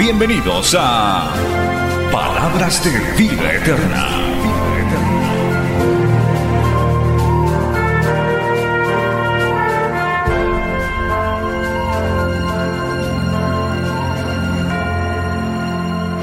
Bienvenidos 0.00 0.74
a 0.78 1.30
Palabras 2.10 2.82
de 2.82 2.90
Vida 3.22 3.52
Eterna. 3.52 4.08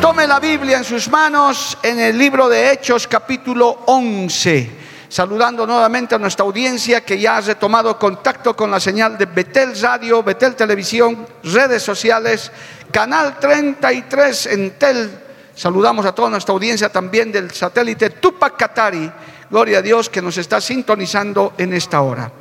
Tome 0.02 0.26
la 0.26 0.40
Biblia 0.40 0.80
en 0.80 0.84
sus 0.84 1.08
manos 1.10 1.78
en 1.84 2.00
el 2.00 2.18
libro 2.18 2.50
de 2.50 2.72
Hechos 2.72 3.08
capítulo 3.08 3.82
11. 3.86 4.77
Saludando 5.10 5.66
nuevamente 5.66 6.16
a 6.16 6.18
nuestra 6.18 6.44
audiencia 6.46 7.02
que 7.02 7.18
ya 7.18 7.38
ha 7.38 7.42
retomado 7.42 7.98
contacto 7.98 8.56
con 8.56 8.70
la 8.70 8.80
señal 8.80 9.18
de 9.18 9.26
Betel 9.26 9.80
Radio, 9.80 10.22
Betel 10.22 10.56
Televisión, 10.56 11.26
redes 11.44 11.82
sociales, 11.82 12.52
Canal 12.92 13.40
33 13.40 14.48
en 14.48 14.72
Tel. 14.72 15.10
Saludamos 15.56 16.06
a 16.06 16.14
toda 16.14 16.30
nuestra 16.30 16.54
audiencia 16.54 16.90
también 16.90 17.32
del 17.32 17.52
satélite 17.52 18.10
Tupac 18.12 18.58
Katari. 18.58 19.12
Gloria 19.50 19.80
a 19.80 19.82
Dios 19.82 20.10
que 20.10 20.22
nos 20.22 20.38
está 20.38 20.60
sintonizando 20.60 21.54
en 21.58 21.74
esta 21.74 22.02
hora. 22.02 22.32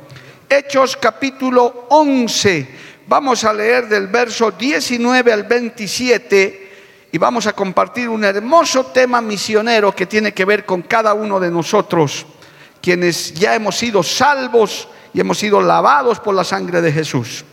Hechos 0.49 0.97
capítulo 0.97 1.85
11. 1.89 2.67
Vamos 3.07 3.45
a 3.45 3.53
leer 3.53 3.87
del 3.87 4.07
verso 4.07 4.51
19 4.51 5.31
al 5.31 5.43
27 5.43 6.67
y 7.11 7.17
vamos 7.17 7.47
a 7.47 7.53
compartir 7.53 8.09
un 8.09 8.25
hermoso 8.25 8.87
tema 8.87 9.21
misionero 9.21 9.95
que 9.95 10.05
tiene 10.05 10.33
que 10.33 10.45
ver 10.45 10.65
con 10.65 10.81
cada 10.81 11.13
uno 11.13 11.39
de 11.39 11.49
nosotros, 11.49 12.25
quienes 12.87 13.33
ya 13.33 13.53
hemos 13.53 13.75
sido 13.75 14.01
salvos 14.01 14.87
y 15.13 15.19
hemos 15.19 15.37
sido 15.37 15.59
lavados 15.59 16.21
por 16.21 16.33
la 16.33 16.45
sangre 16.45 16.79
de 16.79 16.89
Jesús. 16.89 17.43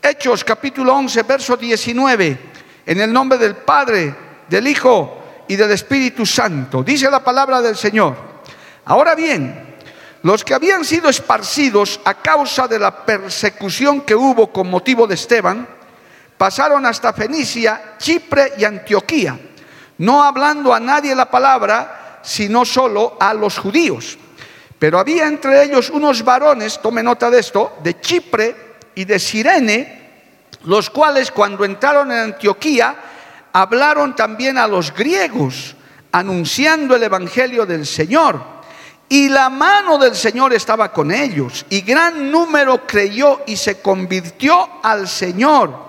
Hechos 0.00 0.42
capítulo 0.44 0.94
11, 0.94 1.24
verso 1.24 1.58
19, 1.58 2.38
en 2.86 2.98
el 2.98 3.12
nombre 3.12 3.36
del 3.36 3.54
Padre, 3.54 4.16
del 4.48 4.66
Hijo 4.66 5.44
y 5.46 5.56
del 5.56 5.72
Espíritu 5.72 6.24
Santo. 6.24 6.82
Dice 6.82 7.10
la 7.10 7.22
palabra 7.22 7.60
del 7.60 7.76
Señor. 7.76 8.16
Ahora 8.86 9.14
bien, 9.14 9.76
los 10.22 10.42
que 10.42 10.54
habían 10.54 10.86
sido 10.86 11.10
esparcidos 11.10 12.00
a 12.06 12.14
causa 12.14 12.66
de 12.66 12.78
la 12.78 13.04
persecución 13.04 14.00
que 14.00 14.14
hubo 14.14 14.50
con 14.50 14.70
motivo 14.70 15.06
de 15.06 15.16
Esteban, 15.16 15.68
pasaron 16.38 16.86
hasta 16.86 17.12
Fenicia, 17.12 17.96
Chipre 17.98 18.54
y 18.56 18.64
Antioquía, 18.64 19.38
no 19.98 20.22
hablando 20.22 20.72
a 20.72 20.80
nadie 20.80 21.14
la 21.14 21.30
palabra, 21.30 22.20
sino 22.22 22.64
solo 22.64 23.18
a 23.20 23.34
los 23.34 23.58
judíos. 23.58 24.16
Pero 24.78 24.98
había 24.98 25.26
entre 25.26 25.64
ellos 25.64 25.90
unos 25.90 26.22
varones, 26.24 26.80
tome 26.80 27.02
nota 27.02 27.30
de 27.30 27.40
esto, 27.40 27.78
de 27.82 28.00
Chipre 28.00 28.76
y 28.94 29.04
de 29.04 29.18
Sirene, 29.18 29.98
los 30.64 30.90
cuales 30.90 31.32
cuando 31.32 31.64
entraron 31.64 32.12
en 32.12 32.18
Antioquía 32.18 32.96
hablaron 33.52 34.14
también 34.14 34.56
a 34.56 34.68
los 34.68 34.94
griegos, 34.94 35.74
anunciando 36.12 36.94
el 36.94 37.02
Evangelio 37.02 37.66
del 37.66 37.86
Señor. 37.86 38.58
Y 39.08 39.30
la 39.30 39.48
mano 39.48 39.98
del 39.98 40.14
Señor 40.14 40.52
estaba 40.52 40.92
con 40.92 41.10
ellos, 41.10 41.64
y 41.70 41.80
gran 41.80 42.30
número 42.30 42.86
creyó 42.86 43.40
y 43.46 43.56
se 43.56 43.80
convirtió 43.80 44.80
al 44.82 45.08
Señor. 45.08 45.88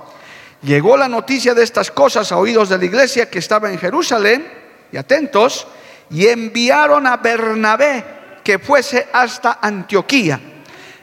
Llegó 0.64 0.98
la 0.98 1.08
noticia 1.08 1.54
de 1.54 1.64
estas 1.64 1.92
cosas 1.92 2.32
a 2.32 2.38
oídos 2.38 2.70
de 2.70 2.78
la 2.78 2.86
iglesia 2.86 3.30
que 3.30 3.40
estaba 3.40 3.70
en 3.70 3.78
Jerusalén, 3.78 4.48
y 4.92 4.98
atentos, 4.98 5.68
y 6.10 6.28
enviaron 6.28 7.06
a 7.06 7.18
Bernabé 7.18 8.19
que 8.50 8.58
fuese 8.58 9.10
hasta 9.14 9.60
Antioquía. 9.62 10.40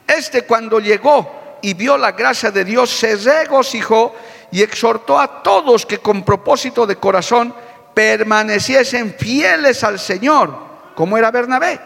Este 0.04 0.42
cuando 0.42 0.80
llegó 0.80 1.58
y 1.62 1.74
vio 1.74 1.96
la 1.96 2.10
gracia 2.10 2.50
de 2.50 2.64
Dios, 2.64 2.90
se 2.90 3.14
regocijó 3.14 4.16
y 4.50 4.62
exhortó 4.62 5.16
a 5.16 5.44
todos 5.44 5.86
que 5.86 5.98
con 5.98 6.24
propósito 6.24 6.84
de 6.88 6.96
corazón 6.96 7.54
permaneciesen 7.94 9.14
fieles 9.16 9.84
al 9.84 10.00
Señor, 10.00 10.58
como 10.96 11.16
era 11.16 11.30
Bernabé, 11.30 11.78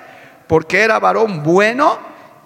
porque 0.47 0.81
era 0.81 0.99
varón 0.99 1.43
bueno 1.43 1.99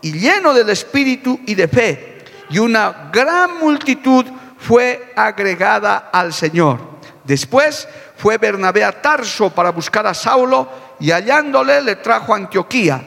y 0.03 0.11
lleno 0.11 0.53
del 0.53 0.71
Espíritu 0.71 1.39
y 1.47 1.55
de 1.55 1.69
fe, 1.69 2.25
y 2.51 2.59
una 2.59 3.11
gran 3.13 3.61
multitud 3.61 4.27
fue 4.59 5.13
agregada 5.15 6.11
al 6.13 6.33
Señor. 6.33 6.81
Después 7.23 7.87
fue 8.17 8.39
Bernabé 8.39 8.83
a 8.83 8.91
Tarso 8.91 9.51
para 9.51 9.71
buscar 9.71 10.05
a 10.05 10.15
Saulo 10.15 10.69
y 11.01 11.11
hallándole 11.11 11.83
le 11.83 11.97
trajo 11.97 12.35
a 12.35 12.37
Antioquía. 12.37 13.03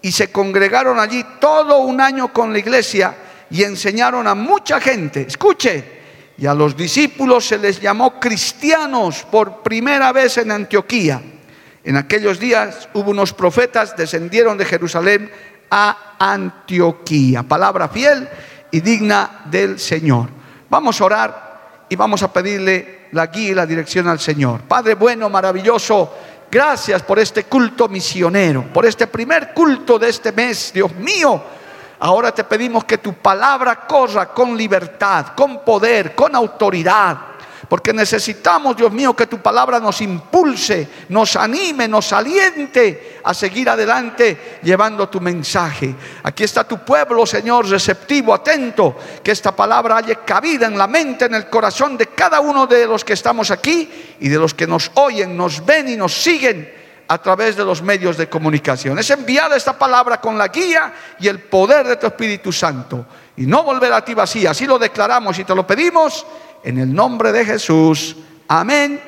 Y 0.00 0.10
se 0.10 0.32
congregaron 0.32 0.98
allí 0.98 1.24
todo 1.40 1.78
un 1.78 2.00
año 2.00 2.32
con 2.32 2.52
la 2.52 2.58
iglesia 2.58 3.14
y 3.50 3.62
enseñaron 3.62 4.26
a 4.26 4.34
mucha 4.34 4.80
gente. 4.80 5.22
Escuche, 5.22 6.02
y 6.38 6.46
a 6.46 6.54
los 6.54 6.76
discípulos 6.76 7.46
se 7.46 7.58
les 7.58 7.80
llamó 7.80 8.18
cristianos 8.18 9.24
por 9.30 9.62
primera 9.62 10.10
vez 10.12 10.38
en 10.38 10.50
Antioquía. 10.50 11.22
En 11.84 11.96
aquellos 11.96 12.38
días 12.38 12.88
hubo 12.94 13.10
unos 13.10 13.32
profetas, 13.32 13.96
descendieron 13.96 14.56
de 14.56 14.64
Jerusalén 14.64 15.30
a 15.70 16.16
Antioquía. 16.18 17.42
Palabra 17.42 17.88
fiel 17.88 18.28
y 18.70 18.80
digna 18.80 19.42
del 19.44 19.78
Señor. 19.78 20.28
Vamos 20.68 21.00
a 21.00 21.04
orar 21.04 21.52
y 21.88 21.96
vamos 21.96 22.22
a 22.22 22.32
pedirle 22.32 23.08
la 23.12 23.26
guía 23.26 23.50
y 23.50 23.54
la 23.54 23.66
dirección 23.66 24.08
al 24.08 24.18
Señor. 24.18 24.62
Padre 24.62 24.94
bueno, 24.94 25.28
maravilloso, 25.28 26.14
gracias 26.52 27.02
por 27.02 27.18
este 27.18 27.44
culto 27.44 27.88
misionero, 27.88 28.66
por 28.74 28.84
este 28.84 29.06
primer 29.06 29.54
culto 29.54 29.98
de 29.98 30.10
este 30.10 30.32
mes, 30.32 30.70
Dios 30.74 30.94
mío. 30.96 31.42
Ahora 31.98 32.30
te 32.30 32.44
pedimos 32.44 32.84
que 32.84 32.98
tu 32.98 33.14
palabra 33.14 33.86
corra 33.86 34.28
con 34.28 34.54
libertad, 34.54 35.28
con 35.34 35.64
poder, 35.64 36.14
con 36.14 36.36
autoridad. 36.36 37.16
Porque 37.72 37.94
necesitamos, 37.94 38.76
Dios 38.76 38.92
mío, 38.92 39.16
que 39.16 39.26
tu 39.26 39.38
palabra 39.38 39.80
nos 39.80 40.02
impulse, 40.02 40.86
nos 41.08 41.36
anime, 41.36 41.88
nos 41.88 42.12
aliente 42.12 43.20
a 43.24 43.32
seguir 43.32 43.66
adelante 43.70 44.58
llevando 44.62 45.08
tu 45.08 45.22
mensaje. 45.22 45.94
Aquí 46.22 46.44
está 46.44 46.64
tu 46.64 46.80
pueblo, 46.84 47.24
Señor, 47.24 47.66
receptivo, 47.66 48.34
atento, 48.34 48.94
que 49.24 49.30
esta 49.30 49.56
palabra 49.56 49.96
haya 49.96 50.16
cabida 50.16 50.66
en 50.66 50.76
la 50.76 50.86
mente, 50.86 51.24
en 51.24 51.34
el 51.34 51.48
corazón 51.48 51.96
de 51.96 52.08
cada 52.08 52.40
uno 52.40 52.66
de 52.66 52.86
los 52.86 53.06
que 53.06 53.14
estamos 53.14 53.50
aquí 53.50 54.16
y 54.20 54.28
de 54.28 54.36
los 54.36 54.52
que 54.52 54.66
nos 54.66 54.90
oyen, 54.92 55.34
nos 55.34 55.64
ven 55.64 55.88
y 55.88 55.96
nos 55.96 56.12
siguen 56.12 56.70
a 57.08 57.16
través 57.22 57.56
de 57.56 57.64
los 57.64 57.80
medios 57.80 58.18
de 58.18 58.28
comunicación. 58.28 58.98
Es 58.98 59.08
enviada 59.08 59.56
esta 59.56 59.78
palabra 59.78 60.20
con 60.20 60.36
la 60.36 60.48
guía 60.48 60.92
y 61.18 61.26
el 61.26 61.40
poder 61.40 61.86
de 61.86 61.96
tu 61.96 62.06
Espíritu 62.06 62.52
Santo. 62.52 63.06
Y 63.34 63.46
no 63.46 63.62
volver 63.62 63.94
a 63.94 64.04
ti 64.04 64.12
vacía. 64.12 64.50
Así 64.50 64.66
lo 64.66 64.78
declaramos 64.78 65.38
y 65.38 65.44
te 65.44 65.54
lo 65.54 65.66
pedimos 65.66 66.26
en 66.62 66.78
el 66.78 66.94
nombre 66.94 67.32
de 67.32 67.44
Jesús. 67.44 68.16
Amén 68.48 69.00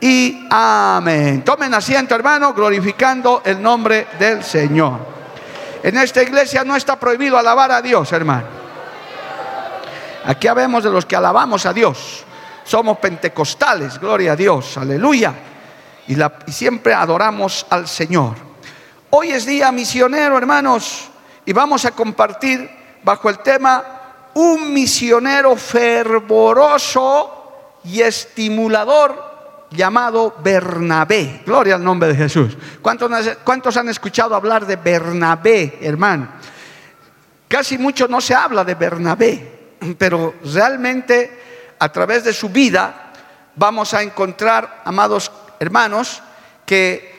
y 0.00 0.46
amén. 0.50 1.42
Tomen 1.44 1.74
asiento, 1.74 2.14
hermano, 2.14 2.54
glorificando 2.54 3.42
el 3.44 3.60
nombre 3.60 4.06
del 4.18 4.42
Señor. 4.42 4.98
En 5.82 5.96
esta 5.96 6.22
iglesia 6.22 6.64
no 6.64 6.76
está 6.76 6.98
prohibido 6.98 7.38
alabar 7.38 7.70
a 7.72 7.82
Dios, 7.82 8.12
hermano. 8.12 8.46
Aquí 10.24 10.48
habemos 10.48 10.84
de 10.84 10.90
los 10.90 11.06
que 11.06 11.16
alabamos 11.16 11.64
a 11.66 11.72
Dios. 11.72 12.24
Somos 12.64 12.98
pentecostales, 12.98 13.98
gloria 13.98 14.32
a 14.32 14.36
Dios, 14.36 14.76
aleluya 14.76 15.34
y, 16.10 16.16
y 16.46 16.52
siempre 16.52 16.92
adoramos 16.92 17.66
al 17.70 17.86
Señor. 17.86 18.34
Hoy 19.10 19.30
es 19.30 19.46
día 19.46 19.70
misionero, 19.72 20.36
hermanos, 20.36 21.08
y 21.46 21.52
vamos 21.52 21.84
a 21.84 21.92
compartir 21.92 22.68
bajo 23.02 23.30
el 23.30 23.38
tema 23.38 23.99
un 24.34 24.72
misionero 24.72 25.56
fervoroso 25.56 27.40
y 27.84 28.00
estimulador 28.00 29.30
llamado 29.70 30.36
Bernabé. 30.42 31.42
Gloria 31.46 31.76
al 31.76 31.84
nombre 31.84 32.08
de 32.08 32.16
Jesús. 32.16 32.56
¿Cuántos, 32.82 33.10
¿Cuántos, 33.44 33.76
han 33.76 33.88
escuchado 33.88 34.34
hablar 34.34 34.66
de 34.66 34.76
Bernabé, 34.76 35.78
hermano? 35.80 36.28
Casi 37.48 37.78
mucho 37.78 38.06
no 38.08 38.20
se 38.20 38.34
habla 38.34 38.64
de 38.64 38.74
Bernabé, 38.74 39.74
pero 39.98 40.34
realmente 40.44 41.74
a 41.78 41.90
través 41.90 42.24
de 42.24 42.32
su 42.32 42.48
vida 42.48 43.12
vamos 43.56 43.94
a 43.94 44.02
encontrar, 44.02 44.82
amados 44.84 45.32
hermanos, 45.58 46.22
que 46.64 47.10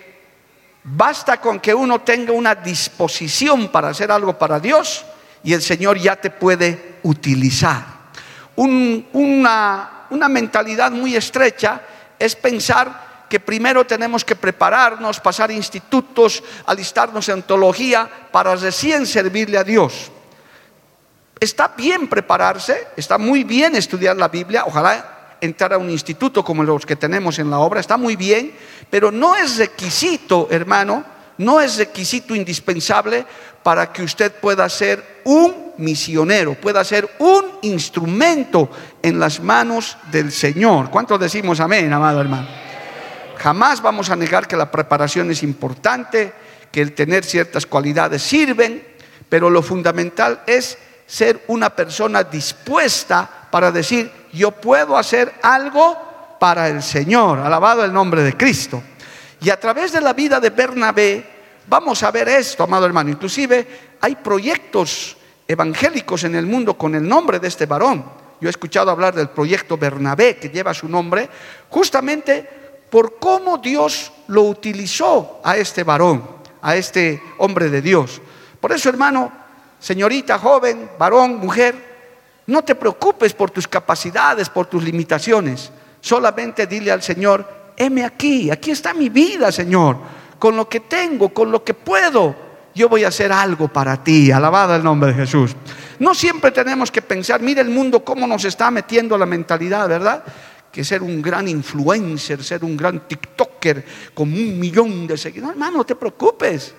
basta 0.84 1.40
con 1.40 1.60
que 1.60 1.74
uno 1.74 2.02
tenga 2.02 2.32
una 2.32 2.56
disposición 2.56 3.70
para 3.70 3.90
hacer 3.90 4.12
algo 4.12 4.38
para 4.38 4.60
Dios 4.60 5.06
y 5.44 5.54
el 5.54 5.62
Señor 5.62 5.98
ya 5.98 6.16
te 6.16 6.30
puede 6.30 7.00
utilizar. 7.04 7.86
Un, 8.56 9.08
una 9.14 10.02
una 10.12 10.28
mentalidad 10.28 10.92
muy 10.92 11.16
estrecha 11.16 11.82
es 12.20 12.36
pensar 12.36 13.26
que 13.28 13.40
primero 13.40 13.86
tenemos 13.86 14.24
que 14.24 14.36
prepararnos, 14.36 15.20
pasar 15.20 15.50
institutos, 15.52 16.44
alistarnos 16.66 17.30
en 17.30 17.42
teología 17.44 18.08
para 18.32 18.56
recién 18.56 19.08
servirle 19.08 19.58
a 19.58 19.64
Dios. 19.64 20.12
Está 21.40 21.70
bien 21.70 22.08
prepararse, 22.08 22.90
está 22.98 23.18
muy 23.18 23.44
bien 23.44 23.76
estudiar 23.76 24.18
la 24.18 24.28
Biblia, 24.28 24.66
ojalá 24.68 25.38
entrar 25.40 25.74
a 25.74 25.78
un 25.78 25.90
instituto 25.90 26.44
como 26.44 26.62
los 26.62 26.86
que 26.86 26.98
tenemos 26.98 27.40
en 27.40 27.50
la 27.50 27.60
obra, 27.60 27.80
está 27.80 27.98
muy 27.98 28.16
bien, 28.16 28.54
pero 28.90 29.12
no 29.12 29.36
es 29.36 29.58
requisito, 29.58 30.50
hermano, 30.52 31.04
no 31.38 31.62
es 31.62 31.78
requisito 31.78 32.36
indispensable 32.36 33.26
para 33.64 33.92
que 33.92 34.04
usted 34.04 34.32
pueda 34.32 34.68
ser 34.70 35.22
un 35.24 35.74
misionero, 35.78 36.56
pueda 36.56 36.84
ser 36.84 37.10
un 37.20 37.60
instrumento 37.62 38.70
en 39.02 39.20
las 39.20 39.40
manos 39.40 39.98
del 40.12 40.32
Señor. 40.32 40.90
¿Cuántos 40.90 41.20
decimos 41.20 41.60
amén, 41.60 41.92
amado 41.92 42.22
hermano? 42.22 42.48
Jamás 43.38 43.82
vamos 43.82 44.10
a 44.10 44.16
negar 44.16 44.48
que 44.48 44.56
la 44.56 44.70
preparación 44.70 45.32
es 45.32 45.44
importante, 45.44 46.34
que 46.72 46.82
el 46.82 46.94
tener 46.94 47.24
ciertas 47.24 47.66
cualidades 47.66 48.22
sirven, 48.22 48.84
pero 49.28 49.50
lo 49.50 49.62
fundamental 49.62 50.42
es 50.46 50.78
ser 51.08 51.44
una 51.48 51.70
persona 51.72 52.24
dispuesta 52.24 53.48
para 53.50 53.72
decir, 53.72 54.12
yo 54.32 54.52
puedo 54.52 54.98
hacer 54.98 55.34
algo 55.42 56.38
para 56.40 56.70
el 56.70 56.82
Señor, 56.82 57.40
alabado 57.40 57.84
el 57.84 57.92
nombre 57.92 58.24
de 58.24 58.38
Cristo. 58.38 58.82
Y 59.42 59.50
a 59.50 59.60
través 59.60 59.92
de 59.92 60.02
la 60.02 60.14
vida 60.14 60.40
de 60.40 60.52
Bernabé 60.52 61.41
vamos 61.68 62.04
a 62.04 62.12
ver 62.12 62.30
esto, 62.30 62.64
amado 62.64 62.86
hermano. 62.86 63.10
Inclusive 63.10 63.68
hay 64.02 64.16
proyectos 64.16 65.18
evangélicos 65.48 66.24
en 66.24 66.36
el 66.36 66.46
mundo 66.46 66.78
con 66.78 66.96
el 66.96 67.08
nombre 67.08 67.40
de 67.40 67.48
este 67.48 67.66
varón. 67.66 68.04
Yo 68.40 68.48
he 68.48 68.50
escuchado 68.50 68.90
hablar 68.90 69.14
del 69.14 69.30
proyecto 69.30 69.78
Bernabé, 69.78 70.38
que 70.38 70.50
lleva 70.50 70.74
su 70.74 70.88
nombre, 70.88 71.30
justamente 71.70 72.48
por 72.90 73.20
cómo 73.20 73.58
Dios 73.58 74.12
lo 74.28 74.44
utilizó 74.44 75.40
a 75.44 75.58
este 75.58 75.84
varón, 75.84 76.24
a 76.62 76.76
este 76.76 77.22
hombre 77.38 77.70
de 77.70 77.82
Dios. 77.82 78.22
Por 78.60 78.72
eso, 78.72 78.90
hermano, 78.90 79.32
señorita, 79.80 80.40
joven, 80.40 80.90
varón, 80.98 81.38
mujer, 81.38 81.92
no 82.48 82.64
te 82.64 82.76
preocupes 82.76 83.34
por 83.34 83.52
tus 83.52 83.68
capacidades, 83.68 84.50
por 84.50 84.66
tus 84.66 84.84
limitaciones. 84.84 85.72
Solamente 86.02 86.66
dile 86.66 86.92
al 86.92 87.02
Señor, 87.02 87.48
heme 87.78 88.04
aquí, 88.04 88.50
aquí 88.50 88.72
está 88.72 88.94
mi 88.94 89.10
vida, 89.10 89.52
Señor. 89.52 89.98
Con 90.42 90.56
lo 90.56 90.68
que 90.68 90.80
tengo, 90.80 91.30
con 91.30 91.52
lo 91.52 91.64
que 91.64 91.76
puedo, 91.76 92.36
yo 92.74 92.90
voy 92.90 93.04
a 93.04 93.10
hacer 93.10 93.32
algo 93.32 93.68
para 93.68 94.04
ti. 94.04 94.32
Alabado 94.32 94.76
el 94.76 94.84
nombre 94.84 95.12
de 95.12 95.20
Jesús. 95.20 95.56
No 96.00 96.16
siempre 96.16 96.50
tenemos 96.50 96.90
que 96.90 97.04
pensar, 97.04 97.44
mire 97.44 97.62
el 97.62 97.70
mundo 97.70 98.04
cómo 98.04 98.26
nos 98.26 98.44
está 98.46 98.72
metiendo 98.72 99.20
la 99.20 99.28
mentalidad, 99.28 99.88
¿verdad? 99.88 100.24
Que 100.72 100.84
ser 100.84 101.04
un 101.04 101.22
gran 101.22 101.48
influencer, 101.48 102.44
ser 102.44 102.66
un 102.66 102.76
gran 102.76 103.08
TikToker 103.08 103.86
con 104.16 104.34
un 104.34 104.60
millón 104.60 105.06
de 105.06 105.16
seguidores. 105.16 105.46
No, 105.46 105.52
hermano, 105.52 105.78
no 105.78 105.84
te 105.84 105.96
preocupes. 105.96 106.74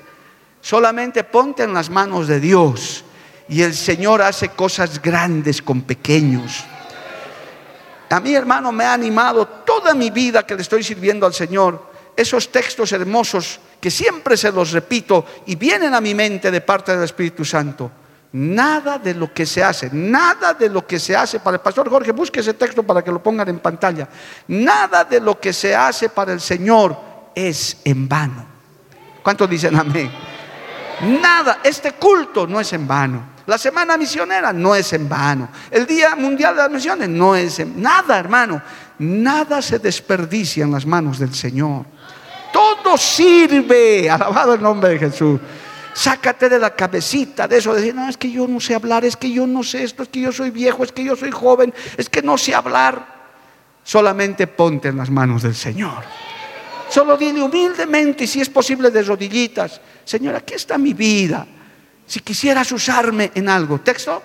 Solamente 0.60 1.22
ponte 1.22 1.62
en 1.62 1.72
las 1.72 1.88
manos 1.88 2.26
de 2.26 2.40
Dios 2.40 3.04
y 3.48 3.62
el 3.62 3.74
Señor 3.74 4.22
hace 4.22 4.48
cosas 4.48 5.00
grandes 5.00 5.62
con 5.62 5.82
pequeños. 5.82 6.64
A 8.10 8.18
mí, 8.18 8.34
hermano, 8.34 8.72
me 8.72 8.82
ha 8.82 8.92
animado 8.92 9.46
toda 9.46 9.94
mi 9.94 10.10
vida 10.10 10.44
que 10.44 10.56
le 10.56 10.62
estoy 10.62 10.82
sirviendo 10.82 11.26
al 11.26 11.32
Señor 11.32 11.91
esos 12.16 12.50
textos 12.50 12.92
hermosos 12.92 13.60
que 13.80 13.90
siempre 13.90 14.36
se 14.36 14.52
los 14.52 14.72
repito 14.72 15.24
y 15.46 15.56
vienen 15.56 15.94
a 15.94 16.00
mi 16.00 16.14
mente 16.14 16.50
de 16.50 16.60
parte 16.60 16.92
del 16.92 17.04
Espíritu 17.04 17.44
Santo. 17.44 17.90
Nada 18.32 18.98
de 18.98 19.14
lo 19.14 19.32
que 19.32 19.44
se 19.44 19.62
hace, 19.62 19.90
nada 19.92 20.54
de 20.54 20.70
lo 20.70 20.86
que 20.86 20.98
se 20.98 21.14
hace 21.14 21.40
para 21.40 21.56
el 21.56 21.60
pastor 21.60 21.90
Jorge, 21.90 22.12
busque 22.12 22.40
ese 22.40 22.54
texto 22.54 22.82
para 22.82 23.02
que 23.02 23.10
lo 23.10 23.22
pongan 23.22 23.48
en 23.48 23.58
pantalla. 23.58 24.08
Nada 24.48 25.04
de 25.04 25.20
lo 25.20 25.38
que 25.38 25.52
se 25.52 25.76
hace 25.76 26.08
para 26.08 26.32
el 26.32 26.40
Señor 26.40 26.96
es 27.34 27.78
en 27.84 28.08
vano. 28.08 28.46
¿Cuántos 29.22 29.48
dicen 29.50 29.76
amén? 29.76 30.10
Nada, 31.20 31.60
este 31.62 31.92
culto 31.92 32.46
no 32.46 32.60
es 32.60 32.72
en 32.72 32.86
vano. 32.86 33.32
La 33.46 33.58
semana 33.58 33.96
misionera 33.96 34.52
no 34.52 34.74
es 34.74 34.92
en 34.92 35.08
vano. 35.08 35.48
El 35.70 35.86
Día 35.86 36.14
Mundial 36.14 36.54
de 36.54 36.62
las 36.62 36.70
Misiones 36.70 37.08
no 37.08 37.34
es 37.34 37.58
en 37.58 37.82
nada, 37.82 38.18
hermano. 38.18 38.62
Nada 38.98 39.60
se 39.60 39.78
desperdicia 39.80 40.64
en 40.64 40.70
las 40.70 40.86
manos 40.86 41.18
del 41.18 41.34
Señor. 41.34 41.84
Todo 42.52 42.96
sirve. 42.96 44.10
Alabado 44.10 44.54
el 44.54 44.62
nombre 44.62 44.90
de 44.90 44.98
Jesús. 44.98 45.40
Sácate 45.94 46.48
de 46.48 46.58
la 46.58 46.70
cabecita 46.70 47.46
de 47.46 47.58
eso, 47.58 47.74
de 47.74 47.80
decir, 47.80 47.94
no, 47.94 48.08
es 48.08 48.16
que 48.16 48.30
yo 48.30 48.48
no 48.48 48.60
sé 48.60 48.74
hablar, 48.74 49.04
es 49.04 49.16
que 49.16 49.30
yo 49.30 49.46
no 49.46 49.62
sé 49.62 49.84
esto, 49.84 50.02
es 50.02 50.08
que 50.08 50.20
yo 50.20 50.32
soy 50.32 50.50
viejo, 50.50 50.84
es 50.84 50.92
que 50.92 51.04
yo 51.04 51.14
soy 51.16 51.30
joven, 51.30 51.74
es 51.98 52.08
que 52.08 52.22
no 52.22 52.38
sé 52.38 52.54
hablar. 52.54 53.22
Solamente 53.84 54.46
ponte 54.46 54.88
en 54.88 54.96
las 54.96 55.10
manos 55.10 55.42
del 55.42 55.54
Señor. 55.54 56.02
Solo 56.88 57.16
dile 57.16 57.42
humildemente, 57.42 58.24
y 58.24 58.26
si 58.26 58.40
es 58.40 58.48
posible 58.48 58.90
de 58.90 59.02
rodillitas, 59.02 59.80
Señor, 60.04 60.34
aquí 60.34 60.54
está 60.54 60.78
mi 60.78 60.94
vida. 60.94 61.46
Si 62.06 62.20
quisieras 62.20 62.72
usarme 62.72 63.30
en 63.34 63.48
algo. 63.48 63.80
¿Texto? 63.80 64.22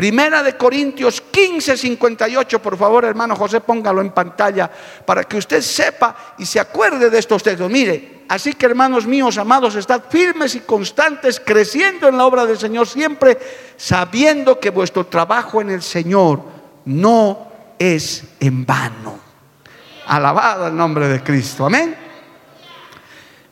Primera 0.00 0.42
de 0.42 0.56
Corintios 0.56 1.20
15, 1.20 1.76
58, 1.76 2.62
por 2.62 2.78
favor, 2.78 3.04
hermano 3.04 3.36
José, 3.36 3.60
póngalo 3.60 4.00
en 4.00 4.12
pantalla 4.12 4.70
para 5.04 5.24
que 5.24 5.36
usted 5.36 5.60
sepa 5.60 6.16
y 6.38 6.46
se 6.46 6.58
acuerde 6.58 7.10
de 7.10 7.18
estos 7.18 7.42
textos. 7.42 7.70
Mire, 7.70 8.22
así 8.26 8.54
que 8.54 8.64
hermanos 8.64 9.06
míos, 9.06 9.36
amados, 9.36 9.74
estad 9.74 10.04
firmes 10.08 10.54
y 10.54 10.60
constantes, 10.60 11.38
creciendo 11.38 12.08
en 12.08 12.16
la 12.16 12.24
obra 12.24 12.46
del 12.46 12.56
Señor 12.56 12.88
siempre, 12.88 13.38
sabiendo 13.76 14.58
que 14.58 14.70
vuestro 14.70 15.04
trabajo 15.04 15.60
en 15.60 15.68
el 15.68 15.82
Señor 15.82 16.44
no 16.86 17.52
es 17.78 18.24
en 18.40 18.64
vano. 18.64 19.20
Alabado 20.06 20.68
el 20.68 20.76
nombre 20.76 21.08
de 21.08 21.22
Cristo. 21.22 21.66
Amén. 21.66 21.94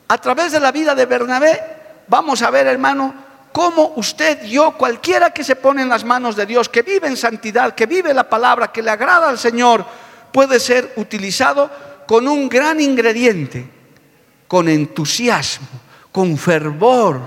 A 0.09 0.17
través 0.17 0.53
de 0.53 0.61
la 0.61 0.73
vida 0.73 0.95
de 0.95 1.05
Bernabé, 1.05 1.61
vamos 2.09 2.41
a 2.41 2.51
ver, 2.51 2.67
hermano, 2.69 3.28
cómo 3.53 3.93
usted, 3.97 4.45
yo, 4.45 4.73
cualquiera 4.73 5.31
que 5.31 5.45
se 5.45 5.57
pone 5.57 5.83
en 5.83 5.89
las 5.89 6.05
manos 6.05 6.37
de 6.37 6.47
Dios, 6.47 6.69
que 6.69 6.83
vive 6.83 7.09
en 7.09 7.17
santidad, 7.17 7.75
que 7.75 7.87
vive 7.87 8.15
la 8.15 8.29
palabra, 8.29 8.73
que 8.73 8.83
le 8.83 8.91
agrada 8.91 9.29
al 9.29 9.39
Señor, 9.39 9.85
puede 10.33 10.61
ser 10.61 10.93
utilizado 10.97 11.71
con 12.07 12.27
un 12.27 12.49
gran 12.49 12.81
ingrediente, 12.81 13.69
con 14.47 14.69
entusiasmo, 14.69 15.69
con 16.11 16.39
fervor, 16.39 17.21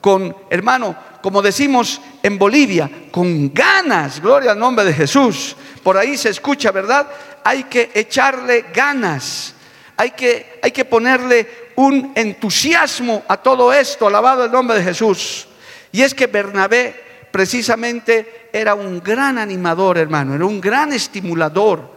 con, 0.00 0.36
hermano, 0.50 0.96
como 1.22 1.40
decimos 1.40 2.00
en 2.22 2.38
Bolivia, 2.38 2.90
con 3.10 3.54
ganas, 3.54 4.20
gloria 4.20 4.52
al 4.52 4.58
nombre 4.58 4.84
de 4.84 4.92
Jesús. 4.92 5.56
Por 5.82 5.96
ahí 5.96 6.18
se 6.18 6.30
escucha, 6.30 6.70
¿verdad? 6.70 7.06
Hay 7.42 7.64
que 7.64 7.90
echarle 7.94 8.66
ganas, 8.74 9.54
hay 9.96 10.10
que, 10.10 10.58
hay 10.62 10.72
que 10.72 10.84
ponerle 10.84 11.72
un 11.76 12.12
entusiasmo 12.14 13.22
a 13.28 13.36
todo 13.38 13.72
esto, 13.72 14.06
alabado 14.06 14.44
el 14.44 14.52
nombre 14.52 14.76
de 14.76 14.84
Jesús. 14.84 15.48
Y 15.94 16.02
es 16.02 16.12
que 16.12 16.26
Bernabé 16.26 16.92
precisamente 17.30 18.48
era 18.52 18.74
un 18.74 18.98
gran 18.98 19.38
animador, 19.38 19.96
hermano, 19.96 20.34
era 20.34 20.44
un 20.44 20.60
gran 20.60 20.92
estimulador, 20.92 21.88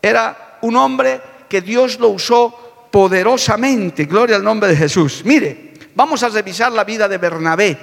era 0.00 0.58
un 0.60 0.76
hombre 0.76 1.20
que 1.48 1.60
Dios 1.60 1.98
lo 1.98 2.10
usó 2.10 2.86
poderosamente, 2.92 4.04
gloria 4.04 4.36
al 4.36 4.44
nombre 4.44 4.68
de 4.68 4.76
Jesús. 4.76 5.22
Mire, 5.24 5.72
vamos 5.96 6.22
a 6.22 6.28
revisar 6.28 6.70
la 6.70 6.84
vida 6.84 7.08
de 7.08 7.18
Bernabé, 7.18 7.76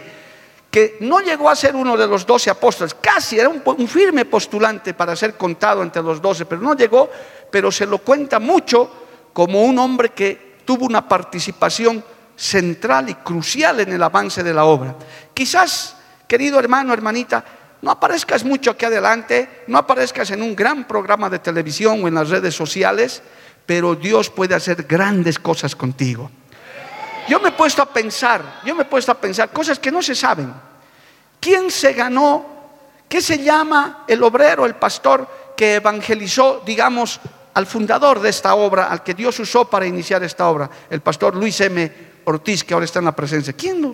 que 0.72 0.96
no 1.02 1.20
llegó 1.20 1.50
a 1.50 1.56
ser 1.58 1.76
uno 1.76 1.98
de 1.98 2.08
los 2.08 2.26
doce 2.26 2.50
apóstoles, 2.50 2.94
casi 2.94 3.38
era 3.38 3.50
un, 3.50 3.88
firme 3.90 4.24
postulante 4.24 4.94
para 4.94 5.18
ser 5.18 5.34
contado 5.34 5.84
entre 5.84 6.02
los 6.02 6.22
doce, 6.22 6.46
pero 6.46 6.62
no 6.62 6.76
llegó, 6.76 7.10
pero 7.52 7.74
se 7.74 7.86
lo 7.86 7.98
cuenta 7.98 8.40
mucho 8.40 8.90
como 9.34 9.66
un 9.66 9.78
hombre 9.80 10.12
que 10.12 10.56
tuvo 10.64 10.86
una 10.86 11.06
participación 11.06 12.02
central 12.38 13.10
y 13.10 13.16
crucial 13.16 13.80
en 13.80 13.92
el 13.92 14.04
avance 14.04 14.44
de 14.44 14.54
la 14.54 14.64
obra. 14.66 14.96
Quizás, 15.34 15.98
querido 16.28 16.60
hermano, 16.60 16.94
hermanita, 16.94 17.44
no 17.82 17.92
aparezcas 17.92 18.44
mucho 18.44 18.72
aquí 18.72 18.86
adelante, 18.86 19.64
no 19.68 19.78
aparezcas 19.78 20.32
en 20.32 20.42
un 20.42 20.56
gran 20.56 20.88
programa 20.88 21.30
de 21.30 21.40
televisión 21.40 22.04
o 22.04 22.08
en 22.08 22.16
las 22.16 22.30
redes 22.30 22.56
sociales, 22.56 23.22
pero 23.66 23.96
Dios 23.96 24.30
puede 24.30 24.56
hacer 24.56 24.84
grandes 24.84 25.40
cosas 25.40 25.76
contigo. 25.76 26.32
Yo 27.28 27.40
me 27.40 27.50
he 27.50 27.52
puesto 27.52 27.82
a 27.82 27.92
pensar, 27.92 28.62
yo 28.64 28.74
me 28.74 28.84
he 28.84 28.86
puesto 28.86 29.12
a 29.12 29.20
pensar 29.20 29.50
cosas 29.50 29.80
que 29.80 29.92
no 29.92 30.02
se 30.02 30.16
saben. 30.16 30.54
¿Quién 31.40 31.70
se 31.70 31.94
ganó? 31.94 32.46
¿Qué 33.10 33.22
se 33.22 33.40
llama 33.44 34.06
el 34.08 34.24
obrero, 34.24 34.66
el 34.66 34.76
pastor 34.76 35.28
que 35.56 35.76
evangelizó, 35.76 36.62
digamos, 36.66 37.20
al 37.54 37.66
fundador 37.66 38.20
de 38.20 38.30
esta 38.30 38.54
obra, 38.56 38.88
al 38.88 39.04
que 39.04 39.14
Dios 39.14 39.40
usó 39.40 39.70
para 39.70 39.86
iniciar 39.86 40.24
esta 40.24 40.48
obra, 40.48 40.70
el 40.90 41.02
pastor 41.02 41.36
Luis 41.36 41.60
M. 41.62 41.92
Ortiz, 42.30 42.66
que 42.66 42.74
ahora 42.74 42.84
está 42.84 43.00
en 43.00 43.06
la 43.06 43.16
presencia. 43.16 43.54
¿Quién, 43.54 43.94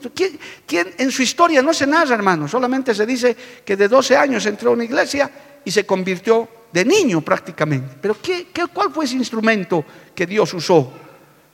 quién, 0.65 0.95
en 0.97 1.11
su 1.11 1.21
historia 1.21 1.61
no 1.61 1.71
se 1.71 1.85
narra, 1.85 2.15
hermano? 2.15 2.47
Solamente 2.47 2.95
se 2.95 3.05
dice 3.05 3.37
que 3.63 3.77
de 3.77 3.87
12 3.87 4.17
años 4.17 4.43
entró 4.47 4.71
a 4.71 4.73
una 4.73 4.83
iglesia 4.83 5.29
y 5.63 5.69
se 5.69 5.85
convirtió 5.85 6.47
de 6.71 6.83
niño 6.83 7.21
prácticamente. 7.21 7.95
Pero 8.01 8.17
¿qué, 8.19 8.47
qué, 8.51 8.65
cuál 8.73 8.91
fue 8.91 9.05
ese 9.05 9.17
instrumento 9.17 9.85
que 10.15 10.25
Dios 10.25 10.51
usó? 10.55 10.91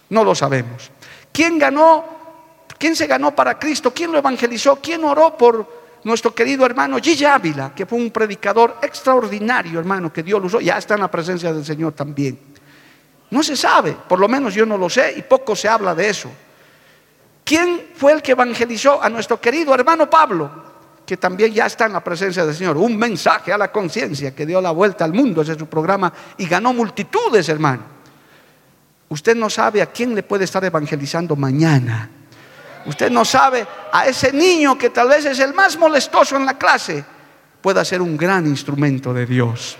No 0.09 0.23
lo 0.23 0.33
sabemos. 0.33 0.89
¿Quién 1.33 1.59
ganó? 1.59 2.05
¿Quién 2.77 2.95
se 2.95 3.07
ganó 3.07 3.35
para 3.35 3.59
Cristo? 3.59 3.93
¿Quién 3.93 4.13
lo 4.13 4.17
evangelizó? 4.17 4.77
¿Quién 4.77 5.03
oró 5.03 5.37
por 5.37 5.79
nuestro 6.05 6.33
querido 6.33 6.65
hermano 6.65 6.97
Gigi 6.99 7.25
Ávila, 7.25 7.73
que 7.75 7.85
fue 7.85 7.97
un 7.97 8.09
predicador 8.09 8.77
extraordinario, 8.81 9.81
hermano, 9.81 10.13
que 10.13 10.23
Dios 10.23 10.39
lo 10.39 10.47
usó, 10.47 10.61
ya 10.61 10.77
está 10.77 10.93
en 10.93 11.01
la 11.01 11.11
presencia 11.11 11.51
del 11.51 11.65
Señor 11.65 11.91
también. 11.91 12.39
No 13.31 13.43
se 13.43 13.57
sabe, 13.57 13.97
por 14.07 14.17
lo 14.17 14.29
menos 14.29 14.53
yo 14.53 14.65
no 14.65 14.77
lo 14.77 14.89
sé 14.89 15.13
y 15.17 15.23
poco 15.23 15.57
se 15.57 15.67
habla 15.67 15.93
de 15.93 16.09
eso. 16.09 16.31
¿Quién 17.49 17.87
fue 17.95 18.11
el 18.11 18.21
que 18.21 18.33
evangelizó 18.33 19.01
a 19.01 19.09
nuestro 19.09 19.41
querido 19.41 19.73
hermano 19.73 20.07
Pablo? 20.07 20.69
que 21.03 21.17
también 21.17 21.51
ya 21.51 21.65
está 21.65 21.87
en 21.87 21.93
la 21.93 22.03
presencia 22.03 22.45
del 22.45 22.53
Señor. 22.53 22.77
Un 22.77 22.95
mensaje 22.95 23.51
a 23.51 23.57
la 23.57 23.71
conciencia 23.71 24.35
que 24.35 24.45
dio 24.45 24.61
la 24.61 24.69
vuelta 24.69 25.03
al 25.03 25.11
mundo, 25.11 25.41
ese 25.41 25.53
es 25.53 25.57
su 25.57 25.65
programa, 25.65 26.13
y 26.37 26.45
ganó 26.45 26.71
multitudes, 26.71 27.49
hermano. 27.49 27.81
Usted 29.07 29.35
no 29.35 29.49
sabe 29.49 29.81
a 29.81 29.87
quién 29.87 30.13
le 30.13 30.21
puede 30.21 30.43
estar 30.43 30.63
evangelizando 30.63 31.35
mañana. 31.35 32.07
Usted 32.85 33.09
no 33.09 33.25
sabe 33.25 33.65
a 33.91 34.05
ese 34.05 34.31
niño 34.31 34.77
que 34.77 34.91
tal 34.91 35.07
vez 35.07 35.25
es 35.25 35.39
el 35.39 35.55
más 35.55 35.75
molestoso 35.79 36.35
en 36.35 36.45
la 36.45 36.59
clase, 36.59 37.03
pueda 37.59 37.83
ser 37.83 38.03
un 38.03 38.15
gran 38.15 38.45
instrumento 38.45 39.11
de 39.11 39.25
Dios. 39.25 39.75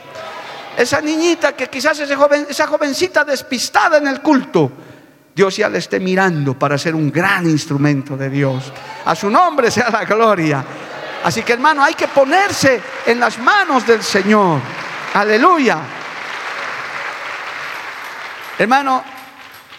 Esa 0.75 0.99
niñita 0.99 1.55
que 1.55 1.67
quizás 1.67 1.99
esa 1.99 2.65
jovencita 2.65 3.23
despistada 3.23 3.99
en 3.99 4.07
el 4.07 4.19
culto, 4.23 4.71
Dios 5.39 5.55
ya 5.55 5.69
le 5.69 5.77
esté 5.77 6.01
mirando 6.01 6.53
para 6.53 6.77
ser 6.77 6.93
un 6.93 7.09
gran 7.09 7.49
instrumento 7.49 8.17
de 8.17 8.29
Dios. 8.29 8.73
A 9.05 9.15
su 9.15 9.29
nombre 9.29 9.71
sea 9.71 9.89
la 9.89 10.03
gloria. 10.03 10.61
Así 11.23 11.43
que 11.43 11.53
hermano, 11.53 11.81
hay 11.81 11.93
que 11.93 12.09
ponerse 12.09 12.81
en 13.05 13.21
las 13.21 13.39
manos 13.39 13.87
del 13.87 14.03
Señor. 14.03 14.59
Aleluya. 15.13 15.79
Hermano, 18.57 19.01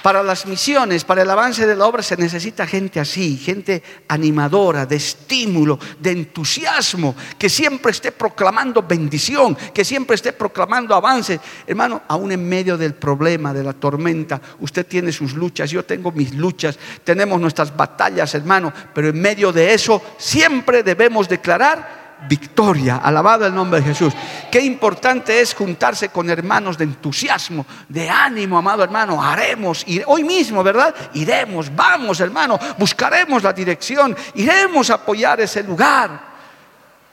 para 0.02 0.22
las 0.22 0.46
misiones, 0.46 1.04
para 1.04 1.22
el 1.22 1.30
avance 1.30 1.66
de 1.66 1.76
la 1.76 1.86
obra 1.86 2.02
se 2.02 2.16
necesita 2.16 2.66
gente 2.66 3.00
así, 3.00 3.36
gente 3.36 3.82
animadora, 4.08 4.86
de 4.86 4.96
estímulo, 4.96 5.78
de 5.98 6.10
entusiasmo, 6.10 7.14
que 7.38 7.48
siempre 7.48 7.92
esté 7.92 8.12
proclamando 8.12 8.82
bendición, 8.82 9.56
que 9.74 9.84
siempre 9.84 10.14
esté 10.14 10.32
proclamando 10.32 10.94
avance. 10.94 11.40
Hermano, 11.66 12.02
aún 12.08 12.32
en 12.32 12.48
medio 12.48 12.76
del 12.76 12.94
problema, 12.94 13.52
de 13.52 13.64
la 13.64 13.72
tormenta, 13.72 14.40
usted 14.60 14.86
tiene 14.86 15.12
sus 15.12 15.34
luchas, 15.34 15.70
yo 15.70 15.84
tengo 15.84 16.12
mis 16.12 16.34
luchas, 16.34 16.78
tenemos 17.04 17.40
nuestras 17.40 17.76
batallas, 17.76 18.34
hermano, 18.34 18.72
pero 18.94 19.08
en 19.08 19.20
medio 19.20 19.52
de 19.52 19.74
eso 19.74 20.02
siempre 20.18 20.82
debemos 20.82 21.28
declarar 21.28 21.99
victoria. 22.28 22.96
Alabado 22.96 23.46
el 23.46 23.54
nombre 23.54 23.80
de 23.80 23.86
Jesús. 23.86 24.12
Qué 24.50 24.60
importante 24.60 25.40
es 25.40 25.54
juntarse 25.54 26.08
con 26.08 26.28
hermanos 26.30 26.76
de 26.76 26.84
entusiasmo, 26.84 27.66
de 27.88 28.08
ánimo, 28.08 28.58
amado 28.58 28.82
hermano. 28.82 29.22
Haremos, 29.22 29.84
hoy 30.06 30.24
mismo, 30.24 30.62
¿verdad? 30.62 30.94
Iremos, 31.14 31.74
vamos, 31.74 32.20
hermano, 32.20 32.58
buscaremos 32.78 33.42
la 33.42 33.52
dirección, 33.52 34.16
iremos 34.34 34.90
a 34.90 34.94
apoyar 34.94 35.40
ese 35.40 35.62
lugar. 35.62 36.30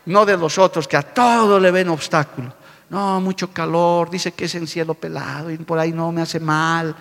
No 0.06 0.26
de 0.26 0.38
los 0.38 0.58
otros 0.58 0.88
que 0.88 0.98
a 0.98 1.02
todo 1.02 1.60
le 1.60 1.72
ven 1.72 1.90
obstáculo. 1.90 2.54
No, 2.90 3.20
mucho 3.20 3.52
calor, 3.52 4.10
dice 4.10 4.32
que 4.32 4.46
es 4.46 4.56
en 4.56 4.66
cielo 4.66 4.94
pelado 4.94 5.52
y 5.52 5.58
por 5.58 5.78
ahí 5.78 5.92
no 5.92 6.12
me 6.12 6.22
hace 6.22 6.40
mal. 6.40 6.96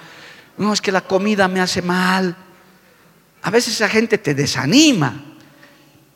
No, 0.58 0.72
es 0.72 0.80
que 0.80 0.90
la 0.90 1.02
comida 1.02 1.46
me 1.46 1.60
hace 1.60 1.82
mal. 1.82 2.34
A 3.42 3.50
veces 3.50 3.74
esa 3.74 3.88
gente 3.88 4.18
te 4.18 4.34
desanima. 4.34 5.35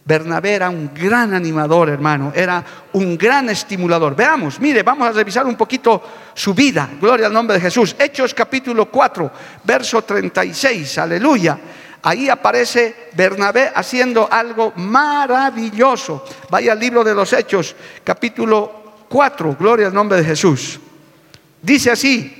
Bernabé 0.04 0.54
era 0.54 0.70
un 0.70 0.92
gran 0.94 1.34
animador, 1.34 1.90
hermano, 1.90 2.32
era 2.34 2.64
un 2.94 3.16
gran 3.18 3.48
estimulador. 3.50 4.16
Veamos, 4.16 4.58
mire, 4.58 4.82
vamos 4.82 5.08
a 5.08 5.12
revisar 5.12 5.46
un 5.46 5.56
poquito 5.56 6.02
su 6.34 6.54
vida. 6.54 6.88
Gloria 7.00 7.26
al 7.26 7.32
nombre 7.32 7.56
de 7.56 7.60
Jesús. 7.60 7.94
Hechos 7.98 8.34
capítulo 8.34 8.86
4, 8.90 9.30
verso 9.64 10.02
36, 10.02 10.98
aleluya. 10.98 11.58
Ahí 12.02 12.30
aparece 12.30 13.10
Bernabé 13.12 13.70
haciendo 13.74 14.26
algo 14.30 14.72
maravilloso. 14.76 16.24
Vaya 16.48 16.72
al 16.72 16.80
libro 16.80 17.04
de 17.04 17.14
los 17.14 17.32
Hechos, 17.34 17.76
capítulo 18.02 19.04
4, 19.08 19.56
gloria 19.58 19.88
al 19.88 19.94
nombre 19.94 20.18
de 20.18 20.24
Jesús. 20.24 20.80
Dice 21.60 21.90
así, 21.90 22.39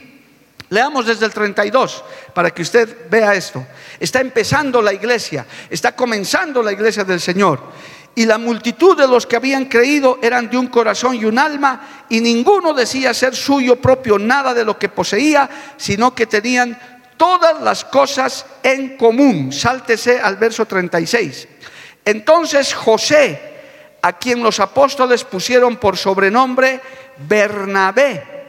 Leamos 0.70 1.06
desde 1.06 1.26
el 1.26 1.32
32 1.32 2.04
para 2.32 2.52
que 2.52 2.62
usted 2.62 3.08
vea 3.10 3.34
esto. 3.34 3.66
Está 3.98 4.20
empezando 4.20 4.80
la 4.80 4.92
iglesia, 4.92 5.44
está 5.68 5.96
comenzando 5.96 6.62
la 6.62 6.72
iglesia 6.72 7.02
del 7.02 7.20
Señor. 7.20 7.60
Y 8.14 8.24
la 8.24 8.38
multitud 8.38 8.96
de 8.96 9.08
los 9.08 9.26
que 9.26 9.36
habían 9.36 9.64
creído 9.66 10.18
eran 10.22 10.48
de 10.48 10.56
un 10.56 10.68
corazón 10.68 11.16
y 11.16 11.24
un 11.24 11.38
alma, 11.38 12.04
y 12.08 12.20
ninguno 12.20 12.72
decía 12.72 13.14
ser 13.14 13.34
suyo 13.34 13.76
propio 13.76 14.18
nada 14.18 14.54
de 14.54 14.64
lo 14.64 14.78
que 14.78 14.88
poseía, 14.88 15.48
sino 15.76 16.14
que 16.14 16.26
tenían 16.26 16.78
todas 17.16 17.60
las 17.60 17.84
cosas 17.84 18.46
en 18.62 18.96
común. 18.96 19.52
Sáltese 19.52 20.20
al 20.20 20.36
verso 20.36 20.66
36. 20.66 21.48
Entonces 22.04 22.74
José, 22.74 23.98
a 24.02 24.12
quien 24.14 24.42
los 24.42 24.60
apóstoles 24.60 25.24
pusieron 25.24 25.76
por 25.76 25.96
sobrenombre 25.96 26.80
Bernabé, 27.28 28.39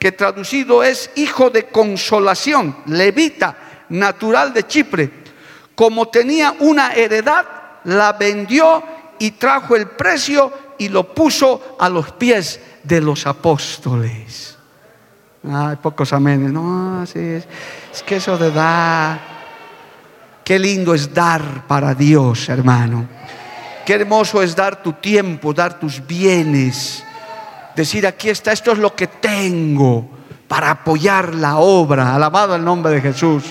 que 0.00 0.12
traducido 0.12 0.82
es 0.82 1.10
hijo 1.16 1.50
de 1.50 1.66
consolación, 1.66 2.74
levita, 2.86 3.84
natural 3.90 4.52
de 4.54 4.66
Chipre. 4.66 5.10
Como 5.74 6.08
tenía 6.08 6.56
una 6.60 6.94
heredad, 6.94 7.44
la 7.84 8.14
vendió 8.14 8.82
y 9.18 9.32
trajo 9.32 9.76
el 9.76 9.88
precio 9.88 10.52
y 10.78 10.88
lo 10.88 11.14
puso 11.14 11.76
a 11.78 11.90
los 11.90 12.12
pies 12.12 12.60
de 12.82 13.02
los 13.02 13.26
apóstoles. 13.26 14.56
Ay, 15.46 15.76
pocos 15.76 16.14
amenes. 16.14 16.50
No, 16.50 17.04
sí, 17.06 17.18
es, 17.18 17.46
es 17.92 18.02
que 18.02 18.16
eso 18.16 18.38
de 18.38 18.50
dar. 18.50 19.20
Qué 20.42 20.58
lindo 20.58 20.94
es 20.94 21.12
dar 21.12 21.66
para 21.66 21.94
Dios, 21.94 22.48
hermano. 22.48 23.06
Qué 23.84 23.94
hermoso 23.94 24.42
es 24.42 24.56
dar 24.56 24.82
tu 24.82 24.94
tiempo, 24.94 25.52
dar 25.52 25.78
tus 25.78 26.04
bienes 26.06 27.04
Decir, 27.76 28.06
aquí 28.06 28.28
está, 28.28 28.52
esto 28.52 28.72
es 28.72 28.78
lo 28.78 28.94
que 28.94 29.06
tengo 29.06 30.08
para 30.48 30.70
apoyar 30.70 31.34
la 31.34 31.58
obra. 31.58 32.14
Alabado 32.14 32.56
el 32.56 32.64
nombre 32.64 32.92
de 32.92 33.00
Jesús. 33.00 33.44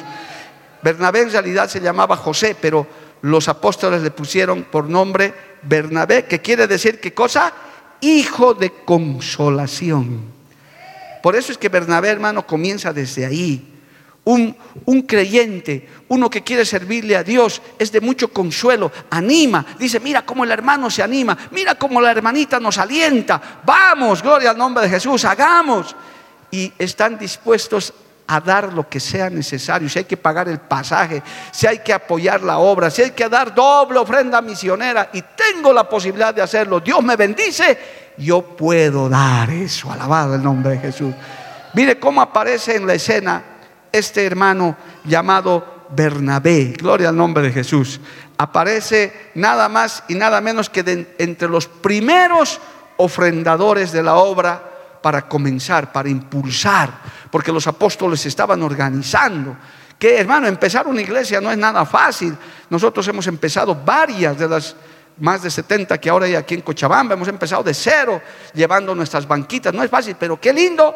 Bernabé 0.82 1.22
en 1.22 1.32
realidad 1.32 1.70
se 1.70 1.80
llamaba 1.80 2.16
José, 2.18 2.56
pero 2.60 2.86
los 3.22 3.48
apóstoles 3.48 4.02
le 4.02 4.12
pusieron 4.12 4.64
por 4.64 4.90
nombre 4.90 5.34
Bernabé, 5.62 6.26
que 6.26 6.40
quiere 6.40 6.68
decir 6.68 7.00
qué 7.00 7.14
cosa? 7.14 7.54
Hijo 8.02 8.54
de 8.54 8.72
consolación. 8.86 10.22
Por 11.22 11.36
eso 11.36 11.52
es 11.52 11.58
que 11.58 11.70
Bernabé, 11.70 12.10
hermano, 12.10 12.48
comienza 12.48 12.94
desde 12.94 13.26
ahí. 13.26 13.79
Un, 14.26 14.56
creyente, 15.08 15.90
uno 16.10 16.30
que 16.30 16.44
quiere 16.44 16.64
servirle 16.64 17.16
a 17.16 17.24
Dios, 17.24 17.64
es 17.80 17.92
de 17.92 18.00
mucho 18.00 18.28
consuelo, 18.28 18.92
anima, 19.10 19.66
dice, 19.80 20.00
mira 20.00 20.24
cómo 20.24 20.44
el 20.44 20.52
hermano 20.52 20.92
se 20.92 21.02
anima, 21.02 21.36
mira 21.50 21.74
cómo 21.76 22.00
la 22.00 22.12
hermanita 22.12 22.60
nos 22.60 22.78
alienta, 22.78 23.42
vamos, 23.66 24.22
gloria 24.22 24.52
al 24.52 24.58
nombre 24.58 24.84
de 24.84 24.90
Jesús, 24.90 25.26
hagamos. 25.26 25.96
Y 26.52 26.72
están 26.78 27.18
dispuestos 27.18 27.94
a 28.28 28.40
dar 28.40 28.72
lo 28.72 28.88
que 28.88 29.00
sea 29.00 29.28
necesario, 29.32 29.90
si 29.90 29.98
hay 29.98 30.06
que 30.06 30.16
pagar 30.18 30.48
el 30.48 30.60
pasaje, 30.60 31.24
si 31.52 31.66
hay 31.66 31.80
que 31.80 31.92
apoyar 31.92 32.44
la 32.44 32.60
obra, 32.60 32.92
si 32.92 33.02
hay 33.02 33.12
que 33.12 33.28
dar 33.28 33.56
doble 33.56 33.98
ofrenda 33.98 34.40
misionera 34.40 35.10
y 35.12 35.24
tengo 35.24 35.74
la 35.74 35.90
posibilidad 35.90 36.32
de 36.32 36.44
hacerlo, 36.44 36.80
Dios 36.80 37.02
me 37.02 37.16
bendice, 37.16 38.14
yo 38.20 38.44
puedo 38.44 39.10
dar 39.10 39.50
eso, 39.50 39.92
alabado 39.92 40.36
el 40.36 40.44
nombre 40.44 40.74
de 40.74 40.78
Jesús. 40.78 41.12
Mire 41.74 42.00
cómo 42.00 42.22
aparece 42.22 42.76
en 42.76 42.86
la 42.86 42.94
escena 42.94 43.44
este 43.92 44.26
hermano 44.26 44.76
llamado 45.04 45.80
Bernabé, 45.90 46.74
gloria 46.78 47.10
al 47.10 47.18
nombre 47.18 47.44
de 47.44 47.52
Jesús, 47.52 48.00
aparece 48.38 49.32
nada 49.36 49.68
más 49.70 50.04
y 50.08 50.16
nada 50.16 50.40
menos 50.42 50.70
que 50.70 51.08
entre 51.18 51.50
los 51.50 51.68
primeros 51.68 52.60
ofrendadores 52.98 53.92
de 53.92 54.04
la 54.04 54.16
obra 54.16 54.64
para 55.02 55.28
comenzar, 55.28 55.92
para 55.92 56.10
impulsar, 56.10 56.92
porque 57.32 57.52
los 57.52 57.68
apóstoles 57.68 58.26
estaban 58.26 58.62
organizando. 58.62 59.56
Que 59.98 60.18
hermano, 60.18 60.48
empezar 60.48 60.88
una 60.88 61.02
iglesia 61.02 61.42
no 61.42 61.52
es 61.52 61.58
nada 61.58 61.86
fácil. 61.86 62.36
Nosotros 62.70 63.08
hemos 63.08 63.28
empezado 63.28 63.76
varias 63.76 64.38
de 64.38 64.48
las 64.48 64.76
más 65.18 65.44
de 65.44 65.50
70 65.50 65.98
que 65.98 66.10
ahora 66.10 66.26
hay 66.26 66.36
aquí 66.36 66.54
en 66.54 66.62
Cochabamba, 66.62 67.16
hemos 67.16 67.28
empezado 67.28 67.64
de 67.64 67.74
cero, 67.74 68.22
llevando 68.54 68.96
nuestras 68.96 69.28
banquitas. 69.28 69.74
No 69.74 69.84
es 69.84 69.90
fácil, 69.90 70.16
pero 70.18 70.40
qué 70.40 70.54
lindo 70.54 70.94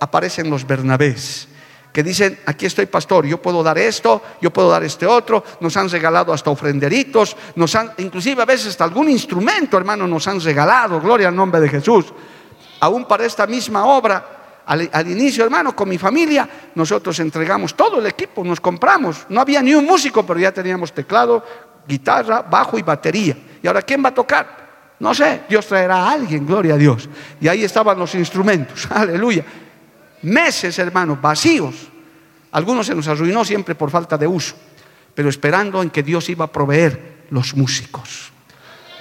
aparecen 0.00 0.50
los 0.50 0.66
Bernabés 0.66 1.46
que 1.92 2.02
dicen, 2.02 2.38
aquí 2.46 2.66
estoy 2.66 2.86
pastor, 2.86 3.26
yo 3.26 3.42
puedo 3.42 3.62
dar 3.62 3.76
esto, 3.78 4.22
yo 4.40 4.52
puedo 4.52 4.70
dar 4.70 4.84
este 4.84 5.06
otro, 5.06 5.42
nos 5.60 5.76
han 5.76 5.88
regalado 5.88 6.32
hasta 6.32 6.50
ofrenderitos, 6.50 7.36
nos 7.56 7.74
han, 7.74 7.92
inclusive 7.98 8.42
a 8.42 8.44
veces 8.44 8.68
hasta 8.68 8.84
algún 8.84 9.08
instrumento, 9.08 9.76
hermano, 9.76 10.06
nos 10.06 10.26
han 10.28 10.40
regalado, 10.40 11.00
gloria 11.00 11.28
al 11.28 11.36
nombre 11.36 11.60
de 11.60 11.68
Jesús. 11.68 12.06
Aún 12.80 13.06
para 13.06 13.24
esta 13.24 13.46
misma 13.46 13.84
obra, 13.86 14.62
al, 14.66 14.88
al, 14.92 15.10
inicio, 15.10 15.44
hermano, 15.44 15.74
con 15.74 15.88
mi 15.88 15.98
familia, 15.98 16.48
nosotros 16.76 17.18
entregamos 17.18 17.74
todo 17.74 17.98
el 17.98 18.06
equipo, 18.06 18.44
nos 18.44 18.60
compramos. 18.60 19.26
No 19.28 19.40
había 19.40 19.60
ni 19.60 19.74
un 19.74 19.84
músico, 19.84 20.24
pero 20.24 20.38
ya 20.38 20.52
teníamos 20.52 20.92
teclado, 20.92 21.44
guitarra, 21.88 22.42
bajo 22.42 22.78
y 22.78 22.82
batería. 22.82 23.36
¿Y 23.60 23.66
ahora 23.66 23.82
quién 23.82 24.02
va 24.04 24.10
a 24.10 24.14
tocar? 24.14 24.60
No 25.00 25.12
sé, 25.12 25.42
Dios 25.48 25.66
traerá 25.66 25.96
a 25.96 26.12
alguien, 26.12 26.46
gloria 26.46 26.74
a 26.74 26.76
Dios. 26.76 27.08
Y 27.40 27.48
ahí 27.48 27.64
estaban 27.64 27.98
los 27.98 28.14
instrumentos, 28.14 28.86
aleluya 28.90 29.44
meses, 30.22 30.78
hermanos, 30.78 31.20
vacíos. 31.20 31.74
Algunos 32.52 32.86
se 32.86 32.94
nos 32.94 33.08
arruinó 33.08 33.44
siempre 33.44 33.74
por 33.74 33.90
falta 33.90 34.18
de 34.18 34.26
uso, 34.26 34.54
pero 35.14 35.28
esperando 35.28 35.82
en 35.82 35.90
que 35.90 36.02
Dios 36.02 36.28
iba 36.28 36.46
a 36.46 36.52
proveer 36.52 37.26
los 37.30 37.54
músicos. 37.54 38.32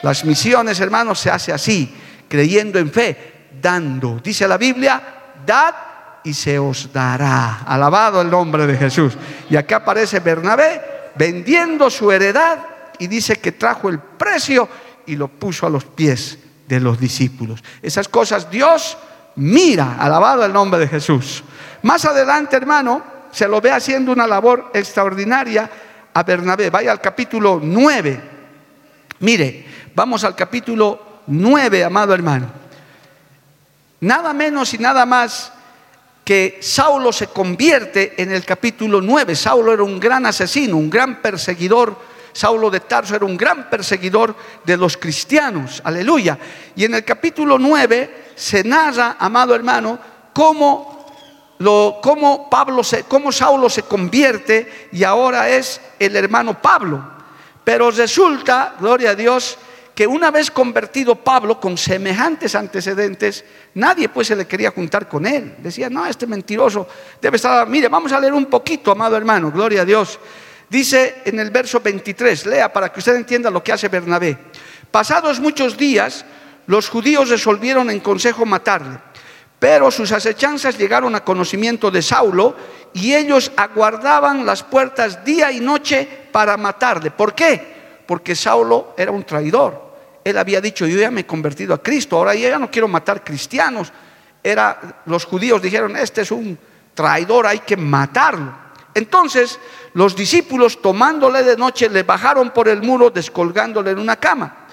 Las 0.01 0.23
misiones, 0.23 0.79
hermanos, 0.79 1.19
se 1.19 1.29
hace 1.29 1.51
así, 1.51 1.93
creyendo 2.27 2.79
en 2.79 2.91
fe, 2.91 3.49
dando. 3.61 4.19
Dice 4.23 4.47
la 4.47 4.57
Biblia, 4.57 5.01
dad 5.45 5.75
y 6.23 6.33
se 6.33 6.59
os 6.59 6.91
dará. 6.93 7.61
Alabado 7.65 8.21
el 8.21 8.29
nombre 8.29 8.67
de 8.67 8.77
Jesús. 8.77 9.13
Y 9.49 9.55
acá 9.55 9.77
aparece 9.77 10.19
Bernabé 10.19 10.81
vendiendo 11.15 11.89
su 11.89 12.11
heredad 12.11 12.59
y 12.97 13.07
dice 13.07 13.37
que 13.37 13.51
trajo 13.51 13.89
el 13.89 13.99
precio 13.99 14.69
y 15.05 15.15
lo 15.15 15.27
puso 15.27 15.65
a 15.65 15.69
los 15.69 15.83
pies 15.85 16.37
de 16.67 16.79
los 16.79 16.99
discípulos. 16.99 17.63
Esas 17.81 18.07
cosas 18.07 18.49
Dios 18.49 18.97
mira, 19.39 19.95
alabado 19.99 20.45
el 20.45 20.53
nombre 20.53 20.79
de 20.79 20.87
Jesús. 20.87 21.43
Más 21.81 22.05
adelante, 22.05 22.55
hermano, 22.55 23.03
se 23.31 23.47
lo 23.47 23.61
ve 23.61 23.71
haciendo 23.71 24.11
una 24.11 24.27
labor 24.27 24.71
extraordinaria 24.73 25.69
a 26.13 26.23
Bernabé. 26.23 26.69
Vaya 26.69 26.91
al 26.91 27.01
capítulo 27.01 27.59
9. 27.61 28.21
Mire, 29.19 29.65
vamos 29.95 30.23
al 30.23 30.35
capítulo 30.35 31.21
9, 31.27 31.83
amado 31.83 32.13
hermano. 32.13 32.51
Nada 34.01 34.33
menos 34.33 34.73
y 34.73 34.77
nada 34.77 35.05
más 35.05 35.51
que 36.23 36.59
Saulo 36.61 37.11
se 37.11 37.27
convierte 37.27 38.21
en 38.21 38.31
el 38.31 38.45
capítulo 38.45 39.01
9. 39.01 39.35
Saulo 39.35 39.73
era 39.73 39.83
un 39.83 39.99
gran 39.99 40.25
asesino, 40.25 40.77
un 40.77 40.89
gran 40.89 41.21
perseguidor. 41.21 42.08
Saulo 42.33 42.69
de 42.69 42.81
Tarso 42.81 43.15
era 43.15 43.25
un 43.25 43.37
gran 43.37 43.69
perseguidor 43.69 44.35
de 44.63 44.77
los 44.77 44.97
cristianos. 44.97 45.81
Aleluya. 45.83 46.37
Y 46.75 46.85
en 46.85 46.95
el 46.95 47.03
capítulo 47.03 47.57
9 47.57 48.31
se 48.35 48.63
narra, 48.63 49.17
amado 49.19 49.55
hermano, 49.55 49.99
cómo 50.33 50.99
lo, 51.59 51.99
cómo, 52.01 52.49
Pablo 52.49 52.83
se, 52.83 53.03
cómo 53.03 53.31
Saulo 53.31 53.69
se 53.69 53.83
convierte 53.83 54.89
y 54.91 55.03
ahora 55.03 55.49
es 55.49 55.81
el 55.99 56.15
hermano 56.15 56.61
Pablo. 56.61 57.03
Pero 57.63 57.91
resulta, 57.91 58.75
gloria 58.79 59.11
a 59.11 59.15
Dios, 59.15 59.57
que 59.93 60.07
una 60.07 60.31
vez 60.31 60.49
convertido 60.49 61.15
Pablo 61.15 61.59
con 61.59 61.77
semejantes 61.77 62.55
antecedentes, 62.55 63.43
nadie 63.73 64.07
pues 64.07 64.27
se 64.27 64.35
le 64.37 64.47
quería 64.47 64.71
juntar 64.71 65.09
con 65.09 65.25
él. 65.25 65.55
Decía, 65.57 65.89
no, 65.89 66.05
este 66.05 66.25
mentiroso 66.25 66.87
debe 67.21 67.35
estar... 67.35 67.67
Mire, 67.67 67.89
vamos 67.89 68.13
a 68.13 68.19
leer 68.21 68.33
un 68.33 68.45
poquito, 68.45 68.91
amado 68.91 69.17
hermano, 69.17 69.51
gloria 69.51 69.81
a 69.81 69.85
Dios. 69.85 70.17
Dice 70.69 71.23
en 71.25 71.39
el 71.39 71.49
verso 71.49 71.79
23, 71.79 72.45
lea 72.45 72.71
para 72.71 72.91
que 72.91 72.99
usted 72.99 73.15
entienda 73.15 73.49
lo 73.49 73.63
que 73.63 73.71
hace 73.71 73.87
Bernabé. 73.87 74.37
Pasados 74.91 75.39
muchos 75.39 75.77
días, 75.77 76.25
los 76.67 76.89
judíos 76.89 77.29
resolvieron 77.29 77.89
en 77.89 77.99
consejo 77.99 78.45
matarle. 78.45 78.99
Pero 79.57 79.91
sus 79.91 80.11
acechanzas 80.11 80.77
llegaron 80.77 81.15
a 81.15 81.23
conocimiento 81.23 81.91
de 81.91 82.01
Saulo 82.01 82.55
y 82.93 83.13
ellos 83.13 83.51
aguardaban 83.57 84.45
las 84.45 84.63
puertas 84.63 85.25
día 85.25 85.51
y 85.51 85.59
noche 85.59 86.07
para 86.31 86.55
matarle. 86.55 87.11
¿Por 87.11 87.33
qué? 87.33 88.01
Porque 88.05 88.35
Saulo 88.35 88.93
era 88.97 89.11
un 89.11 89.23
traidor. 89.23 89.89
Él 90.23 90.37
había 90.37 90.61
dicho, 90.61 90.85
yo 90.85 90.99
ya 90.99 91.11
me 91.11 91.21
he 91.21 91.25
convertido 91.25 91.73
a 91.73 91.81
Cristo, 91.81 92.17
ahora 92.17 92.35
ya 92.35 92.57
no 92.59 92.69
quiero 92.69 92.87
matar 92.87 93.23
cristianos. 93.23 93.91
Era, 94.41 95.01
los 95.05 95.25
judíos 95.25 95.61
dijeron, 95.61 95.95
este 95.97 96.21
es 96.21 96.31
un 96.31 96.57
traidor, 96.93 97.47
hay 97.47 97.59
que 97.59 97.75
matarlo. 97.75 98.68
Entonces 98.93 99.59
los 99.93 100.15
discípulos 100.15 100.81
tomándole 100.81 101.43
de 101.43 101.57
noche 101.57 101.89
le 101.89 102.03
bajaron 102.03 102.51
por 102.51 102.67
el 102.67 102.81
muro 102.81 103.09
descolgándole 103.09 103.91
en 103.91 103.99
una 103.99 104.15
cama, 104.15 104.67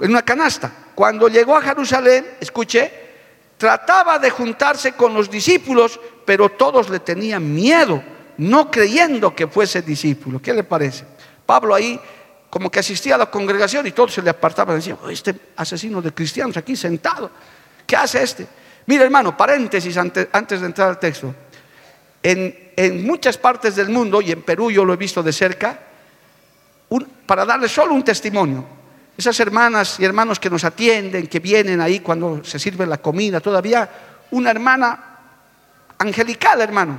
en 0.00 0.10
una 0.10 0.22
canasta. 0.22 0.70
Cuando 0.94 1.28
llegó 1.28 1.56
a 1.56 1.62
Jerusalén, 1.62 2.36
escuche, 2.40 2.92
trataba 3.56 4.18
de 4.18 4.30
juntarse 4.30 4.92
con 4.92 5.14
los 5.14 5.30
discípulos, 5.30 5.98
pero 6.24 6.50
todos 6.50 6.88
le 6.88 7.00
tenían 7.00 7.54
miedo, 7.54 8.02
no 8.38 8.70
creyendo 8.70 9.34
que 9.34 9.46
fuese 9.46 9.82
discípulo. 9.82 10.40
¿Qué 10.40 10.52
le 10.52 10.64
parece? 10.64 11.04
Pablo 11.46 11.74
ahí 11.74 12.00
como 12.54 12.70
que 12.70 12.78
asistía 12.78 13.16
a 13.16 13.18
la 13.18 13.26
congregación 13.26 13.84
y 13.86 13.90
todos 13.90 14.14
se 14.14 14.22
le 14.22 14.30
apartaban 14.30 14.76
y 14.76 14.78
decían, 14.78 14.98
oh, 15.02 15.08
este 15.10 15.34
asesino 15.56 16.00
de 16.00 16.12
cristianos 16.12 16.56
aquí 16.56 16.76
sentado, 16.76 17.28
¿qué 17.84 17.96
hace 17.96 18.22
este? 18.22 18.46
Mira 18.86 19.02
hermano, 19.02 19.36
paréntesis 19.36 19.96
antes, 19.96 20.60
de 20.60 20.66
entrar 20.66 20.90
al 20.90 21.00
texto. 21.00 21.34
En, 22.22 22.63
en, 22.76 23.06
muchas 23.06 23.38
partes 23.38 23.76
del 23.76 23.88
mundo, 23.88 24.20
y 24.20 24.32
en 24.32 24.42
Perú 24.42 24.70
yo 24.70 24.84
lo 24.84 24.94
he 24.94 24.96
visto 24.96 25.22
de 25.22 25.32
cerca, 25.32 25.78
para 27.26 27.44
darle 27.44 27.68
solo 27.68 27.94
un 27.94 28.04
testimonio, 28.04 28.64
esas 29.16 29.38
hermanas 29.40 29.98
y 30.00 30.04
hermanos 30.04 30.38
que 30.38 30.50
nos 30.50 30.64
atienden, 30.64 31.26
que 31.26 31.40
vienen 31.40 31.80
ahí 31.80 32.00
cuando 32.00 32.44
se 32.44 32.58
sirve 32.58 32.86
la 32.86 32.98
comida, 32.98 33.40
todavía 33.40 33.88
una 34.32 34.50
hermana 34.50 35.18
angelical, 35.98 36.60
hermano, 36.60 36.98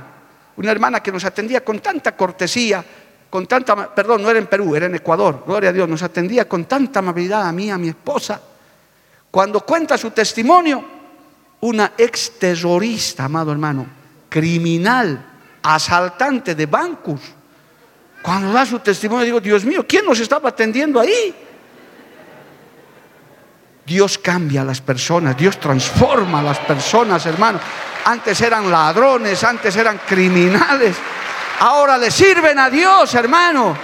una 0.56 0.70
hermana 0.70 1.00
que 1.00 1.12
nos 1.12 1.24
atendía 1.24 1.64
con 1.64 1.80
tanta 1.80 2.16
cortesía, 2.16 2.84
con 3.28 3.46
tanta, 3.46 3.94
perdón, 3.94 4.22
no 4.22 4.30
era 4.30 4.38
en 4.38 4.46
Perú, 4.46 4.74
era 4.74 4.86
en 4.86 4.94
Ecuador, 4.94 5.44
gloria 5.46 5.70
a 5.70 5.72
Dios, 5.72 5.88
nos 5.88 6.02
atendía 6.02 6.48
con 6.48 6.64
tanta 6.64 7.00
amabilidad 7.00 7.46
a 7.46 7.52
mí, 7.52 7.70
a 7.70 7.78
mi 7.78 7.88
esposa. 7.88 8.40
Cuando 9.30 9.60
cuenta 9.60 9.98
su 9.98 10.10
testimonio, 10.12 10.82
una 11.60 11.92
ex 11.98 12.38
terrorista, 12.38 13.24
amado 13.24 13.52
hermano, 13.52 13.86
criminal, 14.28 15.35
asaltante 15.74 16.54
de 16.54 16.66
bancos, 16.66 17.20
cuando 18.22 18.52
da 18.52 18.64
su 18.64 18.78
testimonio, 18.78 19.24
digo, 19.24 19.40
Dios 19.40 19.64
mío, 19.64 19.84
¿quién 19.88 20.04
nos 20.04 20.20
estaba 20.20 20.50
atendiendo 20.50 21.00
ahí? 21.00 21.34
Dios 23.84 24.18
cambia 24.18 24.62
a 24.62 24.64
las 24.64 24.80
personas, 24.80 25.36
Dios 25.36 25.58
transforma 25.58 26.40
a 26.40 26.42
las 26.42 26.58
personas, 26.58 27.24
hermano. 27.26 27.60
Antes 28.04 28.40
eran 28.40 28.70
ladrones, 28.70 29.42
antes 29.44 29.76
eran 29.76 30.00
criminales, 30.06 30.96
ahora 31.60 31.98
le 31.98 32.10
sirven 32.10 32.58
a 32.58 32.70
Dios, 32.70 33.14
hermano. 33.14 33.76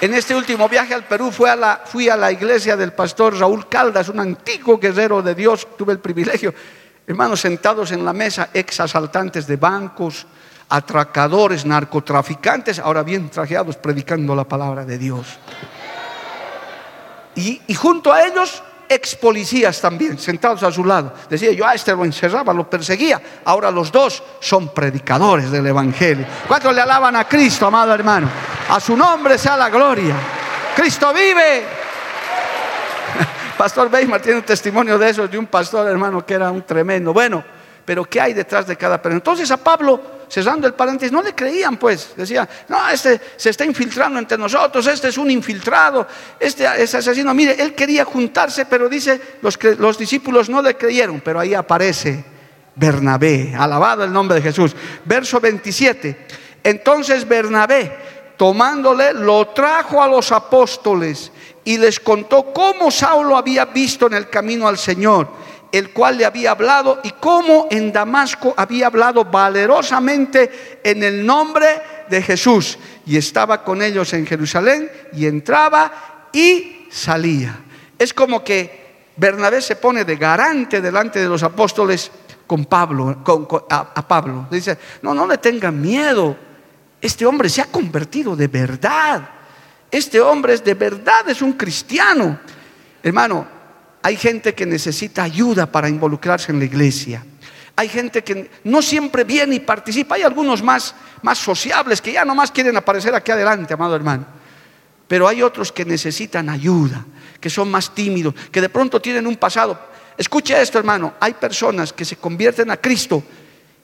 En 0.00 0.12
este 0.12 0.34
último 0.34 0.68
viaje 0.68 0.92
al 0.92 1.04
Perú 1.04 1.30
fui 1.30 1.48
a, 1.48 1.56
la, 1.56 1.82
fui 1.84 2.08
a 2.08 2.16
la 2.16 2.30
iglesia 2.30 2.76
del 2.76 2.92
pastor 2.92 3.38
Raúl 3.38 3.68
Caldas, 3.68 4.08
un 4.08 4.20
antiguo 4.20 4.78
guerrero 4.78 5.22
de 5.22 5.34
Dios, 5.34 5.68
tuve 5.76 5.92
el 5.92 6.00
privilegio, 6.00 6.52
hermanos, 7.06 7.40
sentados 7.40 7.92
en 7.92 8.04
la 8.04 8.12
mesa, 8.12 8.50
ex 8.54 8.80
asaltantes 8.80 9.46
de 9.46 9.56
bancos, 9.56 10.26
atracadores, 10.68 11.66
narcotraficantes, 11.66 12.78
ahora 12.78 13.02
bien 13.02 13.30
trajeados 13.30 13.76
predicando 13.76 14.34
la 14.34 14.44
palabra 14.44 14.84
de 14.84 14.98
Dios. 14.98 15.26
Y, 17.36 17.60
junto 17.74 18.12
a 18.12 18.22
ellos, 18.22 18.62
ex 18.88 19.16
policías 19.16 19.80
también, 19.80 20.18
sentados 20.18 20.62
a 20.62 20.70
su 20.70 20.84
lado. 20.84 21.12
Decía 21.28 21.52
yo, 21.52 21.66
a 21.66 21.74
este 21.74 21.92
lo 21.92 22.04
encerraba, 22.04 22.54
lo 22.54 22.70
perseguía. 22.70 23.20
Ahora 23.44 23.70
los 23.70 23.90
dos 23.90 24.22
son 24.40 24.68
predicadores 24.68 25.50
del 25.50 25.66
Evangelio. 25.66 26.26
¿Cuántos 26.46 26.74
le 26.74 26.80
alaban 26.80 27.16
a 27.16 27.24
Cristo, 27.24 27.66
amado 27.66 27.92
hermano? 27.92 28.28
A 28.68 28.78
su 28.78 28.96
nombre 28.96 29.36
sea 29.36 29.56
la 29.56 29.68
gloria. 29.68 30.14
Cristo 30.76 31.12
vive. 31.12 31.83
Pastor 33.56 33.88
Weimar 33.92 34.20
tiene 34.20 34.38
un 34.38 34.44
testimonio 34.44 34.98
de 34.98 35.10
eso, 35.10 35.28
de 35.28 35.38
un 35.38 35.46
pastor 35.46 35.88
hermano 35.88 36.24
que 36.24 36.34
era 36.34 36.50
un 36.50 36.62
tremendo. 36.62 37.12
Bueno, 37.12 37.44
pero 37.84 38.04
¿qué 38.04 38.20
hay 38.20 38.32
detrás 38.32 38.66
de 38.66 38.76
cada 38.76 39.00
persona? 39.00 39.18
Entonces 39.18 39.50
a 39.50 39.56
Pablo, 39.56 40.00
cerrando 40.28 40.66
el 40.66 40.74
paréntesis, 40.74 41.12
no 41.12 41.22
le 41.22 41.34
creían 41.34 41.76
pues, 41.76 42.14
decía, 42.16 42.48
no, 42.68 42.88
este 42.88 43.20
se 43.36 43.50
está 43.50 43.64
infiltrando 43.64 44.18
entre 44.18 44.38
nosotros, 44.38 44.86
este 44.86 45.08
es 45.08 45.18
un 45.18 45.30
infiltrado, 45.30 46.06
este 46.40 46.66
es 46.82 46.94
asesino. 46.94 47.32
Mire, 47.34 47.56
él 47.60 47.74
quería 47.74 48.04
juntarse, 48.04 48.66
pero 48.66 48.88
dice, 48.88 49.20
los, 49.42 49.58
los 49.78 49.98
discípulos 49.98 50.48
no 50.48 50.62
le 50.62 50.76
creyeron, 50.76 51.20
pero 51.20 51.38
ahí 51.40 51.54
aparece 51.54 52.24
Bernabé, 52.74 53.54
alabado 53.56 54.04
el 54.04 54.12
nombre 54.12 54.36
de 54.36 54.42
Jesús. 54.42 54.74
Verso 55.04 55.40
27, 55.40 56.26
entonces 56.64 57.28
Bernabé, 57.28 57.96
tomándole, 58.36 59.12
lo 59.12 59.48
trajo 59.48 60.02
a 60.02 60.08
los 60.08 60.32
apóstoles 60.32 61.30
y 61.64 61.78
les 61.78 61.98
contó 62.00 62.52
cómo 62.52 62.90
Saulo 62.90 63.36
había 63.36 63.64
visto 63.64 64.06
en 64.06 64.14
el 64.14 64.28
camino 64.28 64.68
al 64.68 64.78
Señor 64.78 65.28
el 65.74 65.90
cual 65.90 66.18
le 66.18 66.24
había 66.24 66.52
hablado 66.52 67.00
y 67.02 67.10
cómo 67.10 67.66
en 67.68 67.92
Damasco 67.92 68.54
había 68.56 68.86
hablado 68.86 69.24
valerosamente 69.24 70.78
en 70.84 71.02
el 71.02 71.26
nombre 71.26 71.66
de 72.08 72.22
Jesús. 72.22 72.78
Y 73.04 73.16
estaba 73.16 73.64
con 73.64 73.82
ellos 73.82 74.12
en 74.12 74.24
Jerusalén 74.24 74.88
y 75.14 75.26
entraba 75.26 76.28
y 76.32 76.86
salía. 76.92 77.58
Es 77.98 78.14
como 78.14 78.44
que 78.44 79.08
Bernabé 79.16 79.60
se 79.60 79.74
pone 79.74 80.04
de 80.04 80.14
garante 80.14 80.80
delante 80.80 81.18
de 81.18 81.26
los 81.26 81.42
apóstoles 81.42 82.08
con 82.46 82.66
Pablo, 82.66 83.24
a, 83.68 83.78
a 83.96 84.06
Pablo. 84.06 84.46
Dice, 84.52 84.78
no, 85.02 85.12
no 85.12 85.26
le 85.26 85.38
tengan 85.38 85.80
miedo. 85.80 86.36
Este 87.00 87.26
hombre 87.26 87.48
se 87.48 87.62
ha 87.62 87.66
convertido 87.66 88.36
de 88.36 88.46
verdad. 88.46 89.28
Este 89.94 90.20
hombre 90.20 90.54
es 90.54 90.64
de 90.64 90.74
verdad, 90.74 91.28
es 91.28 91.40
un 91.40 91.52
cristiano. 91.52 92.40
Hermano, 93.00 93.46
hay 94.02 94.16
gente 94.16 94.52
que 94.52 94.66
necesita 94.66 95.22
ayuda 95.22 95.70
para 95.70 95.88
involucrarse 95.88 96.50
en 96.50 96.58
la 96.58 96.64
iglesia. 96.64 97.24
Hay 97.76 97.88
gente 97.88 98.24
que 98.24 98.50
no 98.64 98.82
siempre 98.82 99.22
viene 99.22 99.54
y 99.54 99.60
participa. 99.60 100.16
Hay 100.16 100.22
algunos 100.22 100.64
más, 100.64 100.96
más 101.22 101.38
sociables 101.38 102.02
que 102.02 102.12
ya 102.12 102.24
nomás 102.24 102.50
quieren 102.50 102.76
aparecer 102.76 103.14
aquí 103.14 103.30
adelante, 103.30 103.72
amado 103.72 103.94
hermano. 103.94 104.26
Pero 105.06 105.28
hay 105.28 105.42
otros 105.42 105.70
que 105.70 105.84
necesitan 105.84 106.48
ayuda, 106.48 107.06
que 107.38 107.48
son 107.48 107.70
más 107.70 107.94
tímidos, 107.94 108.34
que 108.50 108.60
de 108.60 108.70
pronto 108.70 109.00
tienen 109.00 109.28
un 109.28 109.36
pasado. 109.36 109.78
Escuche 110.18 110.60
esto, 110.60 110.76
hermano. 110.76 111.14
Hay 111.20 111.34
personas 111.34 111.92
que 111.92 112.04
se 112.04 112.16
convierten 112.16 112.68
a 112.72 112.78
Cristo 112.78 113.22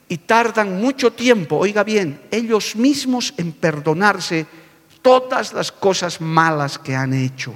y 0.08 0.18
tardan 0.18 0.80
mucho 0.80 1.12
tiempo, 1.12 1.58
oiga 1.58 1.84
bien, 1.84 2.20
ellos 2.32 2.74
mismos 2.74 3.32
en 3.36 3.52
perdonarse 3.52 4.44
todas 5.02 5.52
las 5.52 5.72
cosas 5.72 6.20
malas 6.20 6.78
que 6.78 6.94
han 6.94 7.14
hecho. 7.14 7.54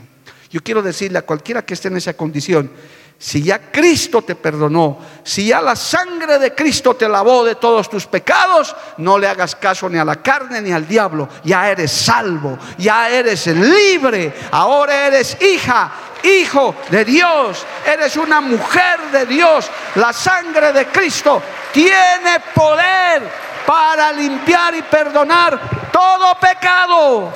Yo 0.50 0.60
quiero 0.62 0.82
decirle 0.82 1.18
a 1.18 1.22
cualquiera 1.22 1.64
que 1.64 1.74
esté 1.74 1.88
en 1.88 1.96
esa 1.96 2.14
condición, 2.14 2.70
si 3.18 3.42
ya 3.42 3.70
Cristo 3.70 4.22
te 4.22 4.34
perdonó, 4.34 4.98
si 5.22 5.46
ya 5.46 5.60
la 5.60 5.76
sangre 5.76 6.38
de 6.38 6.54
Cristo 6.54 6.94
te 6.94 7.08
lavó 7.08 7.44
de 7.44 7.54
todos 7.54 7.88
tus 7.88 8.06
pecados, 8.06 8.74
no 8.98 9.18
le 9.18 9.26
hagas 9.26 9.56
caso 9.56 9.88
ni 9.88 9.98
a 9.98 10.04
la 10.04 10.16
carne 10.16 10.60
ni 10.60 10.72
al 10.72 10.86
diablo. 10.86 11.28
Ya 11.44 11.70
eres 11.70 11.90
salvo, 11.90 12.58
ya 12.76 13.08
eres 13.08 13.46
libre, 13.46 14.32
ahora 14.50 15.06
eres 15.06 15.38
hija, 15.40 15.90
hijo 16.24 16.74
de 16.90 17.04
Dios, 17.04 17.64
eres 17.86 18.16
una 18.16 18.40
mujer 18.40 19.00
de 19.12 19.26
Dios. 19.26 19.70
La 19.96 20.12
sangre 20.12 20.72
de 20.72 20.86
Cristo 20.86 21.42
tiene 21.72 22.40
poder 22.54 23.22
para 23.66 24.12
limpiar 24.12 24.74
y 24.74 24.82
perdonar 24.82 25.90
todo 25.92 26.34
pecado. 26.40 27.32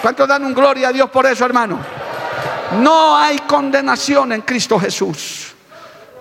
¿Cuántos 0.00 0.26
dan 0.28 0.44
un 0.44 0.54
gloria 0.54 0.88
a 0.88 0.92
Dios 0.92 1.08
por 1.10 1.26
eso, 1.26 1.44
hermano? 1.44 1.78
No 2.80 3.16
hay 3.16 3.38
condenación 3.40 4.32
en 4.32 4.42
Cristo 4.42 4.78
Jesús. 4.78 5.52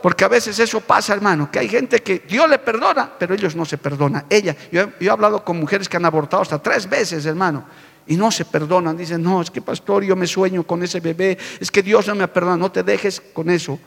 Porque 0.02 0.26
a 0.26 0.28
veces 0.28 0.58
eso 0.58 0.82
pasa, 0.82 1.14
hermano, 1.14 1.50
que 1.52 1.60
hay 1.60 1.70
gente 1.70 2.02
que 2.02 2.20
Dios 2.20 2.50
le 2.50 2.58
perdona, 2.58 3.12
pero 3.18 3.36
ellos 3.36 3.56
no 3.56 3.66
se 3.66 3.78
perdonan. 3.78 4.26
Ella, 4.30 4.56
yo, 4.72 4.90
he 5.00 5.10
hablado 5.10 5.46
con 5.46 5.60
mujeres 5.60 5.88
que 5.88 5.98
han 5.98 6.06
abortado 6.06 6.42
hasta 6.42 6.58
tres 6.60 6.90
veces, 6.90 7.26
hermano, 7.26 7.66
y 8.08 8.16
no 8.16 8.32
se 8.32 8.46
perdonan. 8.46 8.98
Dicen, 8.98 9.22
no, 9.22 9.42
es 9.42 9.52
que 9.52 9.62
pastor, 9.62 10.04
yo 10.04 10.16
me 10.16 10.28
sueño 10.28 10.64
con 10.64 10.84
ese 10.84 11.00
bebé, 11.00 11.38
es 11.60 11.72
que 11.72 11.82
Dios 11.82 12.08
no 12.08 12.16
me 12.16 12.28
perdona. 12.28 12.58
No 12.58 12.72
te 12.72 12.84
dejes 12.84 13.22
con 13.34 13.50
eso. 13.50 13.80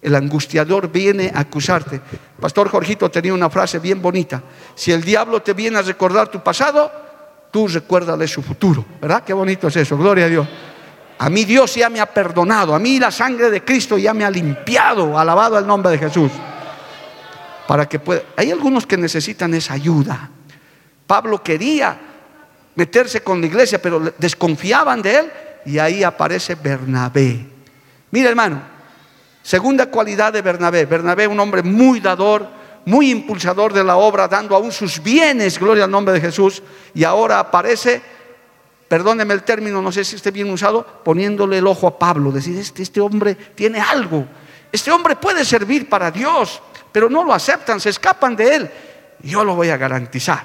El 0.00 0.14
angustiador 0.14 0.90
viene 0.90 1.30
a 1.34 1.40
acusarte. 1.40 2.00
Pastor 2.40 2.68
Jorgito 2.68 3.10
tenía 3.10 3.32
una 3.32 3.48
frase 3.48 3.78
bien 3.78 4.02
bonita. 4.02 4.42
Si 4.74 4.90
el 4.90 5.02
diablo 5.02 5.42
te 5.42 5.52
viene 5.52 5.78
a 5.78 5.82
recordar 5.82 6.28
tu 6.28 6.42
pasado, 6.42 6.90
tú 7.52 7.68
recuérdale 7.68 8.26
su 8.26 8.42
futuro. 8.42 8.84
¿Verdad? 9.00 9.22
Qué 9.24 9.32
bonito 9.32 9.68
es 9.68 9.76
eso. 9.76 9.96
Gloria 9.96 10.24
a 10.24 10.28
Dios. 10.28 10.48
A 11.18 11.30
mí 11.30 11.44
Dios 11.44 11.76
ya 11.76 11.88
me 11.88 12.00
ha 12.00 12.06
perdonado, 12.06 12.74
a 12.74 12.80
mí 12.80 12.98
la 12.98 13.12
sangre 13.12 13.48
de 13.48 13.64
Cristo 13.64 13.96
ya 13.96 14.12
me 14.12 14.24
ha 14.24 14.30
limpiado, 14.30 15.16
alabado 15.16 15.56
el 15.56 15.64
nombre 15.64 15.92
de 15.92 15.98
Jesús. 15.98 16.32
Para 17.68 17.88
que 17.88 18.00
pueda. 18.00 18.22
Hay 18.36 18.50
algunos 18.50 18.86
que 18.86 18.96
necesitan 18.96 19.54
esa 19.54 19.74
ayuda. 19.74 20.30
Pablo 21.06 21.40
quería 21.40 22.11
meterse 22.74 23.22
con 23.22 23.40
la 23.40 23.46
iglesia, 23.46 23.80
pero 23.80 24.12
desconfiaban 24.18 25.02
de 25.02 25.16
él 25.16 25.32
y 25.66 25.78
ahí 25.78 26.02
aparece 26.02 26.54
Bernabé. 26.54 27.46
Mira, 28.10 28.28
hermano, 28.28 28.62
segunda 29.42 29.86
cualidad 29.86 30.32
de 30.32 30.42
Bernabé. 30.42 30.86
Bernabé, 30.86 31.26
un 31.26 31.40
hombre 31.40 31.62
muy 31.62 32.00
dador, 32.00 32.46
muy 32.84 33.10
impulsador 33.10 33.72
de 33.72 33.84
la 33.84 33.96
obra, 33.96 34.28
dando 34.28 34.56
aún 34.56 34.72
sus 34.72 35.02
bienes, 35.02 35.58
gloria 35.58 35.84
al 35.84 35.90
nombre 35.90 36.14
de 36.14 36.20
Jesús, 36.20 36.62
y 36.94 37.04
ahora 37.04 37.38
aparece 37.38 38.02
perdóneme 38.92 39.32
el 39.32 39.42
término, 39.42 39.80
no 39.80 39.90
sé 39.90 40.04
si 40.04 40.16
esté 40.16 40.30
bien 40.30 40.50
usado, 40.50 40.84
poniéndole 41.02 41.56
el 41.56 41.66
ojo 41.66 41.86
a 41.86 41.98
Pablo, 41.98 42.30
decir, 42.30 42.58
este, 42.58 42.82
este 42.82 43.00
hombre 43.00 43.34
tiene 43.34 43.80
algo, 43.80 44.26
este 44.70 44.90
hombre 44.90 45.16
puede 45.16 45.46
servir 45.46 45.88
para 45.88 46.10
Dios, 46.10 46.60
pero 46.92 47.08
no 47.08 47.24
lo 47.24 47.32
aceptan, 47.32 47.80
se 47.80 47.88
escapan 47.88 48.36
de 48.36 48.54
él. 48.54 48.70
Yo 49.22 49.44
lo 49.44 49.54
voy 49.54 49.70
a 49.70 49.78
garantizar. 49.78 50.44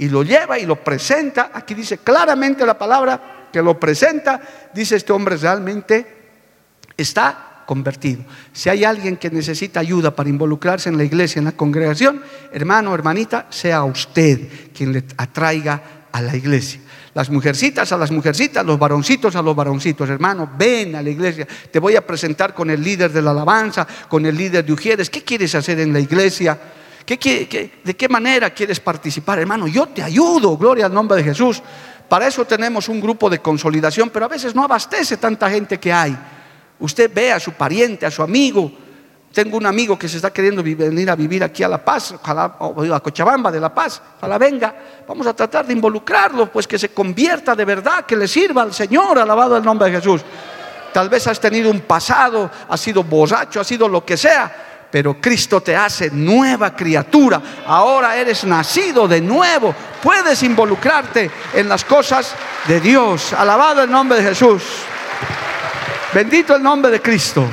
Y 0.00 0.08
lo 0.08 0.22
lleva 0.22 0.58
y 0.58 0.64
lo 0.64 0.82
presenta, 0.82 1.50
aquí 1.52 1.74
dice 1.74 1.98
claramente 1.98 2.64
la 2.64 2.78
palabra 2.78 3.48
que 3.52 3.60
lo 3.60 3.78
presenta, 3.78 4.40
dice 4.72 4.96
este 4.96 5.12
hombre 5.12 5.36
realmente 5.36 6.06
está 6.96 7.64
convertido. 7.66 8.24
Si 8.50 8.70
hay 8.70 8.82
alguien 8.82 9.18
que 9.18 9.28
necesita 9.28 9.78
ayuda 9.78 10.16
para 10.16 10.30
involucrarse 10.30 10.88
en 10.88 10.96
la 10.96 11.04
iglesia, 11.04 11.40
en 11.40 11.44
la 11.44 11.52
congregación, 11.52 12.22
hermano, 12.50 12.94
hermanita, 12.94 13.46
sea 13.50 13.84
usted 13.84 14.40
quien 14.74 14.94
le 14.94 15.04
atraiga 15.18 15.82
a 16.10 16.22
la 16.22 16.34
iglesia. 16.34 16.80
Las 17.12 17.28
mujercitas 17.28 17.92
a 17.92 17.98
las 17.98 18.10
mujercitas, 18.10 18.64
los 18.64 18.78
varoncitos 18.78 19.36
a 19.36 19.42
los 19.42 19.54
varoncitos. 19.54 20.08
Hermano, 20.08 20.50
ven 20.56 20.96
a 20.96 21.02
la 21.02 21.10
iglesia. 21.10 21.46
Te 21.70 21.78
voy 21.78 21.94
a 21.96 22.06
presentar 22.06 22.54
con 22.54 22.70
el 22.70 22.82
líder 22.82 23.12
de 23.12 23.20
la 23.20 23.32
alabanza, 23.32 23.86
con 24.08 24.24
el 24.24 24.34
líder 24.34 24.64
de 24.64 24.72
Ujieres. 24.72 25.10
¿Qué 25.10 25.22
quieres 25.22 25.54
hacer 25.54 25.78
en 25.78 25.92
la 25.92 26.00
iglesia? 26.00 26.58
De 27.16 27.96
qué 27.96 28.08
manera 28.08 28.50
quieres 28.50 28.80
participar? 28.80 29.38
Hermano, 29.38 29.66
yo 29.66 29.86
te 29.86 30.02
ayudo. 30.02 30.56
Gloria 30.56 30.86
al 30.86 30.94
nombre 30.94 31.16
de 31.18 31.24
Jesús. 31.24 31.62
Para 32.08 32.26
eso 32.26 32.44
tenemos 32.44 32.88
un 32.88 33.00
grupo 33.00 33.30
de 33.30 33.40
consolidación, 33.40 34.10
pero 34.10 34.26
a 34.26 34.28
veces 34.28 34.54
no 34.54 34.64
abastece 34.64 35.16
tanta 35.16 35.48
gente 35.50 35.78
que 35.78 35.92
hay. 35.92 36.16
Usted 36.80 37.10
ve 37.14 37.32
a 37.32 37.38
su 37.38 37.52
pariente, 37.52 38.06
a 38.06 38.10
su 38.10 38.22
amigo, 38.22 38.72
tengo 39.32 39.56
un 39.56 39.66
amigo 39.66 39.96
que 39.96 40.08
se 40.08 40.16
está 40.16 40.32
queriendo 40.32 40.60
venir 40.60 41.08
a 41.08 41.14
vivir 41.14 41.44
aquí 41.44 41.62
a 41.62 41.68
La 41.68 41.84
Paz, 41.84 42.14
a 42.24 43.00
Cochabamba 43.00 43.52
de 43.52 43.60
La 43.60 43.72
Paz, 43.72 44.02
ojalá 44.16 44.38
venga. 44.38 44.74
Vamos 45.06 45.24
a 45.26 45.34
tratar 45.34 45.66
de 45.66 45.72
involucrarlo, 45.72 46.50
pues 46.50 46.66
que 46.66 46.78
se 46.78 46.88
convierta 46.88 47.54
de 47.54 47.64
verdad, 47.64 48.04
que 48.04 48.16
le 48.16 48.26
sirva 48.26 48.62
al 48.62 48.74
Señor, 48.74 49.20
alabado 49.20 49.56
el 49.56 49.64
nombre 49.64 49.88
de 49.88 49.98
Jesús. 49.98 50.22
Tal 50.92 51.08
vez 51.08 51.28
has 51.28 51.38
tenido 51.38 51.70
un 51.70 51.82
pasado, 51.82 52.50
has 52.68 52.80
sido 52.80 53.04
borracho, 53.04 53.60
has 53.60 53.66
sido 53.68 53.88
lo 53.88 54.04
que 54.04 54.16
sea, 54.16 54.69
pero 54.90 55.20
Cristo 55.20 55.60
te 55.60 55.76
hace 55.76 56.10
nueva 56.10 56.74
criatura. 56.74 57.40
Ahora 57.66 58.16
eres 58.16 58.44
nacido 58.44 59.06
de 59.06 59.20
nuevo. 59.20 59.74
Puedes 60.02 60.42
involucrarte 60.42 61.30
en 61.54 61.68
las 61.68 61.84
cosas 61.84 62.34
de 62.66 62.80
Dios. 62.80 63.32
Alabado 63.32 63.82
el 63.82 63.90
nombre 63.90 64.18
de 64.20 64.28
Jesús. 64.28 64.62
Bendito 66.12 66.56
el 66.56 66.62
nombre 66.62 66.90
de 66.90 67.00
Cristo. 67.00 67.46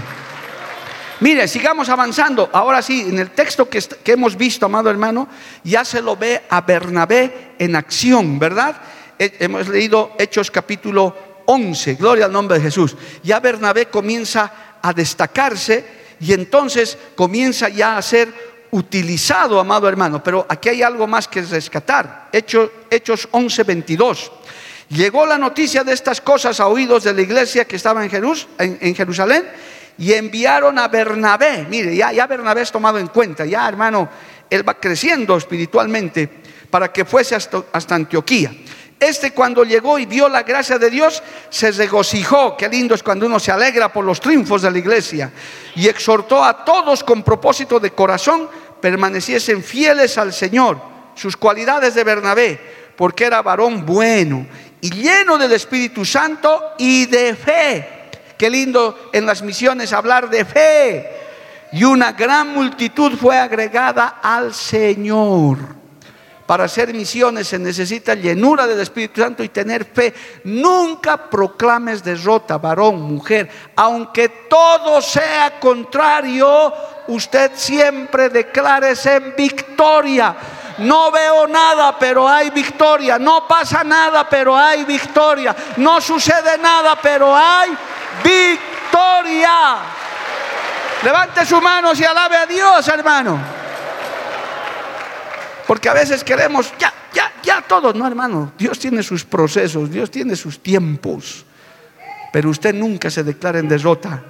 Mire, 1.20 1.48
sigamos 1.48 1.90
avanzando. 1.90 2.50
Ahora 2.54 2.82
sí, 2.82 3.02
en 3.02 3.20
el 3.20 3.32
texto 3.32 3.70
que, 3.70 3.82
hemos 4.06 4.36
visto, 4.36 4.66
amado 4.66 4.90
hermano, 4.90 5.28
ya 5.64 5.84
se 5.84 6.02
lo 6.02 6.16
ve 6.16 6.44
a 6.50 6.62
Bernabé 6.62 7.54
en 7.58 7.76
acción, 7.76 8.38
¿verdad? 8.40 8.82
Hemos 9.18 9.68
leído 9.68 10.14
Hechos 10.18 10.52
capítulo 10.52 11.16
11, 11.46 11.96
gloria 11.96 12.26
al 12.26 12.32
nombre 12.32 12.58
de 12.58 12.64
Jesús. 12.64 12.96
Ya 13.24 13.40
Bernabé 13.40 13.88
comienza 13.88 14.78
a 14.82 14.94
destacarse 14.94 15.97
y 16.20 16.34
entonces 16.34 16.98
comienza 17.16 17.70
ya 17.70 17.98
a 17.98 18.02
ser 18.02 18.34
utilizado, 18.72 19.60
amado 19.60 19.88
hermano. 19.88 20.24
Pero 20.24 20.46
aquí 20.50 20.70
hay 20.70 20.82
algo 20.82 21.08
más 21.08 21.28
que 21.28 21.42
rescatar. 21.42 22.30
Hechos, 22.32 22.70
Hechos 22.90 23.28
11, 23.32 23.64
22. 23.64 24.32
Llegó 24.90 25.26
la 25.26 25.38
noticia 25.38 25.84
de 25.84 25.94
estas 25.94 26.22
cosas 26.22 26.60
a 26.60 26.68
oídos 26.68 27.04
de 27.04 27.14
la 27.14 27.22
iglesia 27.22 27.66
que 27.66 27.76
estaba 27.76 28.06
en, 28.06 28.38
en 28.58 28.96
Jerusalén 28.96 29.44
y 29.98 30.14
enviaron 30.14 30.78
a 30.80 30.88
Bernabé. 30.88 31.66
Mire, 31.70 31.96
ya, 31.96 32.12
ya 32.12 32.28
Bernabé 32.28 32.62
es 32.62 32.72
tomado 32.72 32.98
en 32.98 33.08
cuenta, 33.08 33.46
ya 33.46 33.68
hermano, 33.68 34.10
él 34.50 34.68
va 34.68 34.76
creciendo 34.76 35.36
espiritualmente 35.36 36.30
para 36.70 36.92
que 36.92 37.06
fuese 37.06 37.36
hasta 37.36 37.96
Antioquía. 37.96 38.54
Este 39.00 39.32
cuando 39.32 39.64
llegó 39.64 40.00
y 40.00 40.06
vio 40.06 40.28
la 40.28 40.44
gracia 40.44 40.78
de 40.80 40.90
Dios, 40.90 41.22
se 41.50 41.72
regocijó, 41.72 42.58
qué 42.58 42.68
lindo 42.68 42.96
es 42.96 43.04
cuando 43.04 43.26
uno 43.26 43.40
se 43.40 43.52
alegra 43.52 43.92
por 43.94 44.04
los 44.04 44.20
triunfos 44.20 44.64
de 44.64 44.72
la 44.72 44.78
iglesia, 44.78 45.32
y 45.76 45.88
exhortó 45.88 46.44
a 46.44 46.66
todos 46.66 47.04
con 47.04 47.24
propósito 47.24 47.80
de 47.80 47.92
corazón, 47.92 48.50
permaneciesen 48.82 49.64
fieles 49.64 50.18
al 50.18 50.34
Señor, 50.34 50.80
sus 51.16 51.38
cualidades 51.38 51.94
de 51.94 52.04
Bernabé, 52.04 52.60
porque 52.96 53.26
era 53.26 53.42
varón 53.42 53.86
bueno 53.86 54.48
y 54.82 54.90
lleno 54.90 55.38
del 55.38 55.52
Espíritu 55.54 56.06
Santo 56.06 56.74
y 56.78 57.06
de 57.06 57.36
fe 57.36 57.98
Qué 58.38 58.50
lindo 58.52 59.10
en 59.14 59.26
las 59.26 59.42
misiones 59.42 59.92
hablar 59.94 60.30
de 60.30 60.46
fe. 60.46 61.10
Y 61.74 61.84
una 61.84 62.12
gran 62.12 62.54
multitud 62.54 63.18
fue 63.18 63.38
agregada 63.38 64.20
al 64.22 64.54
Señor. 64.54 65.58
Para 66.48 66.64
hacer 66.64 66.94
misiones 66.94 67.50
se 67.50 67.60
necesita 67.60 68.16
llenura 68.16 68.66
del 68.66 68.80
Espíritu 68.80 69.22
Santo 69.22 69.44
y 69.44 69.50
tener 69.50 69.84
fe. 69.84 70.14
Nunca 70.46 71.30
proclames 71.30 72.02
derrota, 72.02 72.58
varón, 72.58 73.02
mujer. 73.02 73.50
Aunque 73.76 74.30
todo 74.50 75.02
sea 75.02 75.60
contrario, 75.60 76.74
usted 77.10 77.52
siempre 77.54 78.30
declárese 78.30 79.16
en 79.16 79.36
victoria. 79.36 80.38
No 80.78 81.12
veo 81.12 81.48
nada, 81.48 82.00
pero 82.00 82.26
hay 82.26 82.50
victoria. 82.52 83.20
No 83.20 83.46
pasa 83.46 83.84
nada, 83.84 84.30
pero 84.30 84.56
hay 84.56 84.86
victoria. 84.86 85.54
No 85.76 86.00
sucede 86.00 86.58
nada, 86.60 86.98
pero 87.02 87.36
hay 87.36 87.72
victoria. 88.24 89.80
Levante 91.04 91.46
sus 91.46 91.62
manos 91.62 92.00
y 92.00 92.06
alabe 92.06 92.38
a 92.38 92.46
Dios, 92.46 92.88
hermano. 92.88 93.57
Porque 95.68 95.90
a 95.90 95.94
veces 95.94 96.24
queremos, 96.24 96.74
ya, 96.80 96.94
ya, 97.14 97.32
ya 97.44 97.62
todos, 97.62 97.94
no, 97.94 98.08
hermano. 98.08 98.54
Dios 98.58 98.80
tiene 98.80 99.04
sus 99.04 99.26
procesos, 99.26 99.92
Dios 99.92 100.10
tiene 100.10 100.36
sus 100.36 100.64
tiempos. 100.64 101.46
Pero 102.32 102.50
usted 102.50 102.74
nunca 102.74 103.10
se 103.10 103.24
declara 103.24 103.60
en 103.60 103.68
derrota. 103.68 104.24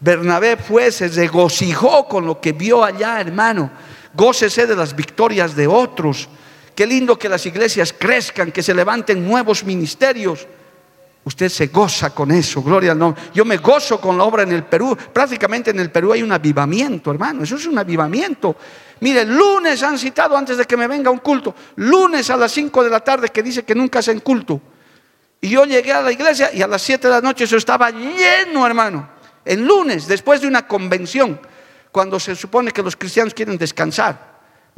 Bernabé 0.00 0.56
fue, 0.56 0.90
se 0.90 1.08
regocijó 1.08 2.08
con 2.08 2.26
lo 2.26 2.40
que 2.40 2.52
vio 2.52 2.82
allá, 2.82 3.20
hermano. 3.20 3.70
Gócese 4.14 4.66
de 4.66 4.74
las 4.74 4.96
victorias 4.96 5.54
de 5.54 5.66
otros. 5.66 6.28
Qué 6.74 6.86
lindo 6.86 7.18
que 7.18 7.28
las 7.28 7.44
iglesias 7.44 7.92
crezcan, 7.92 8.50
que 8.50 8.62
se 8.62 8.72
levanten 8.72 9.26
nuevos 9.26 9.64
ministerios. 9.64 10.46
Usted 11.24 11.48
se 11.50 11.66
goza 11.66 12.14
con 12.14 12.30
eso, 12.30 12.62
gloria 12.62 12.92
al 12.92 12.98
nombre. 12.98 13.20
Yo 13.34 13.44
me 13.44 13.58
gozo 13.58 14.00
con 14.00 14.16
la 14.16 14.24
obra 14.24 14.44
en 14.44 14.52
el 14.52 14.64
Perú. 14.64 14.96
Prácticamente 15.12 15.70
en 15.70 15.80
el 15.80 15.90
Perú 15.90 16.12
hay 16.12 16.22
un 16.22 16.32
avivamiento, 16.32 17.10
hermano. 17.10 17.42
Eso 17.42 17.56
es 17.56 17.66
un 17.66 17.78
avivamiento. 17.78 18.56
Mire, 19.00 19.24
lunes 19.24 19.82
han 19.82 19.98
citado 19.98 20.36
antes 20.36 20.56
de 20.56 20.64
que 20.64 20.76
me 20.76 20.86
venga 20.86 21.10
un 21.10 21.18
culto. 21.18 21.54
Lunes 21.76 22.28
a 22.30 22.36
las 22.36 22.52
5 22.52 22.84
de 22.84 22.90
la 22.90 23.00
tarde 23.00 23.28
que 23.28 23.42
dice 23.42 23.64
que 23.64 23.74
nunca 23.74 24.00
hacen 24.00 24.20
culto. 24.20 24.60
Y 25.40 25.50
yo 25.50 25.64
llegué 25.64 25.92
a 25.92 26.02
la 26.02 26.10
iglesia 26.10 26.50
y 26.52 26.62
a 26.62 26.66
las 26.66 26.82
7 26.82 27.06
de 27.06 27.14
la 27.14 27.20
noche 27.20 27.44
eso 27.44 27.56
estaba 27.56 27.90
lleno, 27.90 28.66
hermano. 28.66 29.08
El 29.44 29.64
lunes, 29.64 30.08
después 30.08 30.40
de 30.40 30.48
una 30.48 30.66
convención, 30.66 31.40
cuando 31.92 32.18
se 32.20 32.34
supone 32.34 32.72
que 32.72 32.82
los 32.82 32.96
cristianos 32.96 33.34
quieren 33.34 33.56
descansar. 33.56 34.27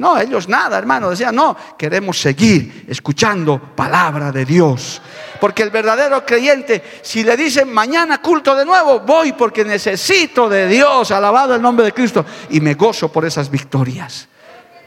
No, 0.01 0.17
ellos 0.17 0.49
nada, 0.49 0.79
hermano. 0.79 1.11
Decían, 1.11 1.35
no, 1.35 1.55
queremos 1.77 2.19
seguir 2.19 2.85
escuchando 2.87 3.59
palabra 3.75 4.31
de 4.31 4.45
Dios. 4.45 4.99
Porque 5.39 5.61
el 5.61 5.69
verdadero 5.69 6.25
creyente, 6.25 6.83
si 7.03 7.23
le 7.23 7.37
dicen 7.37 7.71
mañana 7.71 8.19
culto 8.19 8.55
de 8.55 8.65
nuevo, 8.65 9.01
voy 9.01 9.33
porque 9.33 9.63
necesito 9.63 10.49
de 10.49 10.67
Dios, 10.67 11.11
alabado 11.11 11.53
el 11.53 11.61
nombre 11.61 11.85
de 11.85 11.93
Cristo, 11.93 12.25
y 12.49 12.59
me 12.61 12.73
gozo 12.73 13.11
por 13.11 13.25
esas 13.25 13.51
victorias. 13.51 14.27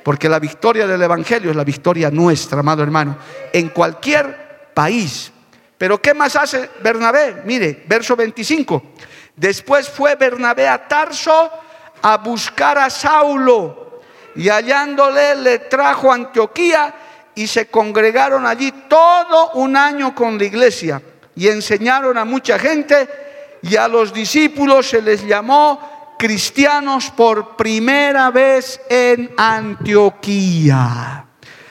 Porque 0.02 0.28
la 0.28 0.40
victoria 0.40 0.84
del 0.84 1.00
Evangelio 1.00 1.50
es 1.50 1.56
la 1.56 1.62
victoria 1.62 2.10
nuestra, 2.10 2.58
amado 2.58 2.82
hermano, 2.82 3.16
en 3.52 3.68
cualquier 3.68 4.72
país. 4.74 5.30
Pero 5.78 6.02
¿qué 6.02 6.12
más 6.12 6.34
hace 6.34 6.70
Bernabé? 6.82 7.42
Mire, 7.44 7.84
verso 7.86 8.16
25. 8.16 8.82
Después 9.36 9.88
fue 9.88 10.16
Bernabé 10.16 10.66
a 10.66 10.88
Tarso 10.88 11.52
a 12.02 12.16
buscar 12.16 12.78
a 12.78 12.90
Saulo 12.90 13.93
y 14.36 14.48
hallándole 14.48 15.36
le 15.36 15.58
trajo 15.60 16.10
a 16.10 16.16
Antioquía 16.16 16.94
y 17.34 17.46
se 17.46 17.66
congregaron 17.66 18.46
allí 18.46 18.72
todo 18.88 19.50
un 19.54 19.76
año 19.76 20.14
con 20.14 20.38
la 20.38 20.44
iglesia 20.44 21.02
y 21.34 21.48
enseñaron 21.48 22.16
a 22.18 22.24
mucha 22.24 22.58
gente 22.58 23.08
y 23.62 23.76
a 23.76 23.88
los 23.88 24.12
discípulos 24.12 24.88
se 24.88 25.02
les 25.02 25.26
llamó 25.26 26.16
cristianos 26.18 27.10
por 27.10 27.56
primera 27.56 28.30
vez 28.30 28.80
en 28.88 29.32
Antioquía. 29.36 31.24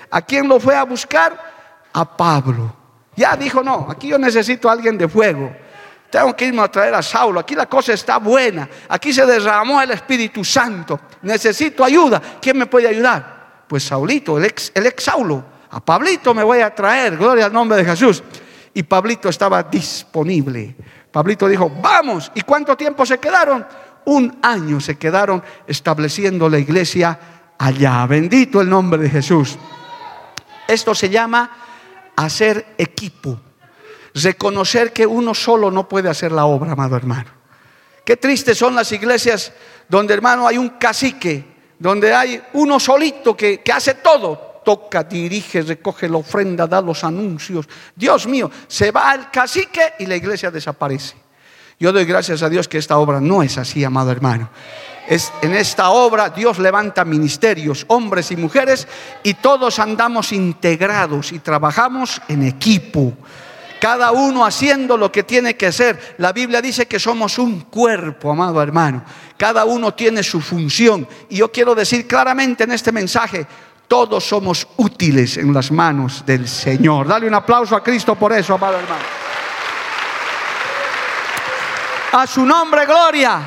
¿A 0.09 0.21
quién 0.21 0.47
lo 0.47 0.59
fue 0.59 0.75
a 0.75 0.83
buscar? 0.83 1.53
A 1.93 2.17
Pablo. 2.17 2.75
Ya 3.15 3.35
dijo, 3.35 3.63
no, 3.63 3.87
aquí 3.89 4.07
yo 4.07 4.17
necesito 4.17 4.69
a 4.69 4.73
alguien 4.73 4.97
de 4.97 5.07
fuego. 5.07 5.55
Tengo 6.13 6.35
que 6.35 6.45
irme 6.45 6.61
a 6.61 6.67
traer 6.67 6.93
a 6.93 7.01
Saulo. 7.01 7.39
Aquí 7.39 7.55
la 7.55 7.65
cosa 7.65 7.91
está 7.91 8.19
buena. 8.19 8.69
Aquí 8.87 9.11
se 9.11 9.25
derramó 9.25 9.81
el 9.81 9.89
Espíritu 9.89 10.45
Santo. 10.45 10.99
Necesito 11.23 11.83
ayuda. 11.83 12.21
¿Quién 12.39 12.55
me 12.55 12.67
puede 12.67 12.87
ayudar? 12.87 13.63
Pues 13.67 13.83
Saulito, 13.83 14.37
el 14.37 14.45
ex, 14.45 14.71
el 14.75 14.85
ex 14.85 15.05
Saulo. 15.05 15.43
A 15.71 15.83
Pablito 15.83 16.35
me 16.35 16.43
voy 16.43 16.59
a 16.59 16.75
traer. 16.75 17.17
Gloria 17.17 17.47
al 17.47 17.53
nombre 17.53 17.79
de 17.79 17.85
Jesús. 17.85 18.21
Y 18.75 18.83
Pablito 18.83 19.27
estaba 19.27 19.63
disponible. 19.63 20.75
Pablito 21.11 21.47
dijo, 21.47 21.71
vamos. 21.81 22.31
¿Y 22.35 22.41
cuánto 22.41 22.77
tiempo 22.77 23.07
se 23.07 23.17
quedaron? 23.17 23.65
Un 24.05 24.37
año 24.43 24.79
se 24.79 24.99
quedaron 24.99 25.41
estableciendo 25.65 26.47
la 26.47 26.59
iglesia 26.59 27.19
allá. 27.57 28.05
Bendito 28.05 28.61
el 28.61 28.69
nombre 28.69 29.01
de 29.01 29.09
Jesús. 29.09 29.57
Esto 30.67 30.93
se 30.93 31.09
llama 31.09 31.49
hacer 32.15 32.75
equipo. 32.77 33.39
Reconocer 34.13 34.93
que 34.93 35.05
uno 35.05 35.33
solo 35.33 35.71
no 35.71 35.87
puede 35.87 36.09
hacer 36.09 36.31
la 36.31 36.45
obra, 36.45 36.73
amado 36.73 36.95
hermano. 36.95 37.29
Qué 38.05 38.17
tristes 38.17 38.57
son 38.57 38.75
las 38.75 38.91
iglesias 38.91 39.51
donde, 39.87 40.13
hermano, 40.13 40.47
hay 40.47 40.57
un 40.57 40.69
cacique, 40.69 41.43
donde 41.79 42.13
hay 42.13 42.41
uno 42.53 42.79
solito 42.79 43.35
que, 43.35 43.61
que 43.61 43.71
hace 43.71 43.95
todo. 43.95 44.61
Toca, 44.63 45.03
dirige, 45.03 45.61
recoge 45.61 46.07
la 46.07 46.17
ofrenda, 46.17 46.67
da 46.67 46.81
los 46.81 47.03
anuncios. 47.03 47.67
Dios 47.95 48.27
mío, 48.27 48.49
se 48.67 48.91
va 48.91 49.13
el 49.15 49.29
cacique 49.29 49.93
y 49.99 50.05
la 50.05 50.15
iglesia 50.15 50.51
desaparece. 50.51 51.15
Yo 51.79 51.91
doy 51.91 52.05
gracias 52.05 52.43
a 52.43 52.49
Dios 52.49 52.67
que 52.67 52.77
esta 52.77 52.97
obra 52.97 53.19
no 53.19 53.43
es 53.43 53.57
así, 53.57 53.83
amado 53.83 54.11
hermano. 54.11 54.49
Es, 55.07 55.33
en 55.41 55.53
esta 55.53 55.89
obra 55.89 56.29
Dios 56.29 56.59
levanta 56.59 57.03
ministerios, 57.03 57.83
hombres 57.89 58.31
y 58.31 58.37
mujeres, 58.37 58.87
y 59.21 59.33
todos 59.33 59.79
andamos 59.79 60.31
integrados 60.31 61.33
y 61.33 61.39
trabajamos 61.39 62.21
en 62.29 62.43
equipo 62.43 63.13
cada 63.83 64.13
uno 64.13 64.45
haciendo 64.45 64.95
lo 64.95 65.11
que 65.11 65.23
tiene 65.23 65.57
que 65.57 65.67
hacer. 65.67 66.15
La 66.17 66.31
Biblia 66.31 66.61
dice 66.61 66.85
que 66.85 67.01
somos 67.01 67.37
un 67.37 67.63
cuerpo, 67.63 68.31
amado 68.31 68.61
hermano. 68.61 69.03
Cada 69.35 69.65
uno 69.65 69.93
tiene 69.93 70.23
su 70.23 70.39
función. 70.39 71.05
Y 71.27 71.35
yo 71.35 71.51
quiero 71.51 71.75
decir 71.75 72.07
claramente 72.07 72.63
en 72.63 72.71
este 72.71 72.93
mensaje, 72.93 73.45
todos 73.85 74.23
somos 74.23 74.65
útiles 74.77 75.35
en 75.35 75.53
las 75.53 75.69
manos 75.69 76.25
del 76.25 76.47
Señor. 76.47 77.09
Dale 77.09 77.27
un 77.27 77.33
aplauso 77.33 77.75
a 77.75 77.83
Cristo 77.83 78.15
por 78.15 78.31
eso, 78.31 78.53
amado 78.53 78.79
hermano. 78.79 79.03
A 82.13 82.25
su 82.25 82.45
nombre, 82.45 82.85
gloria. 82.85 83.41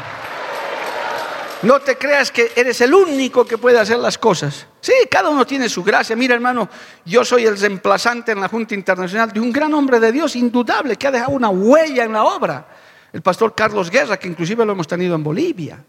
No 1.62 1.80
te 1.80 1.96
creas 1.96 2.30
que 2.30 2.52
eres 2.54 2.78
el 2.82 2.92
único 2.92 3.46
que 3.46 3.56
puede 3.56 3.78
hacer 3.78 3.98
las 3.98 4.18
cosas. 4.18 4.66
Sí, 4.86 4.92
cada 5.10 5.30
uno 5.30 5.44
tiene 5.44 5.68
su 5.68 5.82
gracia. 5.82 6.14
Mira, 6.14 6.36
hermano, 6.36 6.68
yo 7.04 7.24
soy 7.24 7.44
el 7.44 7.58
reemplazante 7.58 8.30
en 8.30 8.40
la 8.40 8.46
Junta 8.46 8.72
Internacional 8.72 9.32
de 9.32 9.40
un 9.40 9.50
gran 9.50 9.74
hombre 9.74 9.98
de 9.98 10.12
Dios, 10.12 10.36
indudable, 10.36 10.94
que 10.94 11.08
ha 11.08 11.10
dejado 11.10 11.32
una 11.32 11.48
huella 11.48 12.04
en 12.04 12.12
la 12.12 12.22
obra. 12.22 12.68
El 13.12 13.20
pastor 13.20 13.52
Carlos 13.52 13.90
Guerra, 13.90 14.16
que 14.16 14.28
inclusive 14.28 14.64
lo 14.64 14.70
hemos 14.70 14.86
tenido 14.86 15.16
en 15.16 15.24
Bolivia. 15.24 15.84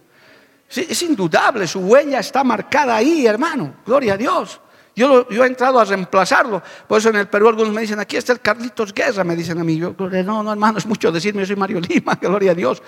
Sí, 0.68 0.88
es 0.90 1.00
indudable, 1.04 1.68
su 1.68 1.82
huella 1.82 2.22
está 2.22 2.44
marcada 2.44 2.96
ahí, 2.96 3.28
hermano. 3.28 3.76
Gloria 3.86 4.16
a 4.16 4.18
Dios. 4.18 4.60
Yo, 4.96 5.30
yo, 5.30 5.44
he 5.44 5.48
entrado 5.48 5.80
a 5.80 5.86
reemplazarlo. 5.86 6.64
Por 6.88 6.98
eso 6.98 7.10
en 7.10 7.18
el 7.18 7.28
Perú 7.28 7.50
algunos 7.50 7.72
me 7.72 7.82
dicen, 7.82 8.00
aquí 8.00 8.18
está 8.18 8.34
el 8.34 8.40
Carlitos 8.40 8.96
Guerra, 8.96 9.24
me 9.24 9.36
dicen 9.36 9.60
a 9.60 9.64
mí. 9.64 9.78
Yo, 9.78 9.94
no, 10.00 10.42
no, 10.42 10.52
hermano, 10.52 10.80
es 10.80 10.88
mucho 10.88 11.12
decirme, 11.12 11.42
yo 11.42 11.46
soy 11.46 11.56
Mario 11.56 11.80
Lima, 11.88 12.16
gloria 12.16 12.54
a 12.54 12.56
Dios. 12.56 12.82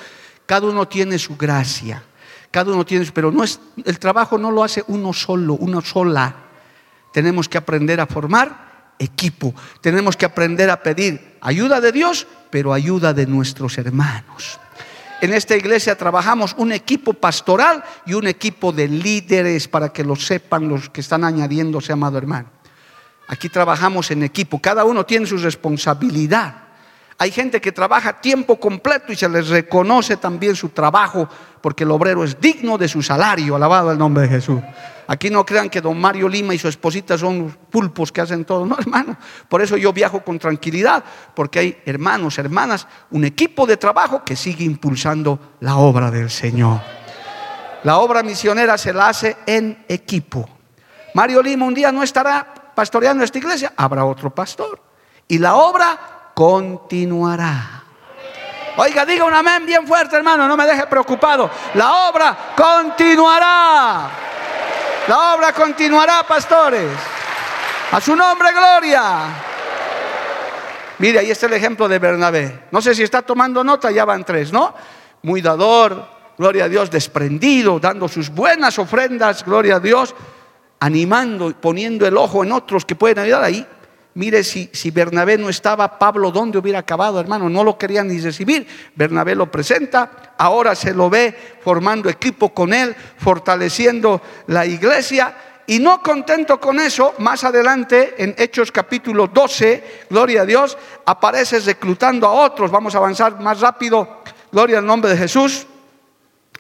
Cada 0.48 0.66
uno 0.66 0.88
tiene 0.88 1.20
su 1.20 1.38
gracia. 1.38 2.02
Cada 2.52 2.72
uno 2.72 2.86
tiene, 2.86 3.06
pero 3.14 3.32
no 3.32 3.44
es, 3.44 3.60
el 3.86 4.00
trabajo 4.00 4.38
no 4.38 4.52
lo 4.52 4.64
hace 4.64 4.84
uno 4.88 5.14
solo, 5.14 5.54
una 5.56 5.82
sola. 5.82 6.36
Tenemos 7.14 7.48
que 7.48 7.58
aprender 7.58 8.00
a 8.02 8.08
formar 8.08 8.70
equipo. 8.98 9.54
Tenemos 9.82 10.18
que 10.18 10.26
aprender 10.26 10.70
a 10.70 10.82
pedir 10.82 11.38
ayuda 11.42 11.80
de 11.80 11.92
Dios, 11.92 12.28
pero 12.50 12.74
ayuda 12.74 13.14
de 13.14 13.26
nuestros 13.26 13.78
hermanos. 13.78 14.60
En 15.22 15.34
esta 15.34 15.56
iglesia 15.56 15.98
trabajamos 15.98 16.56
un 16.58 16.72
equipo 16.72 17.14
pastoral 17.14 17.84
y 18.06 18.14
un 18.14 18.28
equipo 18.28 18.72
de 18.72 18.88
líderes 18.88 19.68
para 19.68 19.90
que 19.90 20.04
lo 20.04 20.16
sepan 20.16 20.70
los 20.70 20.90
que 20.90 21.02
están 21.02 21.24
añadiéndose, 21.24 21.92
amado 21.92 22.18
hermano. 22.18 22.50
Aquí 23.28 23.50
trabajamos 23.50 24.12
en 24.12 24.24
equipo, 24.24 24.60
cada 24.60 24.86
uno 24.86 25.06
tiene 25.06 25.26
su 25.26 25.38
responsabilidad. 25.38 26.69
Hay 27.22 27.32
gente 27.32 27.60
que 27.60 27.74
trabaja 27.74 28.22
tiempo 28.22 28.58
completo 28.58 29.12
y 29.12 29.16
se 29.18 29.28
les 29.28 29.50
reconoce 29.50 30.16
también 30.16 30.56
su 30.56 30.70
trabajo 30.70 31.28
porque 31.60 31.84
el 31.84 31.92
obrero 31.92 32.24
es 32.24 32.40
digno 32.40 32.78
de 32.78 32.88
su 32.88 33.04
salario, 33.04 33.58
alabado 33.58 33.92
el 33.92 33.98
nombre 33.98 34.24
de 34.24 34.30
Jesús. 34.30 34.62
Aquí 35.06 35.30
no 35.30 35.46
crean 35.46 35.70
que 35.70 35.82
don 35.82 36.00
Mario 36.00 36.30
Lima 36.30 36.54
y 36.54 36.58
su 36.58 36.70
esposita 36.70 37.18
son 37.18 37.58
pulpos 37.70 38.14
que 38.14 38.22
hacen 38.22 38.46
todo, 38.46 38.66
no 38.66 38.78
hermano. 38.80 39.18
Por 39.50 39.62
eso 39.62 39.76
yo 39.76 39.92
viajo 39.92 40.24
con 40.24 40.40
tranquilidad, 40.40 41.04
porque 41.36 41.60
hay 41.60 41.78
hermanos, 41.86 42.38
hermanas, 42.38 42.88
un 43.12 43.26
equipo 43.26 43.68
de 43.68 43.76
trabajo 43.76 44.24
que 44.24 44.38
sigue 44.38 44.64
impulsando 44.64 45.56
la 45.60 45.76
obra 45.76 46.10
del 46.12 46.30
Señor. 46.30 46.80
La 47.84 47.98
obra 47.98 48.24
misionera 48.24 48.78
se 48.78 48.94
la 48.94 49.10
hace 49.10 49.36
en 49.46 49.84
equipo. 49.90 50.48
Mario 51.14 51.44
Lima 51.44 51.66
un 51.66 51.74
día 51.74 51.92
no 51.92 52.02
estará 52.02 52.74
pastoreando 52.74 53.26
esta 53.26 53.40
iglesia, 53.40 53.74
habrá 53.76 54.06
otro 54.06 54.34
pastor. 54.34 54.82
Y 55.28 55.38
la 55.38 55.56
obra 55.56 56.19
continuará. 56.40 57.84
Oiga, 58.78 59.06
diga 59.06 59.26
un 59.26 59.34
amén 59.34 59.66
bien 59.66 59.86
fuerte, 59.86 60.16
hermano, 60.16 60.48
no 60.48 60.56
me 60.56 60.66
deje 60.66 60.88
preocupado. 60.88 61.52
La 61.74 62.08
obra 62.08 62.54
continuará. 62.56 64.10
La 65.06 65.34
obra 65.36 65.52
continuará, 65.52 66.24
pastores. 66.26 66.90
A 67.92 68.00
su 68.00 68.16
nombre, 68.16 68.54
gloria. 68.54 69.04
Mire, 71.00 71.20
ahí 71.20 71.30
está 71.30 71.48
el 71.48 71.54
ejemplo 71.54 71.90
de 71.90 72.00
Bernabé. 72.00 72.68
No 72.72 72.82
sé 72.82 72.96
si 72.96 73.04
está 73.04 73.22
tomando 73.22 73.62
nota, 73.62 73.92
ya 73.92 74.06
van 74.06 74.24
tres, 74.24 74.54
¿no? 74.54 74.74
Muy 75.24 75.42
dador, 75.42 76.08
gloria 76.38 76.64
a 76.64 76.70
Dios, 76.70 76.90
desprendido, 76.90 77.82
dando 77.82 78.08
sus 78.08 78.30
buenas 78.30 78.80
ofrendas, 78.80 79.44
gloria 79.44 79.76
a 79.76 79.80
Dios, 79.82 80.16
animando, 80.80 81.54
poniendo 81.60 82.08
el 82.08 82.16
ojo 82.16 82.46
en 82.46 82.54
otros 82.54 82.86
que 82.86 82.96
pueden 82.96 83.20
ayudar 83.20 83.44
ahí. 83.44 83.68
Mire, 84.16 84.44
si, 84.44 84.70
si 84.74 84.90
Bernabé 84.90 85.38
no 85.38 85.50
estaba, 85.50 86.00
Pablo, 86.00 86.32
¿dónde 86.32 86.58
hubiera 86.58 86.80
acabado, 86.80 87.20
hermano? 87.20 87.48
No 87.48 87.64
lo 87.64 87.78
querían 87.78 88.08
ni 88.08 88.20
recibir. 88.20 88.68
Bernabé 88.96 89.36
lo 89.36 89.52
presenta, 89.52 90.34
ahora 90.38 90.76
se 90.76 90.94
lo 90.94 91.10
ve 91.10 91.36
formando 91.62 92.10
equipo 92.10 92.54
con 92.54 92.74
él, 92.74 92.96
fortaleciendo 93.18 94.22
la 94.48 94.66
iglesia. 94.66 95.36
Y 95.68 95.78
no 95.78 96.02
contento 96.02 96.60
con 96.60 96.80
eso, 96.80 97.14
más 97.20 97.44
adelante 97.44 98.16
en 98.18 98.34
Hechos 98.40 98.72
capítulo 98.72 99.28
12, 99.28 100.06
gloria 100.10 100.42
a 100.42 100.46
Dios, 100.46 100.76
aparece 101.06 101.60
reclutando 101.60 102.26
a 102.26 102.32
otros. 102.32 102.72
Vamos 102.72 102.96
a 102.96 102.98
avanzar 102.98 103.40
más 103.40 103.60
rápido, 103.60 104.24
gloria 104.52 104.80
al 104.80 104.86
nombre 104.88 105.12
de 105.12 105.18
Jesús. 105.18 105.68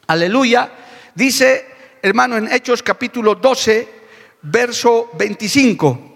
Aleluya. 0.06 0.72
Dice, 1.16 1.66
hermano, 2.04 2.38
en 2.38 2.52
Hechos 2.52 2.84
capítulo 2.84 3.34
12, 3.34 3.88
verso 4.44 5.10
25. 5.18 6.09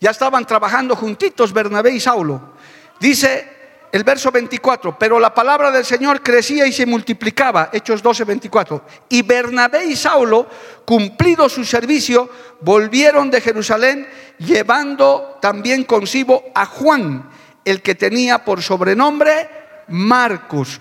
Ya 0.00 0.10
estaban 0.10 0.46
trabajando 0.46 0.96
juntitos 0.96 1.52
Bernabé 1.52 1.92
y 1.92 2.00
Saulo. 2.00 2.54
Dice 2.98 3.60
el 3.92 4.02
verso 4.02 4.30
24, 4.30 4.98
pero 4.98 5.20
la 5.20 5.34
palabra 5.34 5.70
del 5.70 5.84
Señor 5.84 6.22
crecía 6.22 6.66
y 6.66 6.72
se 6.72 6.86
multiplicaba, 6.86 7.68
Hechos 7.72 8.02
12, 8.02 8.24
24. 8.24 8.84
Y 9.10 9.22
Bernabé 9.22 9.84
y 9.86 9.96
Saulo, 9.96 10.48
cumplido 10.86 11.48
su 11.48 11.64
servicio, 11.64 12.30
volvieron 12.60 13.30
de 13.30 13.40
Jerusalén 13.40 14.08
llevando 14.38 15.38
también 15.42 15.84
consigo 15.84 16.44
a 16.54 16.64
Juan, 16.64 17.28
el 17.64 17.82
que 17.82 17.94
tenía 17.94 18.42
por 18.42 18.62
sobrenombre 18.62 19.50
Marcos. 19.88 20.80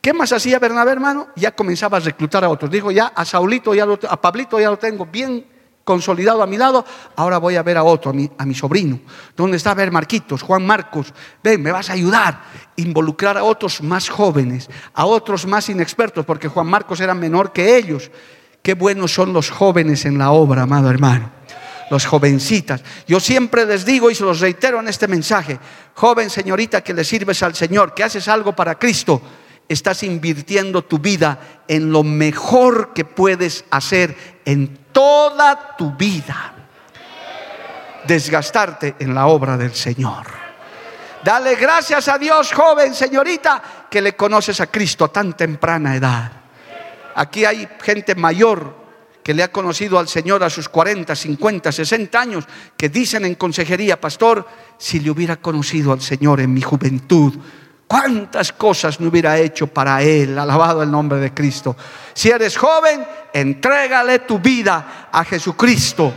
¿Qué 0.00 0.12
más 0.12 0.32
hacía 0.32 0.58
Bernabé, 0.58 0.92
hermano? 0.92 1.28
Ya 1.36 1.52
comenzaba 1.52 1.96
a 1.96 2.00
reclutar 2.00 2.44
a 2.44 2.48
otros. 2.48 2.70
Dijo, 2.70 2.90
ya 2.90 3.06
a 3.06 3.24
Saulito, 3.24 3.74
ya 3.74 3.86
a 4.08 4.20
Pablito 4.20 4.60
ya 4.60 4.70
lo 4.70 4.78
tengo 4.78 5.06
bien 5.06 5.51
consolidado 5.84 6.42
a 6.42 6.46
mi 6.46 6.56
lado, 6.56 6.84
ahora 7.16 7.38
voy 7.38 7.56
a 7.56 7.62
ver 7.62 7.76
a 7.76 7.82
otro, 7.82 8.12
a 8.38 8.44
mi, 8.44 8.54
sobrino. 8.54 9.00
¿Dónde 9.36 9.56
está? 9.56 9.72
A 9.72 9.74
ver, 9.74 9.90
Marquitos, 9.90 10.42
Juan 10.42 10.64
Marcos, 10.64 11.12
ven, 11.42 11.62
me 11.62 11.72
vas 11.72 11.90
a 11.90 11.94
ayudar. 11.94 12.42
Involucrar 12.76 13.36
a 13.36 13.44
otros 13.44 13.82
más 13.82 14.08
jóvenes, 14.08 14.68
a 14.94 15.06
otros 15.06 15.46
más 15.46 15.68
inexpertos, 15.68 16.24
porque 16.24 16.48
Juan 16.48 16.66
Marcos 16.66 17.00
era 17.00 17.14
menor 17.14 17.52
que 17.52 17.76
ellos. 17.76 18.10
Qué 18.62 18.74
buenos 18.74 19.12
son 19.12 19.32
los 19.32 19.50
jóvenes 19.50 20.04
en 20.04 20.18
la 20.18 20.30
obra, 20.30 20.62
amado 20.62 20.88
hermano. 20.88 21.30
Los 21.90 22.06
jovencitas. 22.06 22.82
Yo 23.06 23.20
siempre 23.20 23.66
les 23.66 23.84
digo 23.84 24.10
y 24.10 24.14
se 24.14 24.24
los 24.24 24.40
reitero 24.40 24.80
en 24.80 24.88
este 24.88 25.08
mensaje, 25.08 25.58
joven 25.94 26.30
señorita 26.30 26.80
que 26.80 26.94
le 26.94 27.04
sirves 27.04 27.42
al 27.42 27.54
Señor, 27.54 27.92
que 27.92 28.04
haces 28.04 28.28
algo 28.28 28.54
para 28.54 28.78
Cristo, 28.78 29.20
estás 29.68 30.02
invirtiendo 30.02 30.82
tu 30.82 30.98
vida 30.98 31.62
en 31.68 31.90
lo 31.90 32.02
mejor 32.02 32.92
que 32.94 33.04
puedes 33.04 33.64
hacer 33.70 34.16
en 34.44 34.78
toda 34.92 35.76
tu 35.76 35.92
vida. 35.92 36.54
Desgastarte 38.06 38.96
en 38.98 39.14
la 39.14 39.26
obra 39.26 39.56
del 39.56 39.74
Señor. 39.74 40.26
Dale 41.24 41.54
gracias 41.54 42.08
a 42.08 42.18
Dios, 42.18 42.52
joven, 42.52 42.94
señorita, 42.94 43.62
que 43.88 44.02
le 44.02 44.16
conoces 44.16 44.60
a 44.60 44.66
Cristo 44.66 45.04
a 45.04 45.12
tan 45.12 45.34
temprana 45.34 45.94
edad. 45.94 46.32
Aquí 47.14 47.44
hay 47.44 47.68
gente 47.80 48.14
mayor 48.14 48.82
que 49.22 49.34
le 49.34 49.44
ha 49.44 49.52
conocido 49.52 49.98
al 49.98 50.08
Señor 50.08 50.42
a 50.42 50.50
sus 50.50 50.68
40, 50.68 51.14
50, 51.14 51.70
60 51.70 52.20
años, 52.20 52.44
que 52.76 52.88
dicen 52.88 53.24
en 53.24 53.36
consejería, 53.36 54.00
pastor, 54.00 54.46
si 54.78 54.98
le 54.98 55.10
hubiera 55.10 55.36
conocido 55.36 55.92
al 55.92 56.00
Señor 56.00 56.40
en 56.40 56.52
mi 56.52 56.62
juventud, 56.62 57.34
cuántas 57.92 58.54
cosas 58.54 58.98
no 59.00 59.10
hubiera 59.10 59.38
hecho 59.38 59.66
para 59.66 60.00
Él. 60.00 60.38
Alabado 60.38 60.82
el 60.82 60.90
nombre 60.90 61.18
de 61.18 61.34
Cristo. 61.34 61.76
Si 62.14 62.30
eres 62.30 62.56
joven, 62.56 63.06
entrégale 63.34 64.20
tu 64.20 64.38
vida 64.38 65.08
a 65.12 65.22
Jesucristo 65.24 66.10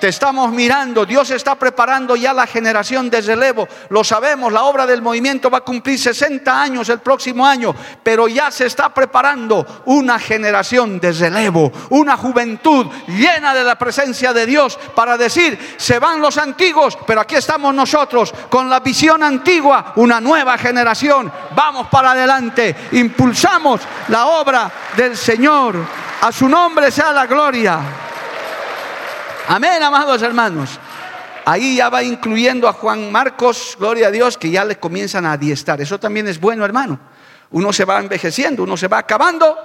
te 0.00 0.08
estamos 0.08 0.50
mirando. 0.50 1.04
Dios 1.04 1.30
está 1.30 1.54
preparando 1.54 2.16
ya 2.16 2.32
la 2.32 2.46
generación 2.46 3.10
de 3.10 3.20
relevo. 3.20 3.68
Lo 3.90 4.02
sabemos, 4.02 4.52
la 4.52 4.64
obra 4.64 4.86
del 4.86 5.02
movimiento 5.02 5.50
va 5.50 5.58
a 5.58 5.60
cumplir 5.60 5.98
60 5.98 6.60
años 6.60 6.88
el 6.88 7.00
próximo 7.00 7.46
año, 7.46 7.74
pero 8.02 8.26
ya 8.26 8.50
se 8.50 8.66
está 8.66 8.92
preparando 8.92 9.82
una 9.84 10.18
generación 10.18 10.98
de 10.98 11.12
relevo, 11.12 11.70
una 11.90 12.16
juventud 12.16 12.86
llena 13.06 13.54
de 13.54 13.62
la 13.62 13.76
presencia 13.78 14.32
de 14.32 14.46
Dios 14.46 14.78
para 14.94 15.16
decir, 15.16 15.76
se 15.76 15.98
van 15.98 16.20
los 16.20 16.38
antiguos, 16.38 16.96
pero 17.06 17.20
aquí 17.20 17.36
estamos 17.36 17.74
nosotros 17.74 18.32
con 18.48 18.70
la 18.70 18.80
visión 18.80 19.22
antigua, 19.22 19.92
una 19.96 20.20
nueva 20.20 20.56
generación. 20.56 21.30
Vamos 21.54 21.88
para 21.88 22.12
adelante, 22.12 22.74
impulsamos 22.92 23.82
la 24.08 24.26
obra 24.26 24.70
del 24.96 25.16
Señor. 25.16 25.76
A 26.22 26.32
su 26.32 26.48
nombre 26.48 26.90
sea 26.90 27.12
la 27.12 27.26
gloria. 27.26 28.09
Amén, 29.52 29.82
amados 29.82 30.22
hermanos. 30.22 30.78
Ahí 31.44 31.78
ya 31.78 31.88
va 31.90 32.04
incluyendo 32.04 32.68
a 32.68 32.72
Juan 32.72 33.10
Marcos, 33.10 33.76
gloria 33.76 34.06
a 34.06 34.10
Dios, 34.12 34.38
que 34.38 34.48
ya 34.48 34.64
le 34.64 34.78
comienzan 34.78 35.26
a 35.26 35.32
adiestrar. 35.32 35.80
Eso 35.80 35.98
también 35.98 36.28
es 36.28 36.38
bueno, 36.38 36.64
hermano. 36.64 37.00
Uno 37.50 37.72
se 37.72 37.84
va 37.84 37.98
envejeciendo, 37.98 38.62
uno 38.62 38.76
se 38.76 38.86
va 38.86 38.98
acabando, 38.98 39.58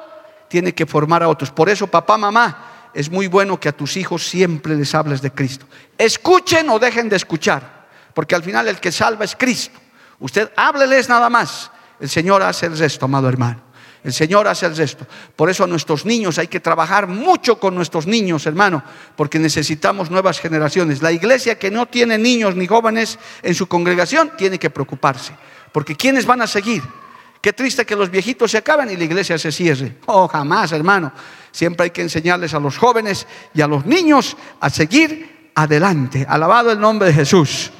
tiene 0.48 0.74
que 0.74 0.88
formar 0.88 1.22
a 1.22 1.28
otros. 1.28 1.52
Por 1.52 1.70
eso, 1.70 1.86
papá, 1.86 2.18
mamá, 2.18 2.90
es 2.96 3.12
muy 3.12 3.28
bueno 3.28 3.60
que 3.60 3.70
a 3.70 3.74
tus 3.74 3.96
hijos 3.96 4.28
siempre 4.28 4.74
les 4.74 4.96
hables 4.96 5.22
de 5.22 5.30
Cristo. 5.30 5.68
Escuchen 6.00 6.68
o 6.72 6.80
dejen 6.80 7.08
de 7.08 7.18
escuchar, 7.18 7.86
porque 8.16 8.34
al 8.34 8.42
final 8.42 8.68
el 8.68 8.80
que 8.80 8.92
salva 8.92 9.24
es 9.24 9.36
Cristo. 9.36 9.80
Usted 10.18 10.52
hábleles 10.56 11.10
nada 11.10 11.30
más. 11.30 11.70
El 12.00 12.10
Señor 12.10 12.42
hace 12.42 12.66
el 12.66 12.76
resto, 12.76 13.06
amado 13.06 13.30
hermano. 13.30 13.65
El 14.06 14.14
Señor 14.14 14.48
hace 14.48 14.68
el 14.68 14.78
resto. 14.78 15.08
Por 15.36 15.50
eso 15.50 15.64
a 15.64 15.68
nuestros 15.68 16.06
niños 16.06 16.38
hay 16.38 16.48
que 16.48 16.60
trabajar 16.60 17.08
mucho 17.08 17.60
con 17.60 17.74
nuestros 17.74 18.06
niños, 18.06 18.46
hermano, 18.46 18.84
porque 19.16 19.40
necesitamos 19.40 20.12
nuevas 20.12 20.40
generaciones. 20.40 21.02
La 21.02 21.12
iglesia 21.12 21.58
que 21.58 21.72
no 21.72 21.88
tiene 21.88 22.20
niños 22.20 22.56
ni 22.56 22.68
jóvenes 22.68 23.18
en 23.42 23.56
su 23.56 23.66
congregación 23.66 24.34
tiene 24.38 24.60
que 24.60 24.70
preocuparse, 24.70 25.34
porque 25.72 25.96
¿quiénes 25.96 26.28
van 26.28 26.44
a 26.44 26.48
seguir? 26.48 26.84
Qué 27.42 27.52
triste 27.52 27.84
que 27.84 27.96
los 27.96 28.12
viejitos 28.12 28.52
se 28.52 28.60
acaben 28.60 28.92
y 28.92 28.96
la 28.96 29.06
iglesia 29.06 29.40
se 29.40 29.52
cierre. 29.52 29.98
Oh, 30.06 30.28
jamás, 30.28 30.72
hermano. 30.72 31.12
Siempre 31.52 31.86
hay 31.86 31.90
que 31.90 32.04
enseñarles 32.04 32.54
a 32.54 32.60
los 32.60 32.78
jóvenes 32.78 33.26
y 33.56 33.62
a 33.62 33.68
los 33.68 33.88
niños 33.88 34.38
a 34.60 34.70
seguir 34.70 35.52
adelante. 35.56 36.28
Alabado 36.30 36.72
el 36.72 36.80
nombre 36.80 37.08
de 37.08 37.14
Jesús. 37.14 37.72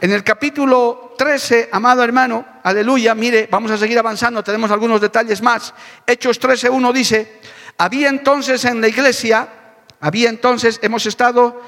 En 0.00 0.12
el 0.12 0.22
capítulo 0.22 1.14
13, 1.18 1.70
amado 1.72 2.04
hermano, 2.04 2.46
aleluya, 2.62 3.16
mire, 3.16 3.48
vamos 3.50 3.72
a 3.72 3.76
seguir 3.76 3.98
avanzando, 3.98 4.44
tenemos 4.44 4.70
algunos 4.70 5.00
detalles 5.00 5.42
más. 5.42 5.74
Hechos 6.06 6.38
13, 6.38 6.70
1 6.70 6.92
dice, 6.92 7.40
había 7.78 8.08
entonces 8.08 8.64
en 8.64 8.80
la 8.80 8.86
iglesia, 8.86 9.48
había 9.98 10.28
entonces, 10.28 10.78
hemos 10.82 11.04
estado 11.06 11.60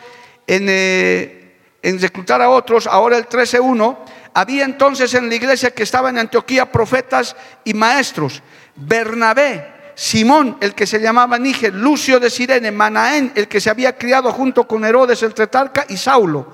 en, 0.47 0.67
eh, 0.69 1.57
en 1.83 2.01
reclutar 2.01 2.41
a 2.41 2.51
otros, 2.51 2.87
ahora 2.87 3.19
el 3.19 3.27
13, 3.27 3.59
1, 3.59 4.05
había 4.33 4.65
entonces 4.65 5.13
en 5.15 5.29
la 5.29 5.35
iglesia 5.35 5.73
que 5.73 5.83
estaba 5.83 6.11
en 6.11 6.19
Antioquía 6.19 6.71
profetas 6.71 7.35
y 7.65 7.75
maestros, 7.75 8.45
Bernabé, 8.77 9.93
Simón, 9.97 10.57
el 10.61 10.77
que 10.77 10.87
se 10.87 11.01
llamaba 11.01 11.37
Níger, 11.37 11.75
Lucio 11.75 12.21
de 12.21 12.31
Sirene, 12.31 12.71
Manaén, 12.71 13.33
el 13.35 13.49
que 13.49 13.61
se 13.61 13.71
había 13.71 13.99
criado 13.99 14.33
junto 14.33 14.69
con 14.69 14.85
Herodes 14.85 15.21
el 15.25 15.35
Tretarca 15.35 15.85
y 15.89 15.97
Saulo 15.97 16.53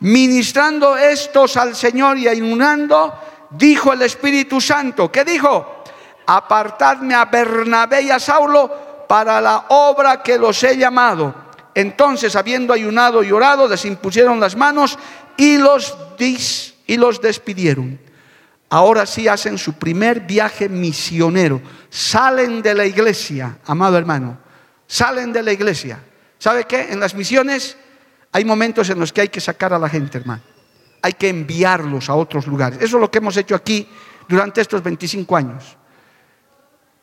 Ministrando 0.00 0.96
estos 0.96 1.56
al 1.56 1.74
Señor 1.74 2.18
y 2.18 2.28
inundando, 2.28 3.12
dijo 3.50 3.92
el 3.92 4.02
Espíritu 4.02 4.60
Santo, 4.60 5.10
¿qué 5.10 5.24
dijo? 5.24 5.82
Apartadme 6.26 7.14
a 7.14 7.24
Bernabé 7.24 8.02
y 8.02 8.10
a 8.10 8.20
Saulo 8.20 9.06
para 9.08 9.40
la 9.40 9.64
obra 9.70 10.22
que 10.22 10.38
los 10.38 10.62
he 10.62 10.76
llamado. 10.76 11.34
Entonces, 11.74 12.36
habiendo 12.36 12.72
ayunado 12.72 13.22
y 13.22 13.32
orado, 13.32 13.66
les 13.66 13.84
impusieron 13.84 14.38
las 14.38 14.54
manos 14.56 14.98
y 15.36 15.58
los, 15.58 15.96
y 16.86 16.96
los 16.96 17.20
despidieron. 17.20 17.98
Ahora 18.70 19.06
sí 19.06 19.26
hacen 19.26 19.56
su 19.56 19.74
primer 19.74 20.20
viaje 20.20 20.68
misionero. 20.68 21.60
Salen 21.88 22.60
de 22.62 22.74
la 22.74 22.84
iglesia, 22.84 23.58
amado 23.64 23.96
hermano. 23.96 24.38
Salen 24.86 25.32
de 25.32 25.42
la 25.42 25.52
iglesia. 25.52 26.00
¿Sabe 26.38 26.64
qué? 26.64 26.88
En 26.90 27.00
las 27.00 27.14
misiones 27.14 27.76
hay 28.32 28.44
momentos 28.44 28.90
en 28.90 28.98
los 28.98 29.12
que 29.12 29.22
hay 29.22 29.28
que 29.28 29.40
sacar 29.40 29.72
a 29.72 29.78
la 29.78 29.88
gente, 29.88 30.18
hermano. 30.18 30.42
Hay 31.02 31.12
que 31.12 31.28
enviarlos 31.28 32.08
a 32.10 32.14
otros 32.14 32.46
lugares. 32.46 32.78
Eso 32.80 32.96
es 32.96 33.00
lo 33.00 33.10
que 33.10 33.18
hemos 33.18 33.36
hecho 33.36 33.54
aquí 33.54 33.88
durante 34.28 34.60
estos 34.60 34.82
25 34.82 35.36
años. 35.36 35.76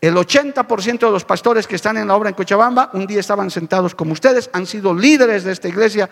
El 0.01 0.15
80% 0.15 0.99
de 0.99 1.11
los 1.11 1.25
pastores 1.25 1.65
que 1.65 1.75
están 1.75 1.97
en 1.97 2.07
la 2.07 2.15
obra 2.15 2.29
en 2.29 2.35
Cochabamba 2.35 2.91
un 2.93 3.07
día 3.07 3.21
estaban 3.21 3.49
sentados 3.49 3.95
como 3.95 4.13
ustedes, 4.13 4.51
han 4.53 4.67
sido 4.67 4.93
líderes 4.93 5.43
de 5.43 5.51
esta 5.51 5.67
iglesia, 5.67 6.09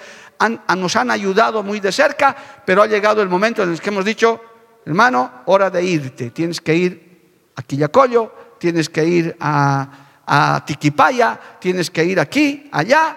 nos 0.76 0.96
han 0.96 1.12
ayudado 1.12 1.62
muy 1.62 1.80
de 1.80 1.92
cerca, 1.92 2.36
pero 2.66 2.82
ha 2.82 2.88
llegado 2.88 3.22
el 3.22 3.30
momento 3.30 3.62
en 3.62 3.72
el 3.72 3.80
que 3.80 3.90
hemos 3.90 4.06
dicho, 4.06 4.42
hermano, 4.86 5.44
hora 5.46 5.70
de 5.70 5.84
irte. 5.84 6.32
Tienes 6.32 6.60
que 6.60 6.74
ir 6.74 7.52
a 7.56 7.62
Quillacollo, 7.62 8.34
tienes 8.58 8.90
que 8.90 9.06
ir 9.06 9.38
a, 9.40 10.24
a 10.26 10.66
Tiquipaya, 10.66 11.40
tienes 11.60 11.92
que 11.92 12.04
ir 12.04 12.20
aquí, 12.20 12.70
allá, 12.72 13.16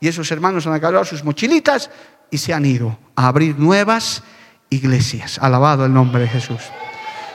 y 0.00 0.08
esos 0.08 0.30
hermanos 0.32 0.66
han 0.66 0.72
agarrado 0.72 1.04
sus 1.04 1.22
mochilitas 1.22 1.90
y 2.30 2.38
se 2.38 2.54
han 2.54 2.64
ido 2.64 2.98
a 3.14 3.28
abrir 3.28 3.58
nuevas 3.58 4.22
iglesias. 4.70 5.38
Alabado 5.38 5.84
el 5.84 5.92
nombre 5.92 6.22
de 6.22 6.28
Jesús. 6.28 6.60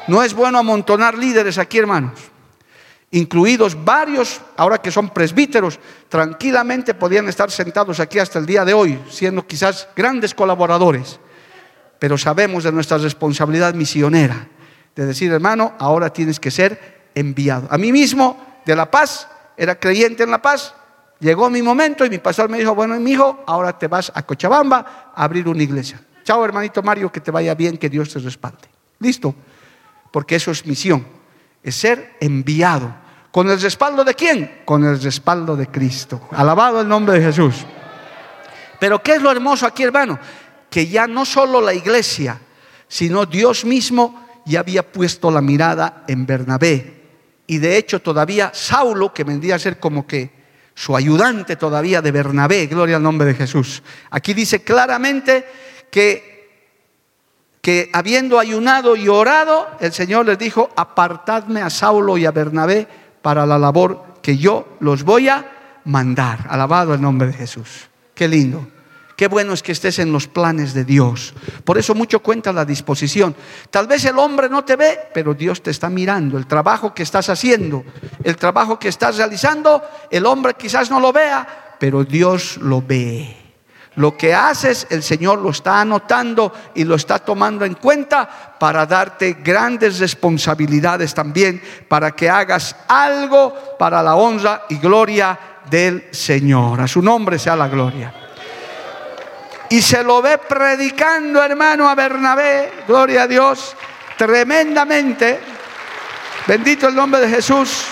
No 0.08 0.23
es 0.23 0.34
bueno 0.34 0.58
amontonar 0.58 1.17
líderes 1.17 1.58
aquí, 1.58 1.78
hermanos. 1.78 2.19
Incluidos 3.12 3.86
varios, 3.86 4.41
ahora 4.58 4.80
que 4.80 4.91
son 4.91 5.10
presbíteros, 5.10 5.80
tranquilamente 6.10 6.93
podían 6.95 7.30
estar 7.30 7.49
sentados 7.51 7.99
aquí 7.99 8.19
hasta 8.19 8.39
el 8.39 8.45
día 8.45 8.65
de 8.65 8.73
hoy, 8.73 8.99
siendo 9.10 9.45
quizás 9.45 9.88
grandes 9.95 10.34
colaboradores. 10.34 11.19
Pero 11.99 12.17
sabemos 12.17 12.63
de 12.63 12.71
nuestra 12.71 12.97
responsabilidad 12.97 13.74
misionera, 13.74 14.47
de 14.95 15.05
decir, 15.05 15.32
hermano, 15.32 15.74
ahora 15.80 16.11
tienes 16.11 16.39
que 16.39 16.51
ser 16.51 17.09
enviado. 17.16 17.68
A 17.72 17.78
mí 17.78 17.91
mismo, 17.91 18.61
de 18.66 18.76
La 18.76 18.89
Paz, 18.91 19.28
era 19.55 19.80
creyente 19.80 20.24
en 20.24 20.32
La 20.32 20.41
Paz, 20.41 20.74
Llegó 21.20 21.49
mi 21.49 21.61
momento 21.61 22.05
y 22.05 22.09
mi 22.09 22.18
pastor 22.18 22.49
me 22.49 22.57
dijo, 22.57 22.76
bueno, 22.76 22.99
mi 22.99 23.11
hijo, 23.11 23.43
ahora 23.47 23.78
te 23.78 23.88
vas 23.88 24.11
a 24.13 24.24
Cochabamba 24.24 25.11
a 25.16 25.24
abrir 25.24 25.47
una 25.47 25.63
iglesia. 25.63 26.01
Chao, 26.24 26.43
hermanito 26.43 26.84
Mario, 26.84 27.11
que 27.11 27.22
te 27.22 27.32
vaya 27.32 27.55
bien, 27.55 27.78
que 27.78 27.89
Dios 27.89 28.11
te 28.11 28.20
respalde. 28.20 28.68
Listo, 28.99 29.34
porque 30.11 30.36
eso 30.36 30.51
es 30.51 30.66
misión, 30.66 31.05
es 31.63 31.76
ser 31.76 32.16
enviado. 32.20 32.93
¿Con 33.32 33.49
el 33.49 33.61
respaldo 33.61 34.03
de 34.03 34.13
quién? 34.13 34.61
Con 34.66 34.84
el 34.86 35.01
respaldo 35.01 35.55
de 35.55 35.68
Cristo. 35.68 36.30
Alabado 36.32 36.82
el 36.82 36.88
nombre 36.88 37.20
de 37.20 37.26
Jesús. 37.26 37.66
Pero 38.80 39.01
¿qué 39.01 39.16
es 39.16 39.22
lo 39.22 39.32
hermoso 39.32 39.66
aquí, 39.66 39.84
hermano? 39.84 40.20
Que 40.70 40.88
ya 40.88 41.07
no 41.07 41.26
solo 41.26 41.61
la 41.61 41.74
iglesia, 41.74 42.39
sino 42.88 43.26
Dios 43.26 43.66
mismo 43.66 44.26
ya 44.45 44.59
había 44.59 44.89
puesto 44.89 45.32
la 45.32 45.41
mirada 45.41 46.03
en 46.07 46.26
Bernabé. 46.26 47.03
Y 47.47 47.57
de 47.57 47.78
hecho 47.78 48.01
todavía 48.01 48.51
Saulo, 48.53 49.13
que 49.13 49.24
vendría 49.24 49.55
a 49.55 49.59
ser 49.59 49.80
como 49.80 50.07
que 50.07 50.35
su 50.76 50.95
ayudante 50.95 51.55
todavía 51.55 52.01
de 52.01 52.11
Bernabé, 52.11 52.67
gloria 52.67 52.97
al 52.97 53.03
nombre 53.03 53.28
de 53.28 53.34
Jesús. 53.34 53.82
Aquí 54.11 54.34
dice 54.34 54.63
claramente 54.63 55.45
que, 55.89 56.69
que 57.61 57.89
habiendo 57.93 58.38
ayunado 58.38 58.95
y 58.95 59.07
orado, 59.07 59.67
el 59.80 59.93
Señor 59.93 60.26
les 60.26 60.38
dijo, 60.38 60.69
apartadme 60.76 61.61
a 61.61 61.69
Saulo 61.69 62.17
y 62.17 62.26
a 62.26 62.32
Bernabé 62.32 62.88
para 63.21 63.45
la 63.45 63.57
labor 63.57 64.03
que 64.21 64.38
yo 64.38 64.78
los 64.82 65.03
voy 65.03 65.30
a 65.30 65.82
mandar. 65.86 66.45
Alabado 66.49 66.93
el 66.93 67.01
nombre 67.01 67.28
de 67.28 67.34
Jesús. 67.34 67.89
Qué 68.13 68.28
lindo. 68.28 68.67
Qué 69.16 69.28
bueno 69.30 69.53
es 69.53 69.63
que 69.63 69.72
estés 69.72 69.99
en 69.99 70.11
los 70.11 70.28
planes 70.28 70.74
de 70.74 70.84
Dios. 70.84 71.34
Por 71.63 71.78
eso 71.78 71.95
mucho 71.95 72.20
cuenta 72.20 72.51
la 72.51 72.66
disposición. 72.66 73.34
Tal 73.70 73.88
vez 73.88 74.03
el 74.03 74.20
hombre 74.20 74.49
no 74.49 74.66
te 74.66 74.76
ve, 74.76 74.99
pero 75.13 75.34
Dios 75.34 75.63
te 75.63 75.72
está 75.72 75.89
mirando. 75.89 76.38
El 76.38 76.47
trabajo 76.47 76.93
que 76.93 77.03
estás 77.03 77.30
haciendo, 77.30 77.86
el 78.24 78.36
trabajo 78.36 78.78
que 78.78 78.89
estás 78.89 79.16
realizando, 79.16 79.82
el 80.11 80.26
hombre 80.26 80.55
quizás 80.55 80.91
no 80.91 80.99
lo 80.99 81.13
vea, 81.13 81.78
pero 81.80 82.03
Dios 82.03 82.57
lo 82.57 82.82
ve. 82.82 83.38
Lo 83.95 84.18
que 84.18 84.34
haces, 84.34 84.86
el 84.89 85.01
Señor 85.01 85.39
lo 85.39 85.51
está 85.51 85.80
anotando 85.80 86.51
y 86.76 86.84
lo 86.84 86.95
está 86.95 87.20
tomando 87.20 87.63
en 87.63 87.76
cuenta 87.76 88.57
para 88.59 88.86
darte 88.86 89.38
grandes 89.41 89.99
responsabilidades 89.99 91.13
también, 91.13 91.61
para 91.88 92.11
que 92.11 92.30
hagas 92.30 92.76
algo 92.89 93.78
para 93.80 94.03
la 94.03 94.16
honra 94.16 94.66
y 94.68 94.76
gloria 94.76 95.39
del 95.70 96.09
Señor. 96.11 96.82
A 96.82 96.88
su 96.89 97.01
nombre 97.01 97.39
sea 97.39 97.55
la 97.55 97.70
gloria. 97.70 98.24
Y 99.76 99.82
se 99.82 100.05
lo 100.05 100.21
ve 100.21 100.38
predicando, 100.38 101.43
hermano, 101.43 101.89
a 101.89 101.95
Bernabé, 101.95 102.71
gloria 102.88 103.23
a 103.23 103.28
Dios, 103.28 103.76
tremendamente. 104.17 105.38
Bendito 106.47 106.88
el 106.88 106.95
nombre 106.95 107.19
de 107.19 107.28
Jesús. 107.28 107.84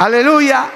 Aleluya. 0.00 0.68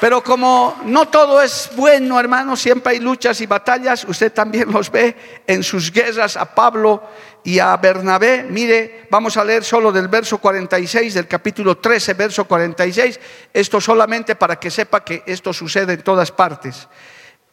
Pero 0.00 0.22
como 0.22 0.80
no 0.84 1.08
todo 1.08 1.42
es 1.42 1.70
bueno, 1.74 2.20
hermano, 2.20 2.54
siempre 2.54 2.92
hay 2.92 3.00
luchas 3.00 3.40
y 3.40 3.46
batallas, 3.46 4.04
usted 4.04 4.32
también 4.32 4.70
los 4.70 4.88
ve 4.88 5.42
en 5.44 5.64
sus 5.64 5.90
guerras 5.90 6.36
a 6.36 6.44
Pablo 6.54 7.02
y 7.44 7.58
a 7.58 7.76
Bernabé. 7.76 8.44
Mire, 8.44 9.06
vamos 9.10 9.36
a 9.36 9.44
leer 9.44 9.64
solo 9.64 9.92
del 9.92 10.08
verso 10.08 10.38
46, 10.38 11.14
del 11.14 11.26
capítulo 11.26 11.78
13, 11.78 12.14
verso 12.14 12.44
46. 12.46 13.20
Esto 13.52 13.80
solamente 13.80 14.36
para 14.36 14.56
que 14.56 14.70
sepa 14.70 15.04
que 15.04 15.22
esto 15.26 15.52
sucede 15.52 15.94
en 15.94 16.02
todas 16.02 16.32
partes. 16.32 16.88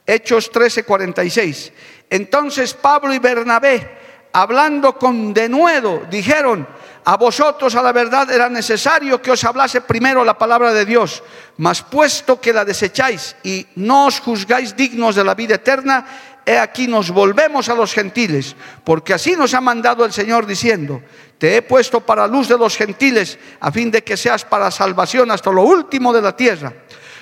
Hechos 0.06 0.52
13, 0.52 0.84
46. 0.84 1.74
Entonces 2.10 2.74
Pablo 2.74 3.14
y 3.14 3.20
Bernabé, 3.20 3.90
hablando 4.34 4.98
con 4.98 5.34
denuedo, 5.34 6.04
dijeron, 6.10 6.68
a 7.06 7.18
vosotros 7.18 7.76
a 7.76 7.84
la 7.84 7.92
verdad 7.92 8.32
era 8.32 8.50
necesario 8.50 9.22
que 9.22 9.32
os 9.32 9.44
hablase 9.44 9.82
primero 9.82 10.26
la 10.26 10.38
palabra 10.38 10.74
de 10.74 10.86
Dios, 10.86 11.22
mas 11.58 11.84
puesto 11.84 12.42
que 12.42 12.52
la 12.52 12.66
desecháis 12.66 13.36
y 13.44 13.66
no 13.76 14.08
os 14.08 14.20
juzgáis 14.20 14.76
dignos 14.76 15.16
de 15.16 15.24
la 15.24 15.36
vida 15.36 15.56
eterna, 15.56 16.06
he 16.46 16.58
aquí 16.58 16.88
nos 16.88 17.12
volvemos 17.12 17.70
a 17.70 17.76
los 17.76 17.94
gentiles, 17.94 18.56
porque 18.84 19.14
así 19.14 19.36
nos 19.36 19.54
ha 19.54 19.62
mandado 19.62 20.06
el 20.06 20.14
Señor 20.14 20.46
diciendo, 20.46 21.02
te 21.38 21.58
he 21.58 21.62
puesto 21.62 22.02
para 22.02 22.28
luz 22.28 22.48
de 22.48 22.58
los 22.58 22.78
gentiles, 22.78 23.40
a 23.60 23.72
fin 23.72 23.92
de 23.92 24.04
que 24.04 24.18
seas 24.18 24.46
para 24.46 24.72
salvación 24.72 25.32
hasta 25.32 25.52
lo 25.52 25.64
último 25.64 26.14
de 26.14 26.22
la 26.22 26.36
tierra. 26.36 26.74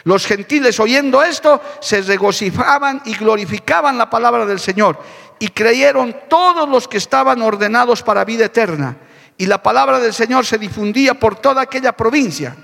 Los 0.04 0.26
gentiles 0.26 0.80
oyendo 0.80 1.24
esto 1.24 1.62
se 1.80 2.02
regocijaban 2.02 3.02
y 3.06 3.16
glorificaban 3.16 3.98
la 3.98 4.10
palabra 4.10 4.46
del 4.46 4.60
Señor, 4.60 5.00
y 5.40 5.50
creyeron 5.50 6.16
todos 6.30 6.68
los 6.70 6.88
que 6.88 6.98
estaban 6.98 7.42
ordenados 7.42 8.04
para 8.04 8.26
vida 8.26 8.46
eterna 8.46 8.98
y 9.38 9.46
la 9.46 9.62
palabra 9.62 10.00
del 10.00 10.14
Señor 10.14 10.46
se 10.46 10.58
difundía 10.58 11.16
por 11.16 11.36
toda 11.36 11.62
aquella 11.62 11.94
provincia. 11.94 12.56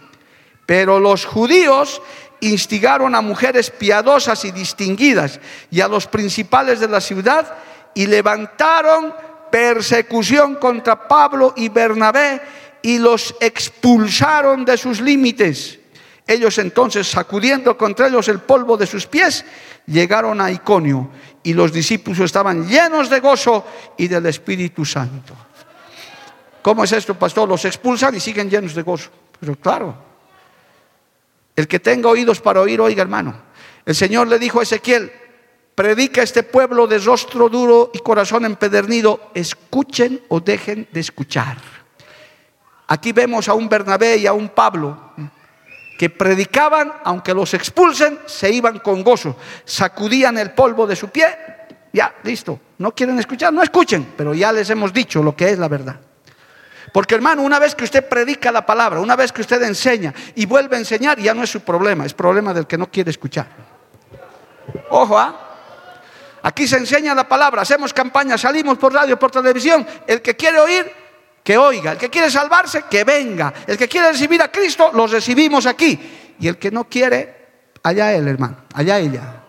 Pero 0.65 0.99
los 0.99 1.25
judíos 1.25 2.01
instigaron 2.41 3.15
a 3.15 3.21
mujeres 3.21 3.69
piadosas 3.69 4.45
y 4.45 4.51
distinguidas 4.51 5.39
y 5.71 5.81
a 5.81 5.87
los 5.87 6.07
principales 6.07 6.79
de 6.79 6.87
la 6.87 7.01
ciudad 7.01 7.57
y 7.93 8.07
levantaron 8.07 9.13
persecución 9.51 10.55
contra 10.55 11.07
Pablo 11.07 11.53
y 11.55 11.69
Bernabé 11.69 12.41
y 12.81 12.97
los 12.99 13.35
expulsaron 13.39 14.63
de 14.65 14.77
sus 14.77 15.01
límites. 15.01 15.79
Ellos 16.25 16.59
entonces, 16.59 17.07
sacudiendo 17.07 17.75
contra 17.75 18.07
ellos 18.07 18.27
el 18.27 18.39
polvo 18.39 18.77
de 18.77 18.85
sus 18.85 19.07
pies, 19.07 19.43
llegaron 19.87 20.39
a 20.39 20.51
Iconio 20.51 21.09
y 21.41 21.53
los 21.53 21.73
discípulos 21.73 22.19
estaban 22.19 22.67
llenos 22.67 23.09
de 23.09 23.19
gozo 23.19 23.65
y 23.97 24.07
del 24.07 24.27
Espíritu 24.27 24.85
Santo. 24.85 25.33
¿Cómo 26.61 26.83
es 26.83 26.91
esto, 26.91 27.15
pastor? 27.15 27.49
Los 27.49 27.65
expulsan 27.65 28.15
y 28.15 28.19
siguen 28.19 28.49
llenos 28.49 28.75
de 28.75 28.83
gozo. 28.83 29.09
Pero 29.39 29.55
claro, 29.55 30.08
el 31.55 31.67
que 31.67 31.79
tenga 31.79 32.09
oídos 32.09 32.41
para 32.41 32.61
oír, 32.61 32.79
oiga 32.81 33.01
hermano. 33.01 33.35
El 33.85 33.95
Señor 33.95 34.27
le 34.27 34.39
dijo 34.39 34.59
a 34.59 34.63
Ezequiel, 34.63 35.11
predica 35.75 36.21
a 36.21 36.23
este 36.23 36.43
pueblo 36.43 36.87
de 36.87 36.99
rostro 36.99 37.49
duro 37.49 37.91
y 37.93 37.99
corazón 37.99 38.45
empedernido, 38.45 39.31
escuchen 39.33 40.21
o 40.27 40.39
dejen 40.39 40.87
de 40.91 40.99
escuchar. 40.99 41.57
Aquí 42.87 43.11
vemos 43.11 43.47
a 43.47 43.53
un 43.53 43.69
Bernabé 43.69 44.17
y 44.17 44.27
a 44.27 44.33
un 44.33 44.49
Pablo 44.49 45.13
que 45.97 46.09
predicaban, 46.09 46.93
aunque 47.03 47.33
los 47.33 47.53
expulsen, 47.53 48.19
se 48.25 48.51
iban 48.51 48.79
con 48.79 49.03
gozo, 49.03 49.35
sacudían 49.65 50.37
el 50.37 50.51
polvo 50.51 50.87
de 50.87 50.95
su 50.95 51.09
pie, 51.09 51.27
ya, 51.91 52.15
listo, 52.23 52.59
no 52.77 52.91
quieren 52.91 53.19
escuchar, 53.19 53.51
no 53.51 53.63
escuchen, 53.63 54.13
pero 54.15 54.33
ya 54.33 54.51
les 54.51 54.69
hemos 54.69 54.93
dicho 54.93 55.23
lo 55.23 55.35
que 55.35 55.49
es 55.49 55.59
la 55.59 55.67
verdad. 55.67 55.99
Porque 56.93 57.15
hermano, 57.15 57.41
una 57.41 57.59
vez 57.59 57.75
que 57.75 57.83
usted 57.83 58.07
predica 58.07 58.51
la 58.51 58.65
palabra, 58.65 58.99
una 58.99 59.15
vez 59.15 59.31
que 59.31 59.41
usted 59.41 59.61
enseña 59.63 60.13
y 60.35 60.45
vuelve 60.45 60.75
a 60.75 60.79
enseñar, 60.79 61.19
ya 61.19 61.33
no 61.33 61.43
es 61.43 61.49
su 61.49 61.61
problema, 61.61 62.05
es 62.05 62.13
problema 62.13 62.53
del 62.53 62.67
que 62.67 62.77
no 62.77 62.89
quiere 62.89 63.11
escuchar. 63.11 63.47
Ojo, 64.89 65.17
¿ah? 65.17 65.45
Aquí 66.41 66.67
se 66.67 66.77
enseña 66.77 67.13
la 67.13 67.27
palabra, 67.27 67.61
hacemos 67.61 67.93
campaña, 67.93 68.37
salimos 68.37 68.77
por 68.77 68.93
radio, 68.93 69.19
por 69.19 69.29
televisión. 69.29 69.85
El 70.07 70.21
que 70.21 70.35
quiere 70.35 70.59
oír, 70.59 70.91
que 71.43 71.57
oiga. 71.57 71.93
El 71.93 71.97
que 71.97 72.09
quiere 72.09 72.31
salvarse, 72.31 72.83
que 72.89 73.03
venga. 73.03 73.53
El 73.67 73.77
que 73.77 73.87
quiere 73.87 74.11
recibir 74.11 74.41
a 74.41 74.49
Cristo, 74.49 74.91
lo 74.93 75.07
recibimos 75.07 75.65
aquí. 75.65 76.35
Y 76.39 76.47
el 76.47 76.57
que 76.57 76.71
no 76.71 76.85
quiere, 76.85 77.73
allá 77.83 78.13
él, 78.13 78.27
hermano, 78.27 78.57
allá 78.73 78.99
ella. 78.99 79.43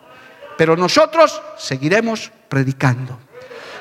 Pero 0.58 0.76
nosotros 0.76 1.40
seguiremos 1.56 2.32
predicando. 2.48 3.18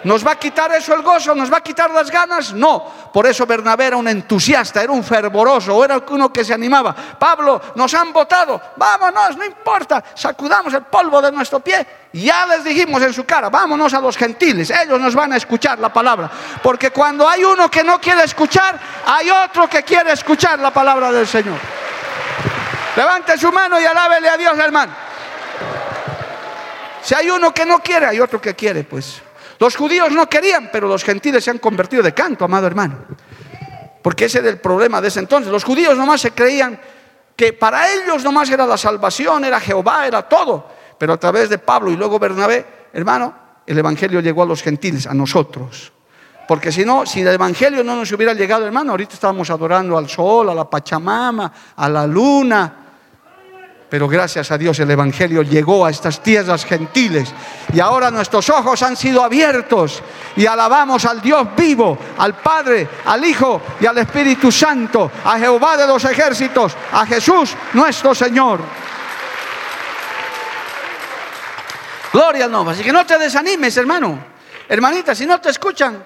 ¿Nos 0.04 0.26
va 0.26 0.32
a 0.32 0.36
quitar 0.36 0.72
eso 0.72 0.94
el 0.94 1.02
gozo? 1.02 1.36
¿Nos 1.36 1.52
va 1.52 1.58
a 1.58 1.62
quitar 1.62 1.92
las 1.92 2.10
ganas? 2.10 2.54
No. 2.54 3.10
Por 3.12 3.26
eso 3.28 3.46
Bernabé 3.46 3.88
era 3.88 3.98
un 3.98 4.08
entusiasta, 4.08 4.82
era 4.82 4.92
un 4.92 5.04
fervoroso, 5.04 5.84
era 5.84 6.02
uno 6.10 6.32
que 6.32 6.46
se 6.46 6.54
animaba. 6.54 6.96
Pablo, 6.96 7.62
nos 7.76 7.94
han 7.94 8.14
votado, 8.14 8.62
vámonos, 8.78 9.36
no 9.36 9.46
importa, 9.46 10.04
sacudamos 10.16 10.74
el 10.74 10.84
polvo 10.84 11.22
de 11.22 11.32
nuestro 11.32 11.60
pie. 11.60 11.86
Ya 12.14 12.46
les 12.46 12.64
dijimos 12.64 13.02
en 13.04 13.14
su 13.14 13.26
cara, 13.26 13.50
vámonos 13.50 13.94
a 13.94 14.00
los 14.00 14.16
gentiles, 14.18 14.70
ellos 14.72 15.00
nos 15.00 15.14
van 15.16 15.34
a 15.34 15.38
escuchar 15.38 15.80
la 15.80 15.92
palabra. 15.92 16.30
Porque 16.64 16.92
cuando 16.92 17.28
hay 17.28 17.44
uno 17.44 17.70
que 17.70 17.84
no 17.84 18.00
quiere 18.00 18.24
escuchar, 18.24 18.80
hay 19.06 19.30
otro 19.30 19.68
que 19.68 19.84
quiere 19.84 20.14
escuchar 20.14 20.60
la 20.60 20.72
palabra 20.72 21.12
del 21.12 21.28
Señor. 21.28 21.58
Levante 22.96 23.38
su 23.38 23.52
mano 23.52 23.80
y 23.80 23.86
alábele 23.86 24.30
a 24.30 24.38
Dios, 24.38 24.58
hermano. 24.58 24.94
Si 27.02 27.16
hay 27.16 27.30
uno 27.30 27.54
que 27.54 27.66
no 27.66 27.80
quiere, 27.80 28.08
hay 28.08 28.20
otro 28.20 28.42
que 28.42 28.56
quiere, 28.56 28.84
pues. 28.84 29.22
Los 29.60 29.76
judíos 29.76 30.12
no 30.12 30.28
querían, 30.30 30.70
pero 30.72 30.88
los 30.88 31.04
gentiles 31.04 31.44
se 31.44 31.52
han 31.52 31.58
convertido 31.60 32.02
de 32.02 32.14
canto, 32.14 32.46
amado 32.46 32.66
hermano. 32.66 32.96
Porque 34.02 34.26
ese 34.26 34.40
era 34.40 34.50
el 34.50 34.60
problema 34.60 35.02
de 35.02 35.10
ese 35.10 35.20
entonces. 35.20 35.52
Los 35.52 35.66
judíos 35.66 35.98
nomás 35.98 36.22
se 36.22 36.32
creían 36.32 36.80
que 37.36 37.54
para 37.54 37.92
ellos 37.92 38.24
nomás 38.24 38.50
era 38.50 38.66
la 38.66 38.78
salvación, 38.78 39.44
era 39.44 39.60
Jehová, 39.60 40.08
era 40.08 40.22
todo. 40.24 40.68
Pero 40.98 41.14
a 41.14 41.18
través 41.18 41.50
de 41.50 41.58
Pablo 41.58 41.92
y 41.92 41.98
luego 41.98 42.18
Bernabé, 42.20 42.66
hermano, 42.94 43.34
el 43.66 43.78
Evangelio 43.78 44.22
llegó 44.22 44.44
a 44.44 44.46
los 44.46 44.62
gentiles, 44.62 45.06
a 45.08 45.14
nosotros. 45.14 45.92
Porque 46.48 46.72
si 46.72 46.84
no, 46.84 47.06
si 47.06 47.22
el 47.22 47.28
Evangelio 47.28 47.84
no 47.84 47.96
nos 47.96 48.12
hubiera 48.14 48.34
llegado, 48.34 48.66
hermano, 48.66 48.92
ahorita 48.92 49.14
estábamos 49.14 49.50
adorando 49.50 49.98
al 49.98 50.10
sol, 50.10 50.50
a 50.50 50.56
la 50.56 50.70
Pachamama, 50.70 51.54
a 51.76 51.90
la 51.90 52.08
luna, 52.08 52.89
pero 53.90 54.08
gracias 54.08 54.52
a 54.52 54.58
Dios 54.58 54.80
el 54.80 54.92
Evangelio 54.92 55.42
llegó 55.42 55.86
a 55.86 55.90
estas 55.90 56.22
tierras 56.22 56.64
gentiles 56.64 57.34
y 57.74 57.80
ahora 57.80 58.12
nuestros 58.12 58.50
ojos 58.50 58.84
han 58.84 58.96
sido 58.96 59.24
abiertos 59.24 60.04
y 60.36 60.46
alabamos 60.46 61.06
al 61.06 61.22
Dios 61.22 61.48
vivo, 61.58 61.98
al 62.18 62.36
Padre, 62.36 62.88
al 63.06 63.26
Hijo 63.26 63.62
y 63.80 63.88
al 63.88 63.98
Espíritu 63.98 64.52
Santo, 64.52 65.12
a 65.24 65.40
Jehová 65.40 65.76
de 65.76 65.88
los 65.88 66.06
ejércitos, 66.06 66.76
a 66.92 67.06
Jesús 67.06 67.56
nuestro 67.74 68.14
Señor. 68.14 68.60
Gloria 72.14 72.46
al 72.46 72.52
nombre. 72.52 72.76
Así 72.76 72.84
que 72.84 72.94
no 72.94 73.06
te 73.06 73.18
desanimes, 73.18 73.76
hermano. 73.78 74.20
Hermanita, 74.68 75.16
si 75.16 75.26
no 75.26 75.42
te 75.42 75.50
escuchan 75.50 76.04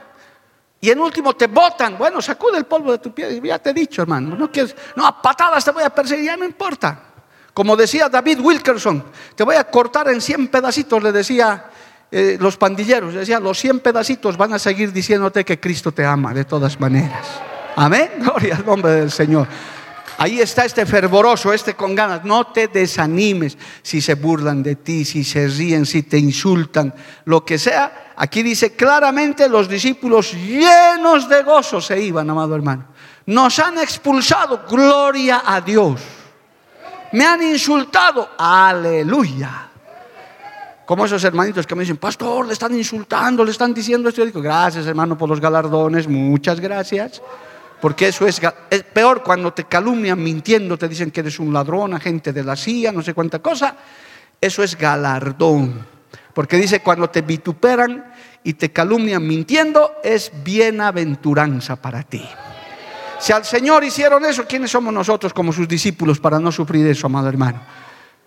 y 0.79 0.89
en 0.89 0.99
último 0.99 1.34
te 1.34 1.47
botan, 1.47 1.97
bueno, 1.97 2.21
sacude 2.21 2.57
el 2.57 2.65
polvo 2.65 2.93
de 2.93 2.97
tu 2.99 3.13
pie. 3.13 3.41
Ya 3.43 3.59
te 3.59 3.71
he 3.71 3.73
dicho, 3.73 4.01
hermano. 4.01 4.36
No, 4.36 4.51
quieres, 4.51 4.75
no 4.95 5.05
a 5.05 5.21
patadas 5.21 5.63
te 5.65 5.71
voy 5.71 5.84
a 5.84 5.89
perseguir, 5.89 6.25
ya 6.25 6.38
no 6.38 6.45
importa. 6.45 7.12
Como 7.54 7.76
decía 7.76 8.10
David 8.10 8.39
Wilkerson, 8.39 9.04
te 9.36 9.43
voy 9.43 9.56
a 9.56 9.64
cortar 9.66 10.10
en 10.10 10.22
100 10.22 10.47
pedacitos, 10.47 11.04
le 11.04 11.12
decía 11.12 11.66
eh, 12.12 12.38
los 12.39 12.58
pandilleros, 12.58 13.14
decía, 13.14 13.39
los 13.39 13.60
100 13.60 13.80
pedacitos 13.80 14.38
van 14.38 14.54
a 14.54 14.60
seguir 14.60 14.91
diciéndote 14.91 15.45
que 15.45 15.60
Cristo 15.60 15.91
te 15.91 16.06
ama 16.06 16.34
de 16.34 16.45
todas 16.45 16.80
maneras. 16.80 17.28
Amén, 17.76 18.10
gloria 18.20 18.56
al 18.56 18.66
nombre 18.66 18.91
del 18.91 19.12
Señor. 19.12 19.47
Ahí 20.18 20.39
está 20.39 20.66
este 20.66 20.86
fervoroso, 20.86 21.51
este 21.51 21.74
con 21.74 21.95
ganas. 21.95 22.24
No 22.24 22.47
te 22.47 22.68
desanimes 22.68 23.58
si 23.82 23.99
se 23.99 24.14
burlan 24.14 24.62
de 24.62 24.76
ti, 24.76 25.06
si 25.06 25.24
se 25.24 25.47
ríen, 25.47 25.86
si 25.86 26.04
te 26.04 26.18
insultan, 26.18 26.93
lo 27.26 27.43
que 27.43 27.58
sea 27.58 28.14
aquí 28.16 28.43
dice 28.43 28.76
claramente 28.76 29.49
los 29.49 29.68
discípulos 29.68 30.34
llenos 30.34 31.28
de 31.28 31.43
gozo 31.43 31.82
se 31.82 32.01
iban, 32.01 32.30
amado 32.30 32.56
hermano. 32.56 32.86
Nos 33.26 33.58
han 33.60 33.78
expulsado, 33.78 34.66
gloria 34.70 35.43
a 35.45 35.62
Dios. 35.62 36.01
Me 37.14 37.26
han 37.26 37.41
insultado, 37.43 38.32
aleluya. 38.38 39.70
Como 40.86 41.05
esos 41.05 41.24
hermanitos 41.24 41.66
que 41.66 41.76
me 41.76 41.82
dicen, 41.82 41.97
pastor, 41.97 42.47
le 42.47 42.53
están 42.53 42.76
insultando, 42.76 43.45
le 43.45 43.51
están 43.51 43.74
diciendo 43.74 44.09
esto. 44.09 44.22
Yo 44.22 44.26
digo, 44.26 44.41
gracias 44.41 44.86
hermano 44.88 45.18
por 45.18 45.30
los 45.30 45.39
galardones, 45.39 46.07
muchas 46.07 46.59
gracias. 46.59 47.22
Porque 47.80 48.07
eso 48.07 48.26
es, 48.26 48.41
es 48.70 48.84
peor 48.84 49.24
cuando 49.24 49.53
te 49.53 49.66
calumnian 49.66 50.22
mintiendo, 50.22 50.78
te 50.78 50.88
dicen 50.88 51.11
que 51.11 51.20
eres 51.20 51.39
un 51.39 51.53
ladrón, 51.53 51.93
agente 51.93 52.34
de 52.34 52.43
la 52.43 52.55
CIA, 52.55 52.91
no 52.91 53.01
sé 53.01 53.14
cuánta 53.14 53.39
cosa. 53.39 53.76
Eso 54.41 54.64
es 54.64 54.76
galardón. 54.76 55.86
Porque 56.34 56.57
dice, 56.57 56.82
cuando 56.82 57.09
te 57.09 57.22
vituperan 57.22 58.11
y 58.43 58.53
te 58.53 58.72
calumnian 58.72 59.26
mintiendo, 59.26 59.97
es 60.03 60.32
bienaventuranza 60.43 61.76
para 61.76 62.01
ti. 62.03 62.28
Si 63.24 63.32
al 63.32 63.45
Señor 63.45 63.86
hicieron 63.86 64.26
eso, 64.26 64.43
¿quiénes 64.45 64.69
somos 64.69 64.93
nosotros 64.93 65.34
como 65.34 65.53
sus 65.53 65.65
discípulos 65.65 66.19
para 66.19 66.39
no 66.39 66.51
sufrir 66.51 66.86
eso, 66.88 67.07
amado 67.07 67.30
hermano? 67.30 67.61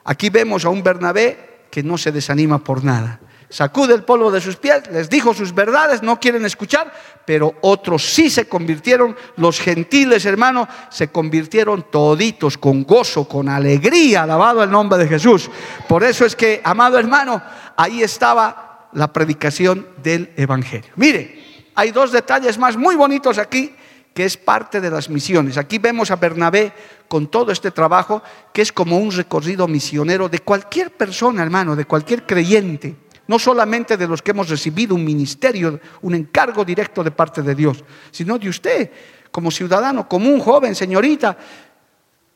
Aquí 0.05 0.30
vemos 0.30 0.64
a 0.64 0.70
un 0.70 0.82
Bernabé 0.82 1.66
que 1.70 1.82
no 1.82 1.99
se 1.99 2.11
desanima 2.11 2.64
por 2.64 2.82
nada. 2.82 3.20
Sacude 3.51 3.92
el 3.92 4.05
polvo 4.05 4.30
de 4.30 4.40
sus 4.40 4.57
pies, 4.57 4.84
les 4.90 5.11
dijo 5.11 5.34
sus 5.34 5.55
verdades, 5.55 6.03
no 6.03 6.18
quieren 6.18 6.47
escuchar, 6.47 6.90
pero 7.26 7.57
otros 7.61 8.07
sí 8.07 8.30
se 8.30 8.49
convirtieron, 8.49 9.14
los 9.36 9.61
gentiles 9.61 10.24
hermanos 10.24 10.66
se 10.88 11.09
convirtieron 11.09 11.90
toditos 11.90 12.57
con 12.57 12.84
gozo, 12.84 13.28
con 13.28 13.51
alegría, 13.51 14.22
alabado 14.22 14.62
el 14.62 14.70
nombre 14.70 14.99
de 14.99 15.09
Jesús. 15.09 15.51
Por 15.86 16.05
eso 16.05 16.24
es 16.24 16.34
que, 16.34 16.62
amado 16.64 16.99
hermano, 16.99 17.42
ahí 17.76 18.03
estaba 18.03 18.88
la 18.94 19.12
predicación 19.12 19.88
del 20.03 20.32
Evangelio. 20.38 20.90
Mire, 20.97 21.68
hay 21.74 21.90
dos 21.90 22.12
detalles 22.12 22.57
más 22.57 22.78
muy 22.78 22.97
bonitos 22.97 23.36
aquí 23.36 23.76
que 24.16 24.24
es 24.24 24.38
parte 24.38 24.80
de 24.80 24.90
las 24.90 25.10
misiones. 25.10 25.58
Aquí 25.58 25.76
vemos 25.76 26.10
a 26.10 26.16
Bernabé 26.16 26.72
con 27.06 27.26
todo 27.26 27.52
este 27.52 27.70
trabajo, 27.70 28.22
que 28.50 28.62
es 28.62 28.72
como 28.72 28.96
un 28.96 29.12
recorrido 29.12 29.68
misionero 29.68 30.26
de 30.30 30.38
cualquier 30.38 30.90
persona, 30.90 31.42
hermano, 31.42 31.76
de 31.76 31.84
cualquier 31.84 32.24
creyente, 32.24 32.96
no 33.28 33.38
solamente 33.38 33.98
de 33.98 34.08
los 34.08 34.22
que 34.22 34.30
hemos 34.30 34.48
recibido 34.48 34.94
un 34.94 35.04
ministerio, 35.04 35.78
un 36.00 36.14
encargo 36.14 36.64
directo 36.64 37.04
de 37.04 37.10
parte 37.10 37.42
de 37.42 37.54
Dios, 37.54 37.84
sino 38.10 38.38
de 38.38 38.48
usted, 38.48 38.90
como 39.30 39.50
ciudadano 39.50 40.08
común, 40.08 40.40
joven, 40.40 40.74
señorita. 40.74 41.36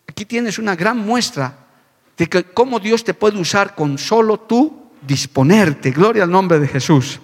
Aquí 0.07 0.27
tienes 0.27 0.59
una 0.59 0.77
gran 0.77 0.99
muestra 0.99 1.67
de 2.15 2.27
que 2.27 2.45
cómo 2.45 2.79
Dios 2.79 3.03
te 3.05 3.15
puede 3.15 3.39
usar 3.39 3.75
con 3.75 3.97
solo 3.97 4.41
tú 4.41 4.91
disponerte. 5.01 5.93
Gloria 5.93 6.25
al 6.25 6.31
nombre 6.31 6.59
de 6.59 6.69
Jesús. 6.69 7.21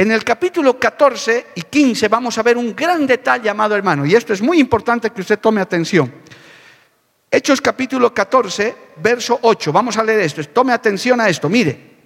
En 0.00 0.10
el 0.10 0.24
capítulo 0.24 0.80
14 0.80 1.48
y 1.56 1.60
15 1.60 2.08
vamos 2.08 2.38
a 2.38 2.42
ver 2.42 2.56
un 2.56 2.74
gran 2.74 3.06
detalle, 3.06 3.50
amado 3.50 3.76
hermano, 3.76 4.06
y 4.06 4.14
esto 4.14 4.32
es 4.32 4.40
muy 4.40 4.58
importante 4.58 5.10
que 5.10 5.20
usted 5.20 5.38
tome 5.38 5.60
atención. 5.60 6.10
Hechos 7.30 7.60
capítulo 7.60 8.14
14, 8.14 8.76
verso 8.96 9.38
8, 9.42 9.70
vamos 9.70 9.98
a 9.98 10.02
leer 10.02 10.20
esto, 10.20 10.42
tome 10.44 10.72
atención 10.72 11.20
a 11.20 11.28
esto, 11.28 11.50
mire. 11.50 11.98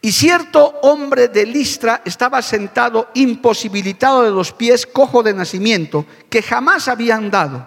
Y 0.00 0.12
cierto 0.12 0.78
hombre 0.82 1.26
de 1.26 1.46
Listra 1.46 2.02
estaba 2.04 2.40
sentado 2.42 3.08
imposibilitado 3.14 4.22
de 4.22 4.30
los 4.30 4.52
pies, 4.52 4.86
cojo 4.86 5.24
de 5.24 5.34
nacimiento, 5.34 6.06
que 6.30 6.42
jamás 6.42 6.86
había 6.86 7.16
andado. 7.16 7.66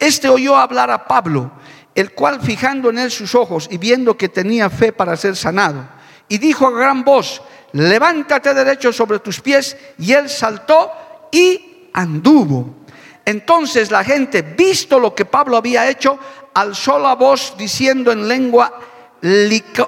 Este 0.00 0.28
oyó 0.28 0.56
hablar 0.56 0.90
a 0.90 1.06
Pablo, 1.06 1.52
el 1.94 2.10
cual 2.14 2.40
fijando 2.40 2.90
en 2.90 2.98
él 2.98 3.12
sus 3.12 3.36
ojos 3.36 3.68
y 3.70 3.78
viendo 3.78 4.16
que 4.16 4.28
tenía 4.28 4.68
fe 4.70 4.92
para 4.92 5.16
ser 5.16 5.36
sanado, 5.36 5.88
y 6.28 6.38
dijo 6.38 6.66
a 6.66 6.72
gran 6.72 7.04
voz, 7.04 7.42
levántate 7.72 8.54
derecho 8.54 8.92
sobre 8.92 9.18
tus 9.18 9.40
pies. 9.40 9.76
Y 9.98 10.12
él 10.12 10.28
saltó 10.28 10.90
y 11.30 11.88
anduvo. 11.92 12.76
Entonces 13.24 13.90
la 13.90 14.02
gente, 14.02 14.42
visto 14.42 14.98
lo 14.98 15.14
que 15.14 15.24
Pablo 15.24 15.56
había 15.56 15.88
hecho, 15.88 16.18
alzó 16.54 16.98
la 16.98 17.14
voz 17.14 17.54
diciendo 17.56 18.12
en 18.12 18.26
lengua 18.26 18.80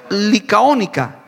licaónica, 0.09 1.19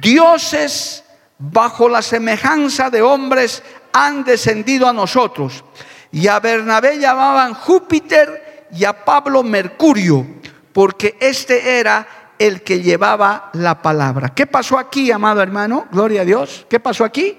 dioses 0.00 1.04
bajo 1.38 1.88
la 1.88 2.02
semejanza 2.02 2.88
de 2.88 3.02
hombres 3.02 3.62
han 3.92 4.24
descendido 4.24 4.88
a 4.88 4.92
nosotros. 4.92 5.64
Y 6.10 6.28
a 6.28 6.40
Bernabé 6.40 6.98
llamaban 6.98 7.54
Júpiter 7.54 8.68
y 8.72 8.84
a 8.84 9.04
Pablo 9.04 9.42
Mercurio, 9.42 10.26
porque 10.72 11.16
este 11.20 11.78
era 11.78 12.06
el 12.46 12.62
que 12.62 12.82
llevaba 12.82 13.50
la 13.52 13.80
palabra. 13.80 14.30
¿Qué 14.30 14.46
pasó 14.46 14.76
aquí, 14.76 15.12
amado 15.12 15.40
hermano? 15.40 15.86
Gloria 15.92 16.22
a 16.22 16.24
Dios. 16.24 16.66
¿Qué 16.68 16.80
pasó 16.80 17.04
aquí? 17.04 17.38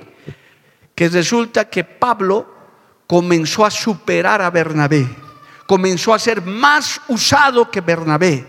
Que 0.95 1.09
resulta 1.09 1.69
que 1.69 1.83
Pablo 1.83 2.47
comenzó 3.05 3.65
a 3.65 3.71
superar 3.71 4.41
a 4.41 4.49
Bernabé, 4.49 5.05
comenzó 5.67 6.13
a 6.13 6.19
ser 6.19 6.41
más 6.41 7.01
usado 7.09 7.69
que 7.69 7.81
Bernabé. 7.81 8.45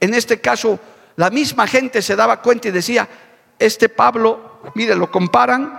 En 0.00 0.14
este 0.14 0.40
caso, 0.40 0.80
la 1.16 1.28
misma 1.28 1.66
gente 1.66 2.00
se 2.00 2.16
daba 2.16 2.40
cuenta 2.40 2.68
y 2.68 2.70
decía, 2.70 3.06
este 3.58 3.90
Pablo, 3.90 4.62
mire, 4.74 4.94
lo 4.94 5.10
comparan 5.10 5.78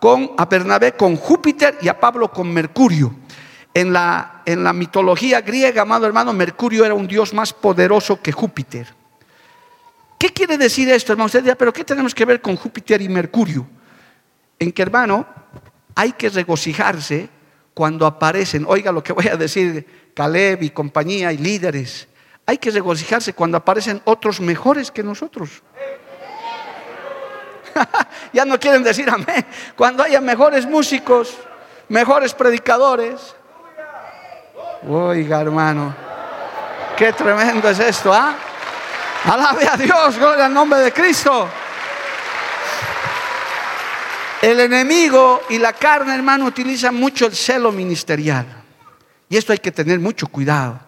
con 0.00 0.30
a 0.38 0.46
Bernabé 0.46 0.92
con 0.92 1.16
Júpiter 1.16 1.76
y 1.82 1.88
a 1.88 2.00
Pablo 2.00 2.30
con 2.30 2.50
Mercurio. 2.50 3.14
En 3.74 3.92
la, 3.92 4.40
en 4.46 4.64
la 4.64 4.72
mitología 4.72 5.42
griega, 5.42 5.82
amado 5.82 6.06
hermano, 6.06 6.32
Mercurio 6.32 6.86
era 6.86 6.94
un 6.94 7.06
dios 7.06 7.34
más 7.34 7.52
poderoso 7.52 8.22
que 8.22 8.32
Júpiter. 8.32 8.95
¿Qué 10.18 10.30
quiere 10.30 10.56
decir 10.56 10.88
esto, 10.88 11.12
hermano? 11.12 11.26
Usted 11.26 11.42
dirá, 11.42 11.54
pero 11.54 11.72
¿qué 11.72 11.84
tenemos 11.84 12.14
que 12.14 12.24
ver 12.24 12.40
con 12.40 12.56
Júpiter 12.56 13.02
y 13.02 13.08
Mercurio? 13.08 13.66
En 14.58 14.72
que, 14.72 14.82
hermano, 14.82 15.26
hay 15.94 16.12
que 16.12 16.30
regocijarse 16.30 17.28
cuando 17.74 18.06
aparecen, 18.06 18.64
oiga 18.66 18.90
lo 18.92 19.02
que 19.02 19.12
voy 19.12 19.28
a 19.28 19.36
decir, 19.36 20.12
Caleb 20.14 20.62
y 20.62 20.70
compañía 20.70 21.32
y 21.32 21.36
líderes, 21.36 22.08
hay 22.46 22.56
que 22.56 22.70
regocijarse 22.70 23.34
cuando 23.34 23.58
aparecen 23.58 24.00
otros 24.04 24.40
mejores 24.40 24.90
que 24.90 25.02
nosotros. 25.02 25.62
ya 28.32 28.44
no 28.46 28.58
quieren 28.58 28.82
decir 28.82 29.10
amén. 29.10 29.44
Cuando 29.76 30.02
haya 30.02 30.20
mejores 30.20 30.64
músicos, 30.64 31.36
mejores 31.88 32.32
predicadores. 32.32 33.34
Oiga, 34.88 35.40
hermano, 35.40 35.94
qué 36.96 37.12
tremendo 37.12 37.68
es 37.68 37.80
esto, 37.80 38.12
¿ah? 38.12 38.36
Alabe 39.26 39.66
a 39.66 39.76
Dios, 39.76 40.18
gloria 40.18 40.46
al 40.46 40.54
nombre 40.54 40.78
de 40.78 40.92
Cristo. 40.92 41.48
El 44.40 44.60
enemigo 44.60 45.42
y 45.50 45.58
la 45.58 45.72
carne, 45.72 46.14
hermano, 46.14 46.44
utilizan 46.44 46.94
mucho 46.94 47.26
el 47.26 47.34
celo 47.34 47.72
ministerial. 47.72 48.46
Y 49.28 49.36
esto 49.36 49.50
hay 49.50 49.58
que 49.58 49.72
tener 49.72 49.98
mucho 49.98 50.28
cuidado, 50.28 50.78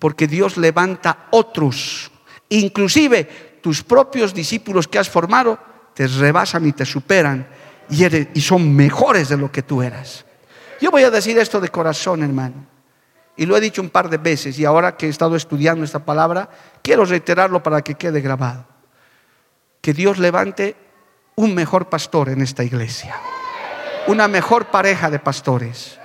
porque 0.00 0.26
Dios 0.26 0.56
levanta 0.56 1.28
otros, 1.30 2.10
inclusive 2.48 3.60
tus 3.62 3.84
propios 3.84 4.34
discípulos 4.34 4.88
que 4.88 4.98
has 4.98 5.08
formado, 5.08 5.56
te 5.94 6.08
rebasan 6.08 6.66
y 6.66 6.72
te 6.72 6.84
superan 6.84 7.46
y, 7.88 8.04
y 8.36 8.40
son 8.40 8.74
mejores 8.74 9.28
de 9.28 9.36
lo 9.36 9.52
que 9.52 9.62
tú 9.62 9.82
eras. 9.82 10.24
Yo 10.80 10.90
voy 10.90 11.04
a 11.04 11.10
decir 11.12 11.38
esto 11.38 11.60
de 11.60 11.68
corazón, 11.68 12.24
hermano. 12.24 12.71
Y 13.42 13.46
lo 13.46 13.56
he 13.56 13.60
dicho 13.60 13.82
un 13.82 13.90
par 13.90 14.08
de 14.08 14.18
veces 14.18 14.56
y 14.60 14.64
ahora 14.64 14.96
que 14.96 15.06
he 15.06 15.08
estado 15.08 15.34
estudiando 15.34 15.84
esta 15.84 16.04
palabra, 16.04 16.48
quiero 16.80 17.04
reiterarlo 17.04 17.60
para 17.60 17.82
que 17.82 17.96
quede 17.96 18.20
grabado. 18.20 18.64
Que 19.80 19.92
Dios 19.92 20.18
levante 20.18 20.76
un 21.34 21.52
mejor 21.52 21.88
pastor 21.88 22.28
en 22.28 22.40
esta 22.40 22.62
iglesia, 22.62 23.16
una 24.06 24.28
mejor 24.28 24.66
pareja 24.66 25.10
de 25.10 25.18
pastores. 25.18 25.98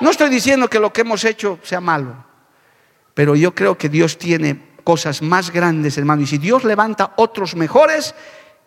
No 0.00 0.08
estoy 0.08 0.30
diciendo 0.30 0.68
que 0.68 0.80
lo 0.80 0.90
que 0.90 1.02
hemos 1.02 1.22
hecho 1.26 1.58
sea 1.62 1.82
malo, 1.82 2.14
pero 3.12 3.36
yo 3.36 3.54
creo 3.54 3.76
que 3.76 3.90
Dios 3.90 4.16
tiene 4.16 4.70
cosas 4.84 5.20
más 5.20 5.50
grandes, 5.50 5.98
hermano. 5.98 6.22
Y 6.22 6.26
si 6.26 6.38
Dios 6.38 6.64
levanta 6.64 7.12
otros 7.16 7.56
mejores, 7.56 8.14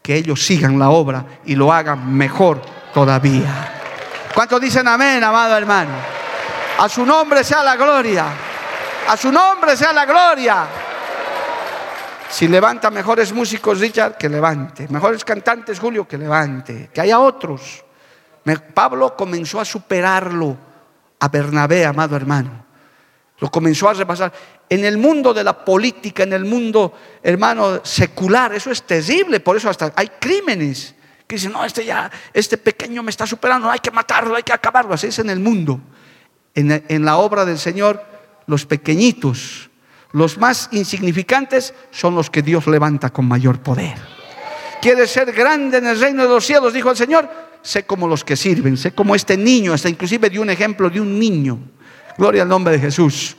que 0.03 0.17
ellos 0.17 0.45
sigan 0.45 0.77
la 0.77 0.91
obra 0.91 1.25
y 1.45 1.55
lo 1.55 1.73
hagan 1.73 2.13
mejor 2.15 2.61
todavía. 2.93 3.73
¿Cuántos 4.35 4.61
dicen 4.61 4.87
amén, 4.87 5.23
amado 5.23 5.57
hermano? 5.57 6.20
A 6.77 6.89
su 6.89 7.05
nombre 7.05 7.43
sea 7.43 7.63
la 7.63 7.75
gloria. 7.75 8.25
A 9.07 9.17
su 9.17 9.31
nombre 9.31 9.75
sea 9.75 9.93
la 9.93 10.05
gloria. 10.05 10.67
Si 12.29 12.47
levanta 12.47 12.89
mejores 12.89 13.33
músicos, 13.33 13.79
Richard, 13.79 14.17
que 14.17 14.29
levante. 14.29 14.87
Mejores 14.89 15.25
cantantes, 15.25 15.79
Julio, 15.79 16.07
que 16.07 16.17
levante. 16.17 16.89
Que 16.93 17.01
haya 17.01 17.19
otros. 17.19 17.83
Pablo 18.73 19.15
comenzó 19.15 19.59
a 19.59 19.65
superarlo 19.65 20.57
a 21.19 21.27
Bernabé, 21.27 21.85
amado 21.85 22.15
hermano. 22.15 22.65
Lo 23.39 23.51
comenzó 23.51 23.89
a 23.89 23.93
repasar. 23.93 24.31
En 24.69 24.85
el 24.85 24.97
mundo 24.97 25.33
de 25.33 25.43
la 25.43 25.65
política, 25.65 26.23
en 26.23 26.33
el 26.33 26.45
mundo, 26.45 26.93
hermano, 27.21 27.81
secular, 27.83 28.53
eso 28.53 28.71
es 28.71 28.83
terrible. 28.83 29.41
Por 29.41 29.57
eso 29.57 29.69
hasta 29.69 29.91
hay 29.95 30.09
crímenes 30.19 30.95
que 31.27 31.35
dicen, 31.35 31.51
no, 31.51 31.65
este 31.65 31.83
ya, 31.83 32.09
este 32.33 32.57
pequeño 32.57 33.03
me 33.03 33.09
está 33.09 33.27
superando, 33.27 33.69
hay 33.69 33.79
que 33.79 33.91
matarlo, 33.91 34.35
hay 34.35 34.43
que 34.43 34.53
acabarlo. 34.53 34.93
Así 34.93 35.07
es 35.07 35.19
en 35.19 35.29
el 35.29 35.39
mundo 35.39 35.79
en, 36.55 37.05
la 37.05 37.17
obra 37.17 37.45
del 37.45 37.57
Señor, 37.57 38.03
los 38.47 38.65
pequeñitos, 38.65 39.69
los 40.11 40.37
más 40.37 40.69
insignificantes 40.71 41.73
son 41.91 42.15
los 42.15 42.29
que 42.29 42.41
Dios 42.41 42.67
levanta 42.67 43.09
con 43.09 43.25
mayor 43.25 43.59
poder. 43.61 43.95
¿Quieres 44.81 45.11
ser 45.11 45.31
grande 45.31 45.77
en 45.77 45.87
el 45.87 45.99
reino 45.99 46.23
de 46.23 46.29
los 46.29 46.45
cielos? 46.45 46.73
Dijo 46.73 46.89
el 46.89 46.97
Señor. 46.97 47.29
Sé 47.61 47.83
como 47.85 48.07
los 48.07 48.23
que 48.23 48.35
sirven, 48.35 48.75
sé 48.75 48.91
como 48.91 49.13
este 49.13 49.37
niño, 49.37 49.73
hasta 49.73 49.87
inclusive 49.87 50.31
dio 50.31 50.41
un 50.41 50.49
ejemplo 50.49 50.89
de 50.89 50.99
un 50.99 51.19
niño. 51.19 51.59
Gloria 52.17 52.41
al 52.41 52.49
nombre 52.49 52.73
de 52.73 52.79
Jesús, 52.79 53.37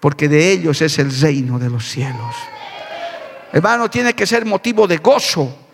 porque 0.00 0.26
de 0.26 0.52
ellos 0.52 0.80
es 0.80 0.98
el 0.98 1.12
reino 1.20 1.58
de 1.58 1.68
los 1.68 1.86
cielos. 1.86 2.34
Hermano, 3.52 3.90
tiene 3.90 4.14
que 4.14 4.26
ser 4.26 4.46
motivo 4.46 4.86
de 4.86 4.96
gozo 4.96 5.67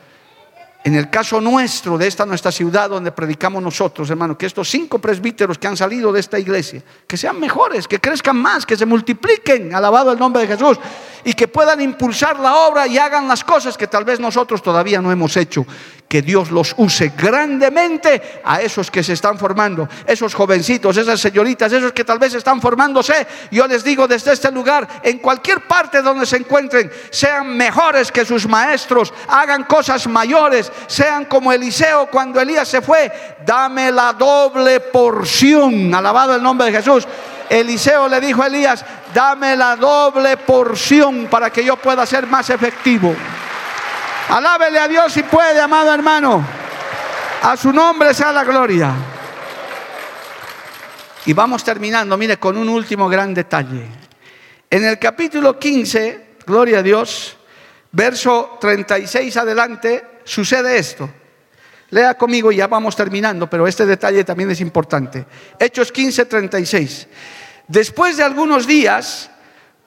en 0.85 0.95
el 0.95 1.09
caso 1.09 1.41
nuestro, 1.41 1.97
de 1.97 2.07
esta 2.07 2.27
nuestra 2.27 2.53
ciudad 2.53 2.91
donde 2.91 3.11
predicamos 3.11 3.63
nosotros, 3.63 4.11
hermano, 4.11 4.37
que 4.37 4.45
estos 4.45 4.69
cinco 4.69 4.99
presbíteros 4.99 5.57
que 5.57 5.67
han 5.67 5.79
salido 5.79 6.13
de 6.13 6.21
esta 6.21 6.39
iglesia, 6.39 6.83
que 7.07 7.17
sean 7.17 7.41
mejores, 7.41 7.89
que 7.89 7.99
crezcan 7.99 8.37
más, 8.37 8.67
que 8.67 8.77
se 8.77 8.85
multipliquen, 8.85 9.75
alabado 9.75 10.13
el 10.13 10.19
nombre 10.19 10.43
de 10.43 10.49
Jesús, 10.49 10.79
y 11.25 11.33
que 11.33 11.49
puedan 11.49 11.81
impulsar 11.81 12.39
la 12.39 12.55
obra 12.69 12.87
y 12.87 12.99
hagan 12.99 13.27
las 13.27 13.43
cosas 13.43 13.79
que 13.79 13.87
tal 13.87 14.05
vez 14.05 14.21
nosotros 14.21 14.63
todavía 14.63 15.01
no 15.01 15.11
hemos 15.11 15.39
hecho. 15.39 15.65
Que 16.09 16.23
Dios 16.23 16.51
los 16.51 16.75
use 16.77 17.13
grandemente 17.17 18.41
a 18.45 18.61
esos 18.61 18.91
que 18.91 19.03
se 19.03 19.15
están 19.15 19.39
formando, 19.39 19.89
esos 20.07 20.35
jovencitos, 20.35 20.97
esas 20.97 21.21
señoritas, 21.21 21.73
esos 21.73 21.93
que 21.93 22.05
tal 22.05 22.19
vez 22.19 22.35
están 22.35 22.61
formándose. 22.61 23.27
Yo 23.51 23.67
les 23.67 23.83
digo 23.83 24.07
desde 24.07 24.33
este 24.33 24.53
lugar, 24.53 24.87
en 25.03 25.19
cualquier 25.19 25.67
parte 25.67 26.03
donde 26.03 26.27
se 26.27 26.37
encuentren, 26.37 26.91
sean 27.11 27.57
mejores 27.57 28.13
que 28.13 28.25
sus 28.25 28.47
maestros, 28.47 29.13
hagan 29.29 29.65
cosas 29.65 30.07
mayores, 30.07 30.71
sean 30.87 31.25
como 31.25 31.53
Eliseo 31.53 32.07
cuando 32.07 32.41
Elías 32.41 32.69
se 32.69 32.81
fue, 32.81 33.11
dame 33.45 33.91
la 33.91 34.13
doble 34.13 34.81
porción. 34.81 35.93
Alabado 35.95 36.37
el 36.37 36.43
nombre 36.43 36.71
de 36.71 36.79
Jesús. 36.79 37.09
Eliseo 37.49 38.09
le 38.09 38.21
dijo 38.21 38.43
a 38.43 38.47
Elías, 38.47 38.85
dame 39.13 39.57
la 39.57 39.77
doble 39.77 40.37
porción 40.37 41.27
para 41.31 41.51
que 41.51 41.65
yo 41.65 41.77
pueda 41.77 42.07
ser 42.07 42.27
más 42.27 42.51
efectivo. 42.51 43.15
Alábele 44.29 44.79
a 44.79 44.89
Dios 44.89 45.13
si 45.13 45.23
puede, 45.23 45.61
amado 45.61 45.93
hermano. 45.93 46.45
A 47.43 47.57
su 47.57 47.73
nombre 47.73 48.15
sea 48.15 48.33
la 48.33 48.45
gloria. 48.45 48.93
Y 51.27 51.33
vamos 51.33 51.63
terminando, 51.63 52.17
mire, 52.17 52.39
con 52.39 52.57
un 52.57 52.69
último 52.69 53.09
gran 53.09 53.35
detalle. 53.35 53.87
En 54.71 54.85
el 54.85 54.99
capítulo 54.99 55.59
15, 55.59 56.37
gloria 56.47 56.79
a 56.79 56.83
Dios, 56.83 57.37
verso 57.93 58.59
36 58.61 59.37
adelante, 59.37 60.21
sucede 60.25 60.79
esto. 60.79 61.09
Lea 61.91 62.15
conmigo 62.15 62.51
y 62.51 62.57
ya 62.57 62.67
vamos 62.67 62.97
terminando, 62.97 63.49
pero 63.49 63.67
este 63.67 63.87
detalle 63.87 64.25
también 64.25 64.51
es 64.51 64.61
importante. 64.61 65.25
Hechos 65.59 65.93
15, 65.93 66.25
36. 66.25 67.09
Después 67.69 68.17
de 68.17 68.23
algunos 68.23 68.67
días, 68.67 69.31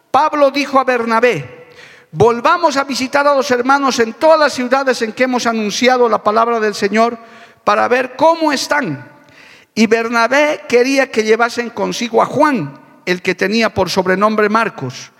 Pablo 0.09 0.51
dijo 0.51 0.79
a 0.79 0.83
Bernabé, 0.83 1.56
volvamos 2.11 2.77
a 2.77 2.83
visitar 2.83 3.27
a 3.27 3.35
los 3.35 3.49
hermanos 3.51 3.99
en 3.99 4.13
todas 4.13 4.39
las 4.39 4.53
ciudades 4.53 5.01
en 5.01 5.13
que 5.13 5.23
hemos 5.23 5.45
anunciado 5.45 6.07
la 6.07 6.23
palabra 6.23 6.59
del 6.59 6.75
Señor 6.75 7.17
para 7.63 7.87
ver 7.87 8.15
cómo 8.15 8.51
están. 8.51 9.11
Y 9.75 9.87
Bernabé 9.87 10.61
quería 10.67 11.11
que 11.11 11.23
llevasen 11.23 11.69
consigo 11.69 12.21
a 12.21 12.25
Juan, 12.25 12.79
el 13.05 13.21
que 13.21 13.35
tenía 13.35 13.73
por 13.73 13.89
sobrenombre 13.89 14.49
Marcos. 14.49 15.11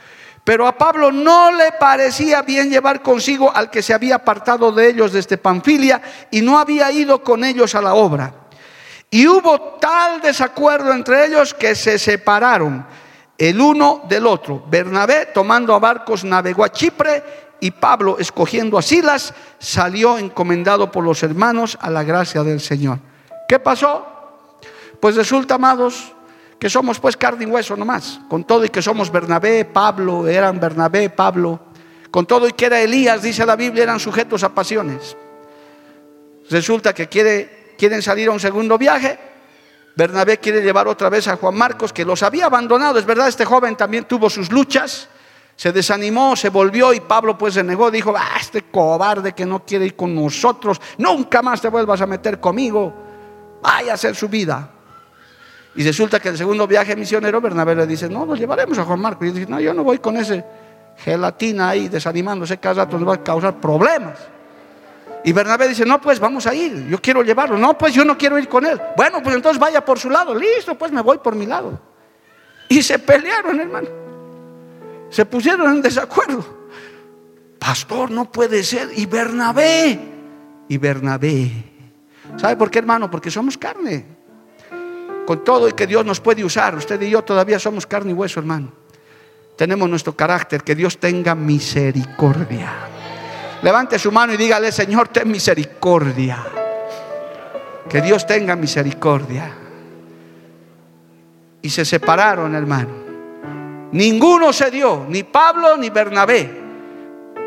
Pero 0.44 0.66
a 0.66 0.78
Pablo 0.78 1.12
no 1.12 1.52
le 1.52 1.74
parecía 1.74 2.42
bien 2.42 2.70
llevar 2.70 3.02
consigo 3.02 3.52
al 3.54 3.70
que 3.70 3.84
se 3.84 3.94
había 3.94 4.16
apartado 4.16 4.72
de 4.72 4.90
ellos 4.90 5.12
desde 5.12 5.38
Panfilia 5.38 6.02
y 6.32 6.42
no 6.42 6.58
había 6.58 6.90
ido 6.90 7.22
con 7.22 7.44
ellos 7.44 7.76
a 7.76 7.82
la 7.82 7.94
obra. 7.94 8.34
Y 9.10 9.28
hubo 9.28 9.60
tal 9.80 10.22
desacuerdo 10.22 10.94
entre 10.94 11.26
ellos 11.26 11.54
que 11.54 11.76
se 11.76 12.00
separaron 12.00 12.86
el 13.38 13.62
uno 13.62 14.02
del 14.08 14.26
otro. 14.26 14.64
Bernabé, 14.70 15.28
tomando 15.34 15.74
a 15.76 15.80
barcos, 15.80 16.24
navegó 16.24 16.64
a 16.64 16.72
Chipre 16.72 17.24
y 17.60 17.72
Pablo, 17.72 18.18
escogiendo 18.20 18.78
a 18.78 18.82
Silas, 18.82 19.34
salió 19.60 20.18
encomendado 20.18 20.92
por 20.92 21.04
los 21.04 21.24
hermanos 21.24 21.78
a 21.82 21.90
la 21.90 22.04
gracia 22.04 22.44
del 22.44 22.60
Señor. 22.60 23.00
¿Qué 23.48 23.60
pasó? 23.60 24.06
Pues 25.00 25.16
resulta, 25.16 25.56
amados, 25.56 26.14
que 26.60 26.70
somos 26.70 27.00
pues 27.00 27.16
carne 27.16 27.46
y 27.46 27.48
hueso 27.48 27.76
nomás, 27.76 28.20
con 28.30 28.44
todo 28.44 28.66
y 28.66 28.70
que 28.70 28.82
somos 28.82 29.12
Bernabé, 29.12 29.66
Pablo, 29.66 30.28
eran 30.28 30.60
Bernabé, 30.60 31.10
Pablo, 31.10 31.60
con 32.10 32.26
todo 32.26 32.48
y 32.48 32.54
que 32.54 32.66
era 32.66 32.82
Elías, 32.82 33.22
dice 33.22 33.46
la 33.46 33.56
Biblia, 33.56 33.84
eran 33.84 34.00
sujetos 34.00 34.44
a 34.44 34.54
pasiones. 34.54 35.16
Resulta 36.50 36.94
que 36.94 37.08
quiere, 37.08 37.76
quieren 37.78 38.02
salir 38.02 38.30
a 38.30 38.32
un 38.32 38.40
segundo 38.40 38.78
viaje, 38.78 39.20
Bernabé 39.98 40.38
quiere 40.38 40.62
llevar 40.62 40.88
otra 40.88 41.10
vez 41.10 41.28
a 41.28 41.38
Juan 41.38 41.56
Marcos, 41.56 41.92
que 41.92 42.06
los 42.06 42.22
había 42.22 42.46
abandonado, 42.46 43.00
es 43.00 43.06
verdad, 43.08 43.28
este 43.28 43.46
joven 43.46 43.76
también 43.76 44.06
tuvo 44.06 44.30
sus 44.30 44.52
luchas, 44.52 45.10
se 45.56 45.72
desanimó, 45.72 46.36
se 46.36 46.50
volvió 46.50 46.94
y 46.94 47.00
Pablo 47.00 47.36
pues 47.36 47.56
se 47.56 47.64
negó, 47.64 47.90
dijo, 47.90 48.14
ah, 48.16 48.38
este 48.40 48.62
cobarde 48.62 49.34
que 49.34 49.44
no 49.44 49.66
quiere 49.66 49.88
ir 49.88 49.96
con 49.96 50.14
nosotros, 50.14 50.80
nunca 51.00 51.42
más 51.42 51.62
te 51.62 51.70
vuelvas 51.70 52.00
a 52.02 52.06
meter 52.06 52.40
conmigo, 52.40 52.94
vaya 53.64 53.94
a 53.94 53.96
hacer 53.96 54.16
su 54.16 54.30
vida. 54.30 54.70
Y 55.74 55.84
resulta 55.84 56.20
que 56.20 56.30
el 56.30 56.38
segundo 56.38 56.68
viaje 56.68 56.96
misionero, 56.96 57.42
Bernabé 57.42 57.74
le 57.74 57.88
dice, 57.88 58.08
no, 58.08 58.24
nos 58.24 58.38
llevaremos 58.38 58.78
a 58.78 58.84
Juan 58.84 59.00
Marcos. 59.00 59.28
Y 59.28 59.32
dice, 59.32 59.50
no, 59.50 59.60
yo 59.60 59.74
no 59.74 59.84
voy 59.84 59.98
con 59.98 60.16
ese 60.18 60.46
gelatina 60.98 61.70
ahí 61.70 61.88
desanimándose 61.88 62.60
cada 62.60 62.86
rato, 62.86 63.00
nos 63.00 63.10
va 63.10 63.16
a 63.16 63.24
causar 63.24 63.60
problemas. 63.60 64.37
Y 65.24 65.34
Bernabé 65.34 65.68
dice, 65.68 65.86
no, 65.86 66.00
pues 66.00 66.20
vamos 66.20 66.48
a 66.48 66.54
ir, 66.54 66.88
yo 66.88 67.02
quiero 67.02 67.22
llevarlo. 67.22 67.58
No, 67.58 67.78
pues 67.78 67.94
yo 67.94 68.06
no 68.06 68.18
quiero 68.18 68.38
ir 68.38 68.48
con 68.48 68.66
él. 68.66 68.80
Bueno, 68.96 69.22
pues 69.22 69.36
entonces 69.36 69.60
vaya 69.60 69.84
por 69.84 70.00
su 70.00 70.10
lado. 70.10 70.34
Listo, 70.34 70.78
pues 70.78 70.92
me 70.92 71.02
voy 71.02 71.18
por 71.18 71.36
mi 71.36 71.46
lado. 71.46 71.80
Y 72.70 72.82
se 72.82 73.00
pelearon, 73.00 73.60
hermano. 73.60 73.90
Se 75.10 75.26
pusieron 75.26 75.74
en 75.76 75.82
desacuerdo. 75.82 76.46
Pastor, 77.60 78.12
no 78.12 78.32
puede 78.32 78.64
ser. 78.64 78.90
Y 78.96 79.06
Bernabé. 79.06 80.00
Y 80.68 80.78
Bernabé. 80.78 81.52
¿Sabe 82.38 82.56
por 82.56 82.70
qué, 82.70 82.80
hermano? 82.80 83.10
Porque 83.10 83.32
somos 83.32 83.58
carne 83.58 84.18
con 85.28 85.44
todo 85.44 85.68
y 85.68 85.74
que 85.74 85.86
Dios 85.86 86.06
nos 86.06 86.22
puede 86.22 86.44
usar. 86.46 86.74
Usted 86.76 87.02
y 87.02 87.10
yo 87.10 87.22
todavía 87.22 87.60
somos 87.60 87.86
carne 87.86 88.12
y 88.12 88.14
hueso, 88.14 88.40
hermano. 88.40 88.72
Tenemos 89.58 89.90
nuestro 89.90 90.16
carácter, 90.16 90.64
que 90.64 90.74
Dios 90.74 90.98
tenga 91.00 91.36
misericordia. 91.36 92.72
Levante 93.62 93.98
su 93.98 94.12
mano 94.12 94.34
y 94.34 94.38
dígale, 94.38 94.72
Señor, 94.72 95.08
ten 95.10 95.30
misericordia. 95.30 96.46
Que 97.90 98.02
Dios 98.02 98.26
tenga 98.28 98.56
misericordia. 98.56 99.52
Y 101.62 101.70
se 101.70 101.86
separaron, 101.86 102.54
hermano. 102.56 102.90
Ninguno 103.92 104.54
se 104.54 104.70
dio, 104.70 105.06
ni 105.08 105.24
Pablo 105.24 105.78
ni 105.78 105.90
Bernabé. 105.90 106.66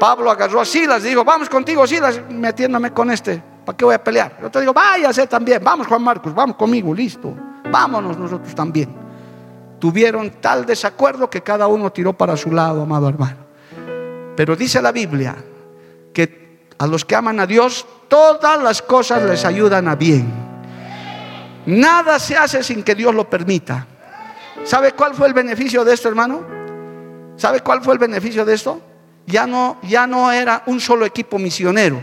Pablo 0.01 0.31
agarró 0.31 0.61
a 0.61 0.65
Silas 0.65 1.05
y 1.05 1.09
dijo, 1.09 1.25
vamos 1.25 1.49
contigo, 1.49 1.87
Silas, 1.87 2.21
metiéndome 2.31 2.93
con 2.93 3.11
este. 3.11 3.43
¿Para 3.65 3.77
qué 3.77 3.85
voy 3.85 3.95
a 3.95 4.03
pelear? 4.03 4.39
Yo 4.41 4.51
te 4.51 4.61
digo, 4.61 4.73
váyase 4.73 5.27
también, 5.27 5.63
vamos 5.63 5.87
Juan 5.87 6.03
Marcos, 6.03 6.35
vamos 6.35 6.57
conmigo, 6.57 6.95
listo 6.95 7.35
vámonos 7.71 8.19
nosotros 8.19 8.55
también. 8.55 8.91
Tuvieron 9.79 10.31
tal 10.41 10.67
desacuerdo 10.67 11.31
que 11.31 11.43
cada 11.43 11.67
uno 11.67 11.91
tiró 11.91 12.13
para 12.13 12.37
su 12.37 12.51
lado, 12.51 12.83
amado 12.83 13.09
hermano. 13.09 13.39
Pero 14.37 14.57
dice 14.57 14.83
la 14.83 14.93
Biblia 14.93 15.37
que 16.13 16.41
a 16.79 16.87
los 16.87 17.05
que 17.05 17.15
aman 17.15 17.41
a 17.41 17.47
Dios, 17.47 17.87
todas 18.09 18.63
las 18.63 18.83
cosas 18.83 19.23
les 19.23 19.45
ayudan 19.45 19.87
a 19.89 19.97
bien. 19.97 20.33
Nada 21.67 22.19
se 22.19 22.37
hace 22.37 22.63
sin 22.63 22.83
que 22.83 22.95
Dios 22.95 23.15
lo 23.15 23.29
permita. 23.29 23.87
¿Sabe 24.65 24.93
cuál 24.93 25.15
fue 25.15 25.29
el 25.29 25.35
beneficio 25.35 25.85
de 25.85 25.95
esto, 25.95 26.09
hermano? 26.09 26.43
¿Sabe 27.37 27.61
cuál 27.61 27.83
fue 27.83 27.95
el 27.95 27.99
beneficio 27.99 28.45
de 28.45 28.55
esto? 28.55 28.81
Ya 29.27 29.47
no, 29.47 29.79
ya 29.83 30.07
no 30.07 30.33
era 30.33 30.63
un 30.67 30.81
solo 30.81 31.05
equipo 31.07 31.39
misionero. 31.39 32.03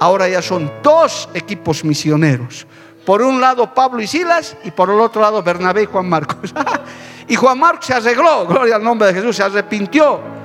Ahora 0.00 0.28
ya 0.28 0.42
son 0.42 0.70
dos 0.82 1.28
equipos 1.34 1.84
misioneros. 1.84 2.66
Por 3.04 3.22
un 3.22 3.40
lado 3.40 3.72
Pablo 3.72 4.00
y 4.00 4.06
Silas 4.06 4.56
y 4.64 4.70
por 4.70 4.90
el 4.90 5.00
otro 5.00 5.20
lado 5.20 5.42
Bernabé 5.42 5.82
y 5.82 5.86
Juan 5.86 6.08
Marcos. 6.08 6.52
y 7.28 7.36
Juan 7.36 7.58
Marcos 7.58 7.86
se 7.86 7.94
arregló, 7.94 8.46
gloria 8.46 8.76
al 8.76 8.82
nombre 8.82 9.08
de 9.08 9.14
Jesús, 9.14 9.36
se 9.36 9.42
arrepintió. 9.42 10.35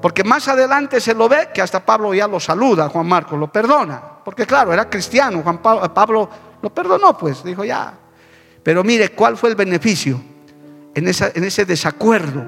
Porque 0.00 0.24
más 0.24 0.48
adelante 0.48 1.00
se 1.00 1.14
lo 1.14 1.28
ve 1.28 1.50
que 1.52 1.60
hasta 1.60 1.84
Pablo 1.84 2.14
ya 2.14 2.26
lo 2.26 2.40
saluda, 2.40 2.88
Juan 2.88 3.06
Marcos, 3.06 3.38
lo 3.38 3.52
perdona. 3.52 4.00
Porque 4.24 4.46
claro, 4.46 4.72
era 4.72 4.88
cristiano, 4.88 5.42
Juan 5.42 5.58
Pablo, 5.58 6.30
lo 6.62 6.70
perdonó, 6.70 7.16
pues, 7.16 7.44
dijo 7.44 7.64
ya. 7.64 7.92
Pero 8.62 8.82
mire, 8.84 9.10
¿cuál 9.10 9.36
fue 9.36 9.50
el 9.50 9.56
beneficio 9.56 10.20
en, 10.94 11.06
en 11.06 11.44
ese 11.44 11.64
desacuerdo? 11.64 12.44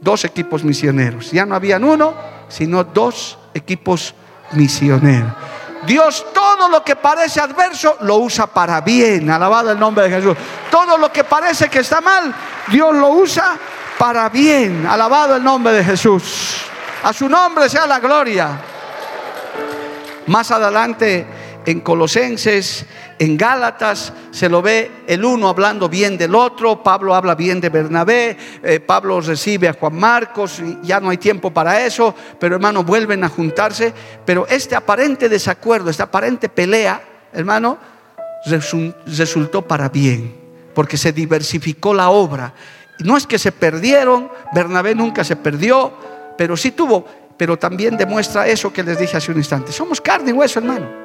Dos 0.00 0.24
equipos 0.24 0.64
misioneros. 0.64 1.30
Ya 1.30 1.46
no 1.46 1.54
habían 1.54 1.82
uno, 1.84 2.14
sino 2.48 2.84
dos 2.84 3.38
equipos 3.54 4.14
misioneros. 4.52 5.32
Dios 5.86 6.26
todo 6.32 6.68
lo 6.68 6.82
que 6.82 6.96
parece 6.96 7.40
adverso 7.40 7.96
lo 8.00 8.16
usa 8.16 8.46
para 8.46 8.80
bien. 8.80 9.30
Alabado 9.30 9.70
el 9.72 9.78
nombre 9.78 10.04
de 10.04 10.16
Jesús. 10.16 10.36
Todo 10.70 10.98
lo 10.98 11.12
que 11.12 11.24
parece 11.24 11.68
que 11.68 11.80
está 11.80 12.00
mal, 12.00 12.34
Dios 12.68 12.94
lo 12.94 13.08
usa 13.10 13.56
para 13.98 14.28
bien. 14.28 14.86
Alabado 14.86 15.36
el 15.36 15.44
nombre 15.44 15.72
de 15.72 15.84
Jesús. 15.84 16.56
A 17.02 17.12
su 17.12 17.28
nombre 17.28 17.68
sea 17.68 17.86
la 17.86 18.00
gloria. 18.00 18.60
Más 20.26 20.50
adelante 20.50 21.26
en 21.66 21.80
Colosenses, 21.80 22.86
en 23.18 23.36
Gálatas, 23.36 24.12
se 24.30 24.48
lo 24.48 24.62
ve 24.62 24.90
el 25.06 25.24
uno 25.24 25.48
hablando 25.48 25.88
bien 25.88 26.18
del 26.18 26.34
otro, 26.34 26.82
Pablo 26.82 27.14
habla 27.14 27.34
bien 27.34 27.60
de 27.60 27.68
Bernabé, 27.68 28.36
eh, 28.62 28.80
Pablo 28.80 29.20
recibe 29.20 29.68
a 29.68 29.74
Juan 29.74 29.94
Marcos, 29.94 30.60
ya 30.82 31.00
no 31.00 31.10
hay 31.10 31.18
tiempo 31.18 31.52
para 31.52 31.84
eso, 31.84 32.14
pero 32.38 32.56
hermano, 32.56 32.84
vuelven 32.84 33.24
a 33.24 33.28
juntarse, 33.28 33.92
pero 34.24 34.46
este 34.48 34.74
aparente 34.74 35.28
desacuerdo, 35.28 35.90
esta 35.90 36.04
aparente 36.04 36.48
pelea, 36.48 37.02
hermano, 37.32 37.78
resultó 39.06 39.62
para 39.62 39.88
bien, 39.88 40.34
porque 40.74 40.96
se 40.96 41.12
diversificó 41.12 41.94
la 41.94 42.10
obra. 42.10 42.52
No 43.00 43.16
es 43.16 43.26
que 43.26 43.38
se 43.38 43.52
perdieron, 43.52 44.30
Bernabé 44.54 44.94
nunca 44.94 45.24
se 45.24 45.36
perdió, 45.36 45.92
pero 46.38 46.56
sí 46.56 46.70
tuvo, 46.72 47.04
pero 47.36 47.58
también 47.58 47.96
demuestra 47.96 48.46
eso 48.46 48.72
que 48.72 48.82
les 48.82 48.98
dije 48.98 49.16
hace 49.16 49.32
un 49.32 49.38
instante. 49.38 49.72
Somos 49.72 50.00
carne 50.00 50.30
y 50.30 50.32
hueso, 50.32 50.60
hermano. 50.60 51.04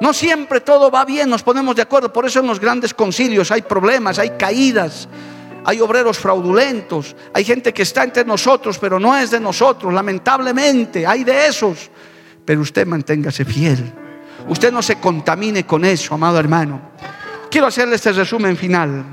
No 0.00 0.12
siempre 0.12 0.60
todo 0.60 0.90
va 0.90 1.04
bien, 1.04 1.30
nos 1.30 1.44
ponemos 1.44 1.76
de 1.76 1.82
acuerdo. 1.82 2.12
Por 2.12 2.26
eso 2.26 2.40
en 2.40 2.46
los 2.48 2.58
grandes 2.58 2.92
concilios 2.92 3.52
hay 3.52 3.62
problemas, 3.62 4.18
hay 4.18 4.30
caídas, 4.30 5.08
hay 5.64 5.80
obreros 5.80 6.18
fraudulentos, 6.18 7.14
hay 7.32 7.44
gente 7.44 7.72
que 7.72 7.82
está 7.82 8.02
entre 8.02 8.24
nosotros, 8.24 8.78
pero 8.78 8.98
no 8.98 9.16
es 9.16 9.30
de 9.30 9.38
nosotros. 9.38 9.94
Lamentablemente, 9.94 11.06
hay 11.06 11.22
de 11.22 11.46
esos. 11.46 11.88
Pero 12.44 12.62
usted 12.62 12.84
manténgase 12.84 13.44
fiel. 13.44 13.92
Usted 14.48 14.72
no 14.72 14.82
se 14.82 14.96
contamine 14.96 15.64
con 15.64 15.84
eso, 15.84 16.14
amado 16.14 16.40
hermano. 16.40 16.80
Quiero 17.48 17.68
hacerle 17.68 17.94
este 17.94 18.12
resumen 18.12 18.56
final. 18.56 19.04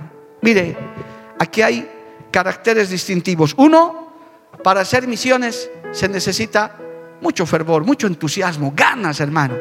Mire, 0.42 0.76
aquí 1.38 1.62
hay 1.62 1.88
caracteres 2.32 2.90
distintivos. 2.90 3.54
Uno, 3.58 4.14
para 4.64 4.82
hacer 4.82 5.08
misiones 5.08 5.70
se 5.92 6.08
necesita 6.08 6.78
mucho 7.22 7.46
fervor, 7.46 7.84
mucho 7.84 8.08
entusiasmo, 8.08 8.74
ganas, 8.76 9.20
hermano. 9.20 9.56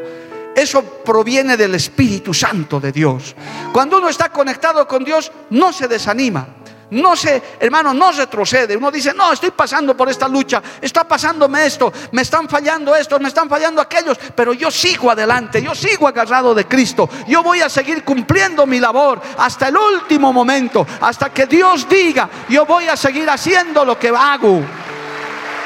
Eso 0.54 0.82
proviene 0.82 1.56
del 1.56 1.74
Espíritu 1.76 2.34
Santo 2.34 2.80
de 2.80 2.90
Dios. 2.90 3.36
Cuando 3.72 3.98
uno 3.98 4.08
está 4.08 4.30
conectado 4.30 4.88
con 4.88 5.04
Dios, 5.04 5.30
no 5.50 5.72
se 5.72 5.86
desanima. 5.86 6.48
No 6.90 7.14
se, 7.16 7.42
hermano, 7.60 7.92
no 7.92 8.12
retrocede. 8.12 8.76
Uno 8.76 8.90
dice, 8.90 9.12
no, 9.12 9.32
estoy 9.32 9.50
pasando 9.50 9.96
por 9.96 10.08
esta 10.08 10.26
lucha, 10.26 10.62
está 10.80 11.04
pasándome 11.04 11.66
esto, 11.66 11.92
me 12.12 12.22
están 12.22 12.48
fallando 12.48 12.94
estos, 12.94 13.20
me 13.20 13.28
están 13.28 13.48
fallando 13.48 13.82
aquellos, 13.82 14.18
pero 14.34 14.54
yo 14.54 14.70
sigo 14.70 15.10
adelante, 15.10 15.62
yo 15.62 15.74
sigo 15.74 16.08
agarrado 16.08 16.54
de 16.54 16.66
Cristo. 16.66 17.08
Yo 17.26 17.42
voy 17.42 17.60
a 17.60 17.68
seguir 17.68 18.04
cumpliendo 18.04 18.66
mi 18.66 18.80
labor 18.80 19.20
hasta 19.36 19.68
el 19.68 19.76
último 19.76 20.32
momento, 20.32 20.86
hasta 21.00 21.30
que 21.30 21.46
Dios 21.46 21.86
diga, 21.88 22.28
yo 22.48 22.64
voy 22.64 22.88
a 22.88 22.96
seguir 22.96 23.28
haciendo 23.28 23.84
lo 23.84 23.98
que 23.98 24.08
hago. 24.08 24.62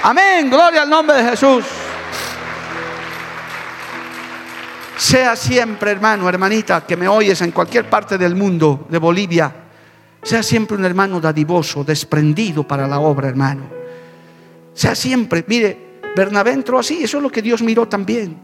Amén, 0.02 0.50
gloria 0.50 0.82
al 0.82 0.90
nombre 0.90 1.22
de 1.22 1.30
Jesús. 1.30 1.64
Sea 4.96 5.36
siempre, 5.36 5.92
hermano, 5.92 6.28
hermanita, 6.28 6.84
que 6.86 6.96
me 6.96 7.06
oyes 7.06 7.40
en 7.42 7.52
cualquier 7.52 7.88
parte 7.88 8.18
del 8.18 8.34
mundo, 8.34 8.86
de 8.88 8.98
Bolivia, 8.98 9.61
sea 10.22 10.42
siempre 10.42 10.76
un 10.76 10.84
hermano 10.84 11.20
dadivoso, 11.20 11.84
desprendido 11.84 12.66
para 12.66 12.86
la 12.86 13.00
obra, 13.00 13.28
hermano. 13.28 13.62
Sea 14.72 14.94
siempre, 14.94 15.44
mire, 15.46 16.00
Bernabé 16.16 16.52
entró 16.52 16.78
así, 16.78 17.02
eso 17.02 17.16
es 17.18 17.22
lo 17.22 17.30
que 17.30 17.42
Dios 17.42 17.62
miró 17.62 17.88
también. 17.88 18.38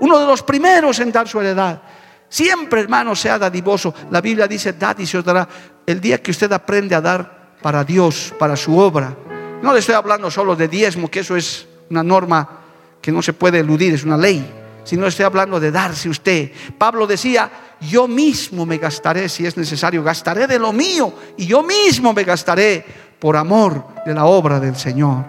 Uno 0.00 0.18
de 0.18 0.26
los 0.26 0.42
primeros 0.42 0.98
en 1.00 1.10
dar 1.10 1.26
su 1.28 1.40
heredad. 1.40 1.80
Siempre, 2.28 2.80
hermano, 2.80 3.14
sea 3.14 3.38
dadivoso. 3.38 3.94
La 4.10 4.20
Biblia 4.20 4.46
dice, 4.46 4.72
dad 4.72 4.98
y 4.98 5.06
se 5.06 5.22
dará. 5.22 5.48
El 5.86 6.00
día 6.00 6.22
que 6.22 6.30
usted 6.30 6.52
aprende 6.52 6.94
a 6.94 7.00
dar 7.00 7.54
para 7.62 7.84
Dios, 7.84 8.34
para 8.38 8.56
su 8.56 8.76
obra. 8.76 9.16
No 9.62 9.72
le 9.72 9.78
estoy 9.78 9.94
hablando 9.94 10.30
solo 10.30 10.56
de 10.56 10.68
diezmo, 10.68 11.10
que 11.10 11.20
eso 11.20 11.36
es 11.36 11.66
una 11.90 12.02
norma 12.02 12.60
que 13.00 13.12
no 13.12 13.22
se 13.22 13.32
puede 13.32 13.60
eludir, 13.60 13.94
es 13.94 14.04
una 14.04 14.16
ley 14.16 14.44
si 14.84 14.96
no 14.96 15.06
estoy 15.06 15.24
hablando 15.24 15.58
de 15.58 15.70
darse 15.70 16.08
usted. 16.08 16.52
Pablo 16.78 17.06
decía, 17.06 17.50
yo 17.84 18.08
mismo 18.08 18.66
me 18.66 18.78
gastaré 18.78 19.28
si 19.28 19.46
es 19.46 19.56
necesario, 19.56 20.02
gastaré 20.02 20.46
de 20.46 20.58
lo 20.58 20.72
mío 20.72 21.12
y 21.36 21.46
yo 21.46 21.62
mismo 21.62 22.12
me 22.12 22.24
gastaré 22.24 22.84
por 23.18 23.36
amor 23.36 23.86
de 24.04 24.14
la 24.14 24.24
obra 24.26 24.60
del 24.60 24.76
Señor. 24.76 25.24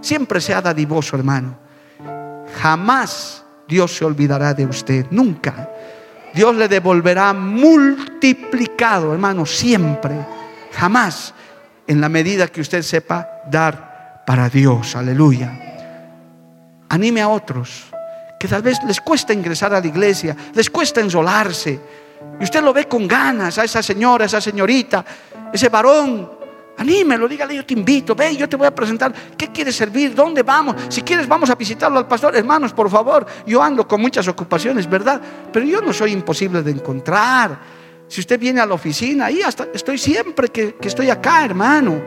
Siempre 0.00 0.40
sea 0.40 0.60
dadivoso, 0.60 1.16
hermano. 1.16 1.58
Jamás 2.60 3.44
Dios 3.68 3.96
se 3.96 4.04
olvidará 4.04 4.54
de 4.54 4.66
usted, 4.66 5.06
nunca. 5.10 5.70
Dios 6.34 6.56
le 6.56 6.68
devolverá 6.68 7.32
multiplicado, 7.32 9.12
hermano, 9.12 9.44
siempre. 9.44 10.14
Jamás 10.72 11.34
en 11.86 12.00
la 12.00 12.08
medida 12.08 12.48
que 12.48 12.60
usted 12.60 12.82
sepa 12.82 13.28
dar 13.50 14.24
para 14.26 14.48
Dios. 14.48 14.96
Aleluya. 14.96 15.58
Anime 16.88 17.22
a 17.22 17.28
otros 17.28 17.91
que 18.42 18.48
tal 18.48 18.60
vez 18.60 18.82
les 18.82 19.00
cuesta 19.00 19.32
ingresar 19.32 19.72
a 19.72 19.78
la 19.78 19.86
iglesia, 19.86 20.36
les 20.52 20.68
cuesta 20.68 21.00
ensolarse. 21.00 21.78
Y 22.40 22.42
usted 22.42 22.60
lo 22.60 22.72
ve 22.72 22.88
con 22.88 23.06
ganas 23.06 23.56
a 23.56 23.62
esa 23.62 23.80
señora, 23.80 24.24
a 24.24 24.26
esa 24.26 24.40
señorita, 24.40 25.04
ese 25.52 25.68
varón. 25.68 26.28
Anímelo, 26.76 27.28
dígale, 27.28 27.54
yo 27.54 27.64
te 27.64 27.74
invito, 27.74 28.16
ve, 28.16 28.34
yo 28.34 28.48
te 28.48 28.56
voy 28.56 28.66
a 28.66 28.74
presentar. 28.74 29.12
¿Qué 29.38 29.52
quieres 29.52 29.76
servir? 29.76 30.12
¿Dónde 30.12 30.42
vamos? 30.42 30.74
Si 30.88 31.02
quieres, 31.02 31.28
vamos 31.28 31.50
a 31.50 31.54
visitarlo 31.54 32.00
al 32.00 32.08
pastor. 32.08 32.34
Hermanos, 32.34 32.72
por 32.72 32.90
favor, 32.90 33.24
yo 33.46 33.62
ando 33.62 33.86
con 33.86 34.00
muchas 34.00 34.26
ocupaciones, 34.26 34.90
¿verdad? 34.90 35.20
Pero 35.52 35.64
yo 35.64 35.80
no 35.80 35.92
soy 35.92 36.10
imposible 36.10 36.64
de 36.64 36.72
encontrar. 36.72 37.60
Si 38.08 38.22
usted 38.22 38.40
viene 38.40 38.60
a 38.60 38.66
la 38.66 38.74
oficina, 38.74 39.26
ahí 39.26 39.40
hasta 39.40 39.68
estoy 39.72 39.98
siempre 39.98 40.48
que, 40.48 40.74
estoy 40.80 41.10
acá, 41.10 41.44
hermano. 41.44 42.02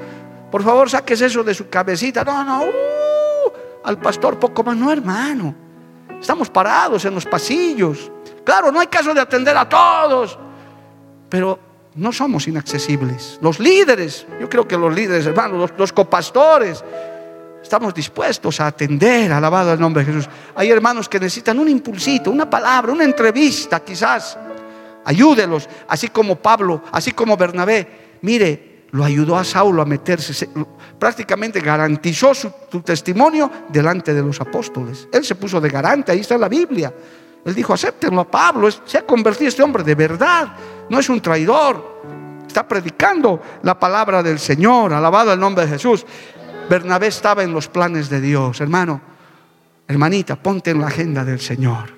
Por 0.52 0.64
favor, 0.64 0.90
saques 0.90 1.22
eso 1.22 1.46
de 1.46 1.54
su 1.54 1.70
cabecita. 1.70 2.26
No, 2.26 2.44
no, 2.44 2.64
uh, 2.64 3.86
al 3.86 3.98
pastor 4.00 4.38
poco 4.38 4.66
más, 4.66 4.76
no, 4.76 4.92
hermano. 4.92 5.64
Estamos 6.26 6.50
parados 6.50 7.06
en 7.06 7.14
los 7.14 7.24
pasillos. 7.24 8.12
Claro, 8.44 8.72
no 8.72 8.80
hay 8.80 8.88
caso 8.88 9.14
de 9.14 9.22
atender 9.22 9.56
a 9.56 9.70
todos, 9.70 10.40
pero 11.30 11.60
no 11.94 12.12
somos 12.12 12.48
inaccesibles. 12.48 13.38
Los 13.44 13.60
líderes, 13.60 14.26
yo 14.42 14.50
creo 14.50 14.68
que 14.68 14.76
los 14.76 14.92
líderes, 14.92 15.28
hermanos, 15.28 15.72
los, 15.78 15.94
copastores, 15.94 16.84
estamos 17.62 17.94
dispuestos 17.94 18.60
a 18.60 18.66
atender, 18.66 19.32
alabado 19.32 19.72
el 19.72 19.80
nombre 19.80 20.04
de 20.04 20.14
Jesús. 20.14 20.28
Hay 20.56 20.72
hermanos 20.72 21.08
que 21.08 21.20
necesitan 21.20 21.60
un 21.60 21.70
impulsito, 21.70 22.32
una 22.32 22.50
palabra, 22.50 22.92
una 22.92 23.04
entrevista 23.04 23.82
quizás. 23.82 24.36
Ayúdelos, 25.04 25.70
así 25.88 26.08
como 26.08 26.38
Pablo, 26.38 26.82
así 26.92 27.12
como 27.12 27.38
Bernabé. 27.38 28.18
Mire, 28.22 28.75
lo 28.92 29.04
ayudó 29.04 29.38
a 29.38 29.44
Saulo 29.44 29.82
a 29.82 29.86
meterse, 29.86 30.50
prácticamente 30.98 31.60
garantizó 31.60 32.34
su, 32.34 32.50
testimonio 32.82 33.52
delante 33.70 34.14
de 34.14 34.22
los 34.22 34.40
apóstoles. 34.40 35.08
Él 35.12 35.24
se 35.24 35.36
puso 35.36 35.60
de 35.60 35.70
garante, 35.70 36.12
ahí 36.12 36.20
está 36.20 36.38
la 36.38 36.50
Biblia. 36.50 36.94
Él 37.44 37.54
dijo, 37.54 37.74
acéptenlo 37.74 38.22
a 38.22 38.32
Pablo, 38.32 38.70
se 38.72 38.98
ha 38.98 39.06
convertido 39.06 39.50
este 39.50 39.64
hombre 39.64 39.84
de 39.84 39.96
verdad, 39.96 40.56
no 40.90 41.00
es 41.00 41.10
un 41.10 41.22
traidor, 41.22 42.02
está 42.48 42.68
predicando 42.68 43.42
la 43.64 43.78
palabra 43.78 44.24
del 44.24 44.40
Señor, 44.40 44.94
alabado 44.94 45.34
el 45.34 45.40
nombre 45.40 45.66
de 45.66 45.72
Jesús. 45.74 46.06
Bernabé 46.70 47.08
estaba 47.08 47.44
en 47.44 47.54
los 47.54 47.68
planes 47.68 48.10
de 48.10 48.20
Dios, 48.22 48.62
hermano, 48.62 49.02
hermanita, 49.88 50.36
ponte 50.36 50.72
en 50.72 50.82
la 50.82 50.88
agenda 50.88 51.24
del 51.24 51.40
Señor. 51.40 51.95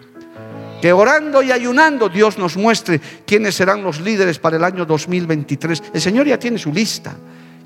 Que 0.81 0.93
orando 0.93 1.41
y 1.41 1.51
ayunando 1.51 2.09
Dios 2.09 2.37
nos 2.37 2.55
muestre 2.55 3.01
quiénes 3.25 3.55
serán 3.55 3.83
los 3.83 3.99
líderes 3.99 4.39
para 4.39 4.57
el 4.57 4.63
año 4.63 4.85
2023. 4.85 5.83
El 5.93 6.01
Señor 6.01 6.27
ya 6.27 6.37
tiene 6.37 6.57
su 6.57 6.71
lista 6.71 7.15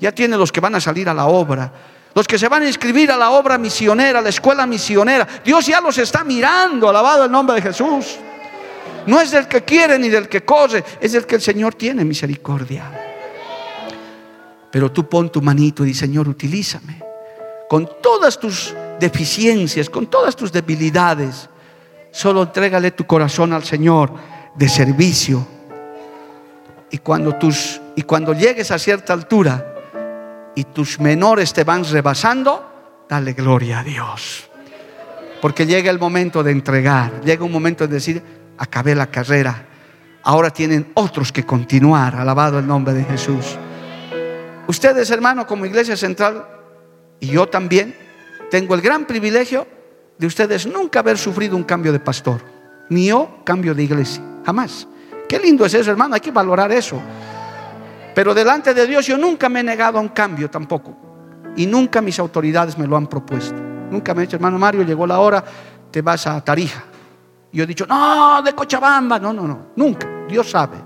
ya 0.02 0.10
tiene 0.12 0.36
los 0.36 0.50
que 0.50 0.60
van 0.60 0.74
a 0.74 0.80
salir 0.80 1.08
a 1.08 1.14
la 1.14 1.26
obra. 1.26 1.72
Los 2.12 2.26
que 2.26 2.36
se 2.36 2.48
van 2.48 2.64
a 2.64 2.66
inscribir 2.66 3.12
a 3.12 3.16
la 3.16 3.30
obra 3.30 3.56
misionera, 3.56 4.18
a 4.18 4.22
la 4.22 4.30
escuela 4.30 4.66
misionera. 4.66 5.26
Dios 5.44 5.64
ya 5.64 5.80
los 5.80 5.96
está 5.96 6.24
mirando, 6.24 6.88
alabado 6.88 7.24
el 7.24 7.30
nombre 7.30 7.54
de 7.54 7.62
Jesús. 7.62 8.18
No 9.06 9.20
es 9.20 9.30
del 9.30 9.46
que 9.46 9.62
quiere 9.62 10.00
ni 10.00 10.08
del 10.08 10.28
que 10.28 10.44
corre, 10.44 10.84
es 11.00 11.12
del 11.12 11.24
que 11.24 11.36
el 11.36 11.40
Señor 11.40 11.76
tiene 11.76 12.04
misericordia. 12.04 12.90
Pero 14.72 14.90
tú 14.90 15.08
pon 15.08 15.30
tu 15.30 15.40
manito 15.40 15.84
y 15.84 15.88
di, 15.88 15.94
Señor, 15.94 16.28
utilízame. 16.28 17.00
Con 17.68 17.88
todas 18.02 18.40
tus 18.40 18.74
deficiencias, 18.98 19.88
con 19.88 20.08
todas 20.08 20.34
tus 20.34 20.50
debilidades, 20.50 21.48
solo 22.12 22.42
entrégale 22.42 22.92
tu 22.92 23.04
corazón 23.04 23.52
al 23.52 23.64
Señor 23.64 24.12
de 24.54 24.68
servicio. 24.68 25.44
Y 26.90 26.98
cuando, 26.98 27.34
tus, 27.36 27.80
y 27.96 28.02
cuando 28.02 28.34
llegues 28.34 28.70
a 28.70 28.78
cierta 28.78 29.12
altura, 29.14 29.72
y 30.54 30.64
tus 30.64 31.00
menores 31.00 31.52
te 31.52 31.64
van 31.64 31.84
rebasando, 31.84 33.04
dale 33.08 33.32
gloria 33.32 33.80
a 33.80 33.84
Dios. 33.84 34.48
Porque 35.40 35.66
llega 35.66 35.90
el 35.90 35.98
momento 35.98 36.42
de 36.42 36.52
entregar, 36.52 37.20
llega 37.22 37.44
un 37.44 37.52
momento 37.52 37.86
de 37.86 37.94
decir, 37.94 38.22
acabé 38.58 38.94
la 38.94 39.06
carrera, 39.06 39.66
ahora 40.22 40.50
tienen 40.50 40.92
otros 40.94 41.32
que 41.32 41.44
continuar, 41.44 42.14
alabado 42.14 42.58
el 42.58 42.66
nombre 42.66 42.94
de 42.94 43.04
Jesús. 43.04 43.58
Ustedes, 44.68 45.10
hermano, 45.10 45.46
como 45.46 45.66
iglesia 45.66 45.96
central, 45.96 46.46
y 47.18 47.28
yo 47.28 47.48
también, 47.48 47.96
tengo 48.50 48.74
el 48.74 48.82
gran 48.82 49.06
privilegio 49.06 49.66
de 50.18 50.26
ustedes 50.26 50.66
nunca 50.66 51.00
haber 51.00 51.18
sufrido 51.18 51.56
un 51.56 51.64
cambio 51.64 51.92
de 51.92 52.00
pastor, 52.00 52.40
ni 52.88 53.06
yo 53.06 53.40
cambio 53.44 53.74
de 53.74 53.82
iglesia, 53.82 54.22
jamás. 54.44 54.86
Qué 55.28 55.38
lindo 55.38 55.64
es 55.64 55.74
eso, 55.74 55.90
hermano, 55.90 56.14
hay 56.14 56.20
que 56.20 56.30
valorar 56.30 56.70
eso. 56.72 57.00
Pero 58.14 58.34
delante 58.34 58.74
de 58.74 58.86
Dios 58.86 59.06
yo 59.06 59.16
nunca 59.16 59.48
me 59.48 59.60
he 59.60 59.62
negado 59.62 59.98
a 59.98 60.00
un 60.00 60.08
cambio 60.08 60.50
tampoco. 60.50 60.96
Y 61.56 61.66
nunca 61.66 62.00
mis 62.00 62.18
autoridades 62.18 62.76
me 62.78 62.86
lo 62.86 62.96
han 62.96 63.06
propuesto. 63.06 63.56
Nunca 63.90 64.14
me 64.14 64.22
he 64.22 64.26
dicho, 64.26 64.36
hermano 64.36 64.58
Mario, 64.58 64.82
llegó 64.82 65.06
la 65.06 65.18
hora, 65.18 65.44
te 65.90 66.02
vas 66.02 66.26
a 66.26 66.42
Tarija. 66.42 66.84
yo 67.52 67.64
he 67.64 67.66
dicho, 67.66 67.86
no, 67.86 68.42
de 68.42 68.54
Cochabamba. 68.54 69.18
No, 69.18 69.32
no, 69.32 69.46
no, 69.46 69.66
nunca. 69.76 70.08
Dios 70.28 70.50
sabe. 70.50 70.76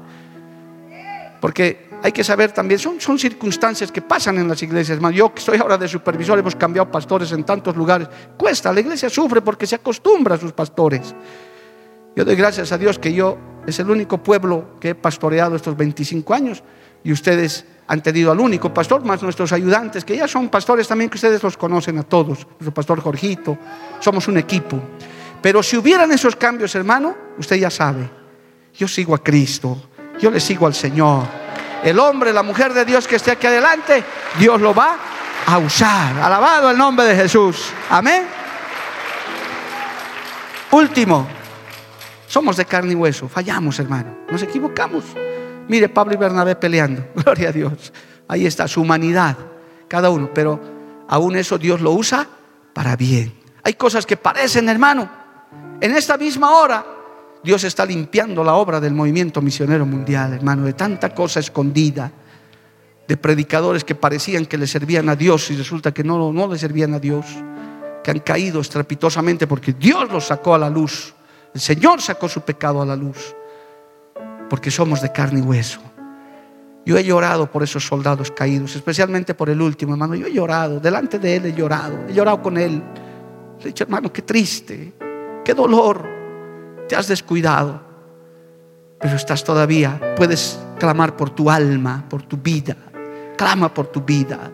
Porque 1.40 1.85
hay 2.06 2.12
que 2.12 2.22
saber 2.22 2.52
también, 2.52 2.78
son, 2.78 3.00
son 3.00 3.18
circunstancias 3.18 3.90
que 3.90 4.00
pasan 4.00 4.38
en 4.38 4.46
las 4.46 4.62
iglesias. 4.62 5.00
Yo 5.12 5.34
que 5.34 5.40
estoy 5.40 5.58
ahora 5.58 5.76
de 5.76 5.88
supervisor, 5.88 6.38
hemos 6.38 6.54
cambiado 6.54 6.88
pastores 6.88 7.32
en 7.32 7.42
tantos 7.42 7.76
lugares. 7.76 8.06
Cuesta, 8.38 8.72
la 8.72 8.78
iglesia 8.78 9.10
sufre 9.10 9.40
porque 9.40 9.66
se 9.66 9.74
acostumbra 9.74 10.36
a 10.36 10.38
sus 10.38 10.52
pastores. 10.52 11.12
Yo 12.14 12.24
doy 12.24 12.36
gracias 12.36 12.70
a 12.70 12.78
Dios 12.78 13.00
que 13.00 13.12
yo 13.12 13.36
es 13.66 13.80
el 13.80 13.90
único 13.90 14.22
pueblo 14.22 14.78
que 14.78 14.90
he 14.90 14.94
pastoreado 14.94 15.56
estos 15.56 15.76
25 15.76 16.32
años 16.32 16.62
y 17.02 17.10
ustedes 17.10 17.64
han 17.88 18.00
tenido 18.00 18.30
al 18.30 18.38
único 18.38 18.72
pastor, 18.72 19.04
más 19.04 19.20
nuestros 19.20 19.50
ayudantes, 19.52 20.04
que 20.04 20.16
ya 20.16 20.28
son 20.28 20.48
pastores 20.48 20.86
también, 20.86 21.10
que 21.10 21.16
ustedes 21.16 21.42
los 21.42 21.56
conocen 21.56 21.98
a 21.98 22.04
todos, 22.04 22.46
nuestro 22.46 22.72
pastor 22.72 23.00
Jorgito, 23.00 23.58
somos 23.98 24.28
un 24.28 24.38
equipo. 24.38 24.80
Pero 25.42 25.60
si 25.60 25.76
hubieran 25.76 26.12
esos 26.12 26.36
cambios, 26.36 26.72
hermano, 26.76 27.16
usted 27.36 27.56
ya 27.56 27.70
sabe, 27.70 28.08
yo 28.74 28.86
sigo 28.86 29.12
a 29.12 29.18
Cristo, 29.18 29.88
yo 30.20 30.30
le 30.30 30.38
sigo 30.38 30.68
al 30.68 30.74
Señor. 30.74 31.45
El 31.86 32.00
hombre, 32.00 32.32
la 32.32 32.42
mujer 32.42 32.74
de 32.74 32.84
Dios 32.84 33.06
que 33.06 33.14
esté 33.14 33.30
aquí 33.30 33.46
adelante, 33.46 34.02
Dios 34.40 34.60
lo 34.60 34.74
va 34.74 34.96
a 35.46 35.56
usar. 35.58 36.18
Alabado 36.18 36.68
el 36.68 36.76
nombre 36.76 37.06
de 37.06 37.14
Jesús. 37.14 37.68
Amén. 37.88 38.26
Último, 40.72 41.28
somos 42.26 42.56
de 42.56 42.64
carne 42.64 42.90
y 42.90 42.96
hueso, 42.96 43.28
fallamos, 43.28 43.78
hermano, 43.78 44.16
nos 44.28 44.42
equivocamos. 44.42 45.04
Mire, 45.68 45.88
Pablo 45.88 46.14
y 46.14 46.16
Bernabé 46.16 46.56
peleando, 46.56 47.06
gloria 47.14 47.50
a 47.50 47.52
Dios. 47.52 47.92
Ahí 48.26 48.46
está 48.46 48.66
su 48.66 48.80
humanidad, 48.80 49.36
cada 49.86 50.10
uno, 50.10 50.28
pero 50.34 50.60
aún 51.06 51.36
eso 51.36 51.56
Dios 51.56 51.80
lo 51.80 51.92
usa 51.92 52.26
para 52.72 52.96
bien. 52.96 53.32
Hay 53.62 53.74
cosas 53.74 54.04
que 54.04 54.16
parecen, 54.16 54.68
hermano, 54.68 55.08
en 55.80 55.96
esta 55.96 56.16
misma 56.16 56.50
hora 56.50 56.95
Dios 57.46 57.62
está 57.62 57.86
limpiando 57.86 58.42
la 58.42 58.54
obra 58.54 58.80
del 58.80 58.92
movimiento 58.92 59.40
misionero 59.40 59.86
mundial, 59.86 60.32
hermano, 60.32 60.64
de 60.64 60.72
tanta 60.72 61.14
cosa 61.14 61.38
escondida, 61.38 62.10
de 63.06 63.16
predicadores 63.16 63.84
que 63.84 63.94
parecían 63.94 64.46
que 64.46 64.58
le 64.58 64.66
servían 64.66 65.08
a 65.08 65.14
Dios 65.14 65.48
y 65.52 65.56
resulta 65.56 65.94
que 65.94 66.02
no, 66.02 66.32
no 66.32 66.48
le 66.48 66.58
servían 66.58 66.94
a 66.94 66.98
Dios, 66.98 67.24
que 68.02 68.10
han 68.10 68.18
caído 68.18 68.60
estrepitosamente 68.60 69.46
porque 69.46 69.74
Dios 69.74 70.10
los 70.10 70.26
sacó 70.26 70.56
a 70.56 70.58
la 70.58 70.68
luz. 70.68 71.14
El 71.54 71.60
Señor 71.60 72.02
sacó 72.02 72.28
su 72.28 72.40
pecado 72.40 72.82
a 72.82 72.84
la 72.84 72.96
luz, 72.96 73.36
porque 74.50 74.72
somos 74.72 75.00
de 75.00 75.12
carne 75.12 75.38
y 75.38 75.42
hueso. 75.42 75.78
Yo 76.84 76.98
he 76.98 77.04
llorado 77.04 77.48
por 77.48 77.62
esos 77.62 77.86
soldados 77.86 78.32
caídos, 78.32 78.74
especialmente 78.74 79.34
por 79.34 79.50
el 79.50 79.62
último, 79.62 79.92
hermano. 79.92 80.16
Yo 80.16 80.26
he 80.26 80.32
llorado, 80.32 80.80
delante 80.80 81.20
de 81.20 81.36
él 81.36 81.46
he 81.46 81.52
llorado, 81.52 81.96
he 82.08 82.12
llorado 82.12 82.42
con 82.42 82.58
él. 82.58 82.82
he 83.60 83.66
dicho, 83.66 83.84
hermano, 83.84 84.12
qué 84.12 84.22
triste, 84.22 84.94
qué 85.44 85.54
dolor. 85.54 86.15
Te 86.88 86.96
has 86.96 87.08
descuidado, 87.08 87.80
pero 89.00 89.16
estás 89.16 89.44
todavía, 89.44 90.14
puedes 90.16 90.58
clamar 90.78 91.16
por 91.16 91.30
tu 91.30 91.50
alma, 91.50 92.04
por 92.08 92.22
tu 92.22 92.36
vida. 92.36 92.76
Clama 93.36 93.72
por 93.72 93.88
tu 93.88 94.02
vida. 94.02 94.50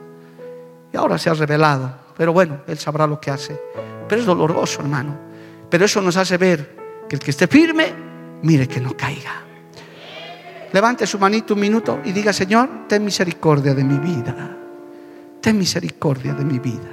Y 0.92 0.96
ahora 0.96 1.18
se 1.18 1.30
ha 1.30 1.34
revelado, 1.34 1.94
pero 2.16 2.32
bueno, 2.32 2.62
él 2.66 2.78
sabrá 2.78 3.06
lo 3.06 3.20
que 3.20 3.30
hace. 3.30 3.58
Pero 4.08 4.20
es 4.20 4.26
doloroso, 4.26 4.80
hermano. 4.80 5.16
Pero 5.70 5.84
eso 5.84 6.00
nos 6.00 6.16
hace 6.16 6.36
ver 6.36 7.04
que 7.08 7.16
el 7.16 7.22
que 7.22 7.30
esté 7.30 7.46
firme, 7.46 7.92
mire 8.42 8.66
que 8.66 8.80
no 8.80 8.96
caiga. 8.96 9.42
Levante 10.72 11.06
su 11.06 11.18
manito 11.18 11.54
un 11.54 11.60
minuto 11.60 12.00
y 12.04 12.12
diga, 12.12 12.32
Señor, 12.32 12.86
ten 12.88 13.04
misericordia 13.04 13.74
de 13.74 13.84
mi 13.84 13.98
vida. 13.98 14.56
Ten 15.40 15.58
misericordia 15.58 16.34
de 16.34 16.44
mi 16.44 16.58
vida. 16.58 16.88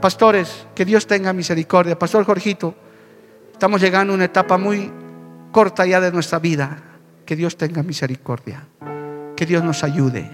Pastores, 0.00 0.66
que 0.74 0.84
Dios 0.84 1.06
tenga 1.06 1.32
misericordia. 1.32 1.98
Pastor 1.98 2.24
Jorgito, 2.24 2.74
estamos 3.56 3.80
llegando 3.80 4.12
a 4.12 4.16
una 4.16 4.26
etapa 4.26 4.58
muy 4.58 4.92
corta 5.50 5.86
ya 5.86 5.98
de 5.98 6.12
nuestra 6.12 6.38
vida. 6.38 6.76
Que 7.24 7.34
Dios 7.34 7.56
tenga 7.56 7.82
misericordia. 7.82 8.62
Que 9.34 9.46
Dios 9.46 9.64
nos 9.64 9.82
ayude. 9.82 10.30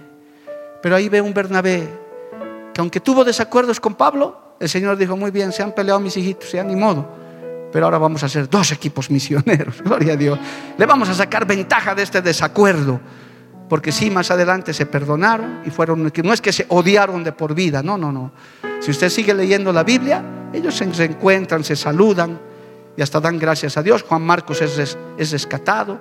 Pero 0.83 0.97
ahí 0.97 1.09
ve 1.09 1.20
un 1.20 1.33
Bernabé 1.33 1.89
que 2.75 2.81
aunque 2.81 2.99
tuvo 2.99 3.25
desacuerdos 3.25 3.79
con 3.79 3.95
Pablo, 3.95 4.57
el 4.59 4.68
Señor 4.68 4.97
dijo, 4.97 5.16
muy 5.16 5.31
bien, 5.31 5.53
se 5.53 5.62
han 5.62 5.73
peleado 5.73 6.01
mis 6.01 6.16
hijitos, 6.16 6.51
ya 6.51 6.64
ni 6.64 6.75
modo 6.75 7.23
pero 7.73 7.87
ahora 7.87 7.97
vamos 7.97 8.23
a 8.23 8.29
ser 8.29 8.51
dos 8.51 8.70
equipos 8.70 9.11
misioneros, 9.11 9.81
gloria 9.85 10.12
a 10.12 10.16
Dios. 10.16 10.39
Le 10.77 10.85
vamos 10.85 11.09
a 11.09 11.14
sacar 11.14 11.47
ventaja 11.47 11.95
de 11.95 12.03
este 12.03 12.20
desacuerdo, 12.20 13.01
porque 13.66 13.91
sí, 13.91 14.11
más 14.11 14.31
adelante 14.31 14.75
se 14.75 14.85
perdonaron 14.85 15.62
y 15.64 15.70
fueron, 15.70 16.12
no 16.23 16.33
es 16.35 16.43
que 16.43 16.53
se 16.53 16.66
odiaron 16.68 17.25
de 17.25 17.33
por 17.33 17.55
vida, 17.55 17.83
no, 17.83 17.97
no, 17.97 18.12
no. 18.12 18.33
Si 18.81 18.91
usted 18.91 19.09
sigue 19.09 19.33
leyendo 19.33 19.73
la 19.73 19.85
Biblia, 19.85 20.23
ellos 20.53 20.77
se 20.77 21.05
encuentran, 21.05 21.64
se 21.64 21.75
saludan 21.75 22.52
y 22.97 23.03
hasta 23.03 23.20
dan 23.20 23.38
gracias 23.38 23.76
a 23.76 23.82
Dios. 23.82 24.03
Juan 24.03 24.22
Marcos 24.22 24.61
es, 24.62 24.97
es 25.16 25.30
rescatado, 25.30 25.99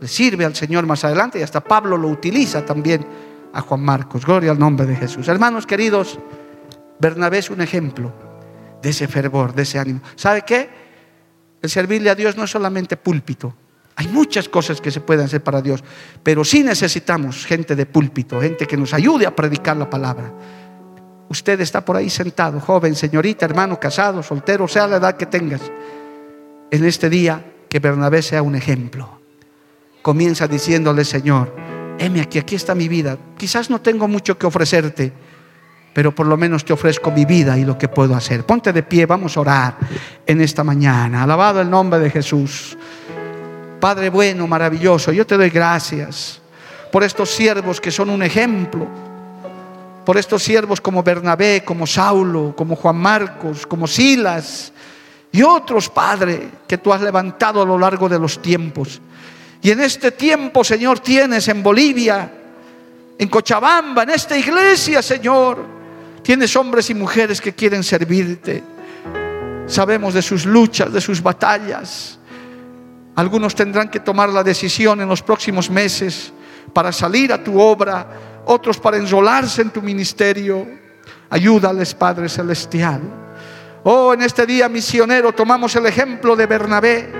le 0.00 0.08
sirve 0.08 0.44
al 0.44 0.54
Señor 0.54 0.86
más 0.86 1.04
adelante 1.04 1.38
y 1.38 1.42
hasta 1.42 1.60
Pablo 1.60 1.96
lo 1.96 2.08
utiliza 2.08 2.64
también 2.64 3.06
a 3.52 3.60
Juan 3.60 3.82
Marcos. 3.82 4.24
Gloria 4.24 4.50
al 4.50 4.58
nombre 4.58 4.86
de 4.86 4.96
Jesús. 4.96 5.28
Hermanos 5.28 5.66
queridos, 5.66 6.18
Bernabé 6.98 7.38
es 7.38 7.50
un 7.50 7.60
ejemplo 7.60 8.12
de 8.82 8.90
ese 8.90 9.06
fervor, 9.08 9.54
de 9.54 9.62
ese 9.62 9.78
ánimo. 9.78 10.00
¿Sabe 10.16 10.42
qué? 10.42 10.68
El 11.60 11.70
servirle 11.70 12.10
a 12.10 12.14
Dios 12.14 12.36
no 12.36 12.44
es 12.44 12.50
solamente 12.50 12.96
púlpito. 12.96 13.54
Hay 13.94 14.08
muchas 14.08 14.48
cosas 14.48 14.80
que 14.80 14.90
se 14.90 15.00
pueden 15.00 15.26
hacer 15.26 15.42
para 15.42 15.60
Dios, 15.60 15.84
pero 16.22 16.44
sí 16.44 16.62
necesitamos 16.62 17.44
gente 17.46 17.76
de 17.76 17.86
púlpito, 17.86 18.40
gente 18.40 18.66
que 18.66 18.76
nos 18.76 18.94
ayude 18.94 19.26
a 19.26 19.36
predicar 19.36 19.76
la 19.76 19.88
palabra. 19.88 20.32
Usted 21.28 21.60
está 21.60 21.84
por 21.84 21.96
ahí 21.96 22.10
sentado, 22.10 22.58
joven, 22.58 22.94
señorita, 22.94 23.44
hermano, 23.44 23.78
casado, 23.78 24.22
soltero, 24.22 24.66
sea 24.66 24.86
la 24.86 24.96
edad 24.96 25.16
que 25.16 25.26
tengas. 25.26 25.60
En 26.72 26.84
este 26.84 27.08
día, 27.08 27.44
que 27.68 27.78
Bernabé 27.78 28.22
sea 28.22 28.42
un 28.42 28.56
ejemplo. 28.56 29.20
Comienza 30.02 30.48
diciéndole, 30.48 31.04
Señor, 31.04 31.54
heme 32.00 32.20
aquí, 32.20 32.40
aquí 32.40 32.56
está 32.56 32.74
mi 32.74 32.88
vida. 32.88 33.16
Quizás 33.38 33.70
no 33.70 33.80
tengo 33.80 34.08
mucho 34.08 34.36
que 34.36 34.46
ofrecerte 34.46 35.12
pero 35.92 36.14
por 36.14 36.26
lo 36.26 36.36
menos 36.36 36.64
te 36.64 36.72
ofrezco 36.72 37.10
mi 37.10 37.24
vida 37.24 37.58
y 37.58 37.64
lo 37.64 37.76
que 37.76 37.88
puedo 37.88 38.14
hacer. 38.14 38.44
Ponte 38.44 38.72
de 38.72 38.82
pie, 38.82 39.06
vamos 39.06 39.36
a 39.36 39.40
orar 39.40 39.76
en 40.26 40.40
esta 40.40 40.64
mañana. 40.64 41.22
Alabado 41.22 41.60
el 41.60 41.68
nombre 41.68 42.00
de 42.00 42.10
Jesús. 42.10 42.76
Padre 43.78 44.08
bueno, 44.10 44.46
maravilloso, 44.46 45.12
yo 45.12 45.26
te 45.26 45.36
doy 45.36 45.50
gracias 45.50 46.40
por 46.90 47.02
estos 47.02 47.30
siervos 47.30 47.80
que 47.80 47.90
son 47.90 48.10
un 48.10 48.22
ejemplo, 48.22 48.86
por 50.04 50.16
estos 50.16 50.42
siervos 50.42 50.80
como 50.80 51.02
Bernabé, 51.02 51.62
como 51.64 51.86
Saulo, 51.86 52.54
como 52.56 52.76
Juan 52.76 52.96
Marcos, 52.96 53.66
como 53.66 53.86
Silas 53.86 54.72
y 55.32 55.42
otros, 55.42 55.88
Padre, 55.88 56.48
que 56.68 56.78
tú 56.78 56.92
has 56.92 57.00
levantado 57.00 57.62
a 57.62 57.64
lo 57.66 57.78
largo 57.78 58.08
de 58.08 58.18
los 58.18 58.40
tiempos. 58.40 59.00
Y 59.62 59.70
en 59.70 59.80
este 59.80 60.12
tiempo, 60.12 60.62
Señor, 60.62 61.00
tienes 61.00 61.48
en 61.48 61.62
Bolivia, 61.62 62.30
en 63.18 63.28
Cochabamba, 63.28 64.02
en 64.02 64.10
esta 64.10 64.36
iglesia, 64.36 65.00
Señor, 65.00 65.82
Tienes 66.22 66.54
hombres 66.54 66.88
y 66.88 66.94
mujeres 66.94 67.40
que 67.40 67.52
quieren 67.52 67.82
servirte. 67.82 68.62
Sabemos 69.66 70.14
de 70.14 70.22
sus 70.22 70.46
luchas, 70.46 70.92
de 70.92 71.00
sus 71.00 71.20
batallas. 71.20 72.18
Algunos 73.16 73.54
tendrán 73.54 73.90
que 73.90 74.00
tomar 74.00 74.28
la 74.28 74.44
decisión 74.44 75.00
en 75.00 75.08
los 75.08 75.22
próximos 75.22 75.68
meses 75.68 76.32
para 76.72 76.92
salir 76.92 77.32
a 77.32 77.42
tu 77.42 77.60
obra, 77.60 78.42
otros 78.46 78.78
para 78.78 78.96
enrolarse 78.96 79.62
en 79.62 79.70
tu 79.70 79.82
ministerio. 79.82 80.66
Ayúdales, 81.28 81.92
Padre 81.94 82.28
Celestial. 82.28 83.21
Oh, 83.84 84.14
en 84.14 84.22
este 84.22 84.46
día 84.46 84.68
misionero 84.68 85.32
tomamos 85.32 85.74
el 85.74 85.86
ejemplo 85.86 86.36
de 86.36 86.46
Bernabé, 86.46 87.10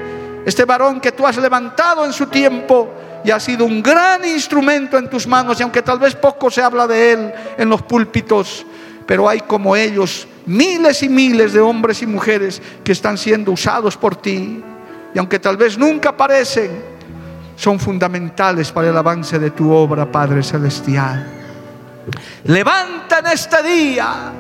este 0.46 0.64
varón 0.64 1.00
que 1.00 1.10
tú 1.10 1.26
has 1.26 1.36
levantado 1.36 2.04
en 2.04 2.12
su 2.12 2.26
tiempo 2.26 2.88
y 3.24 3.30
ha 3.30 3.40
sido 3.40 3.64
un 3.64 3.82
gran 3.82 4.24
instrumento 4.24 4.96
en 4.96 5.10
tus 5.10 5.26
manos. 5.26 5.58
Y 5.58 5.62
aunque 5.64 5.82
tal 5.82 5.98
vez 5.98 6.14
poco 6.14 6.50
se 6.50 6.62
habla 6.62 6.86
de 6.86 7.12
él 7.12 7.32
en 7.58 7.68
los 7.68 7.82
púlpitos, 7.82 8.64
pero 9.06 9.28
hay 9.28 9.40
como 9.40 9.74
ellos 9.74 10.28
miles 10.46 11.02
y 11.02 11.08
miles 11.08 11.52
de 11.52 11.60
hombres 11.60 12.00
y 12.02 12.06
mujeres 12.06 12.62
que 12.84 12.92
están 12.92 13.18
siendo 13.18 13.50
usados 13.52 13.96
por 13.96 14.16
ti. 14.16 14.62
Y 15.14 15.18
aunque 15.18 15.40
tal 15.40 15.56
vez 15.56 15.76
nunca 15.76 16.10
aparecen, 16.10 16.70
son 17.56 17.78
fundamentales 17.78 18.70
para 18.70 18.88
el 18.88 18.96
avance 18.96 19.38
de 19.38 19.50
tu 19.50 19.72
obra, 19.72 20.10
Padre 20.10 20.42
Celestial. 20.42 21.26
Levanta 22.44 23.18
en 23.18 23.26
este 23.26 23.62
día 23.62 24.32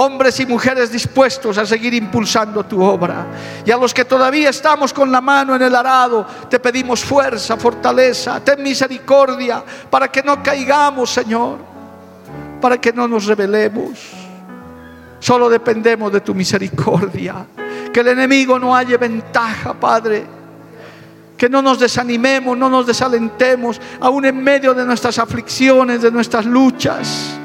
hombres 0.00 0.40
y 0.40 0.46
mujeres 0.46 0.90
dispuestos 0.90 1.58
a 1.58 1.66
seguir 1.66 1.94
impulsando 1.94 2.64
tu 2.64 2.82
obra. 2.82 3.26
Y 3.64 3.70
a 3.70 3.76
los 3.76 3.94
que 3.94 4.04
todavía 4.04 4.50
estamos 4.50 4.92
con 4.92 5.12
la 5.12 5.20
mano 5.20 5.54
en 5.54 5.62
el 5.62 5.74
arado, 5.74 6.26
te 6.48 6.58
pedimos 6.58 7.04
fuerza, 7.04 7.56
fortaleza, 7.56 8.40
ten 8.42 8.62
misericordia 8.62 9.62
para 9.90 10.08
que 10.08 10.22
no 10.22 10.42
caigamos, 10.42 11.10
Señor 11.10 11.78
para 12.60 12.80
que 12.80 12.92
no 12.92 13.08
nos 13.08 13.26
rebelemos. 13.26 13.98
Solo 15.20 15.48
dependemos 15.48 16.12
de 16.12 16.20
tu 16.20 16.34
misericordia. 16.34 17.46
Que 17.92 18.00
el 18.00 18.08
enemigo 18.08 18.58
no 18.58 18.74
haya 18.74 18.96
ventaja, 18.96 19.74
Padre. 19.74 20.24
Que 21.36 21.48
no 21.48 21.62
nos 21.62 21.78
desanimemos, 21.78 22.56
no 22.56 22.68
nos 22.68 22.86
desalentemos, 22.86 23.80
aún 24.00 24.24
en 24.24 24.42
medio 24.42 24.74
de 24.74 24.84
nuestras 24.84 25.18
aflicciones, 25.18 26.02
de 26.02 26.10
nuestras 26.10 26.44
luchas. 26.44 27.37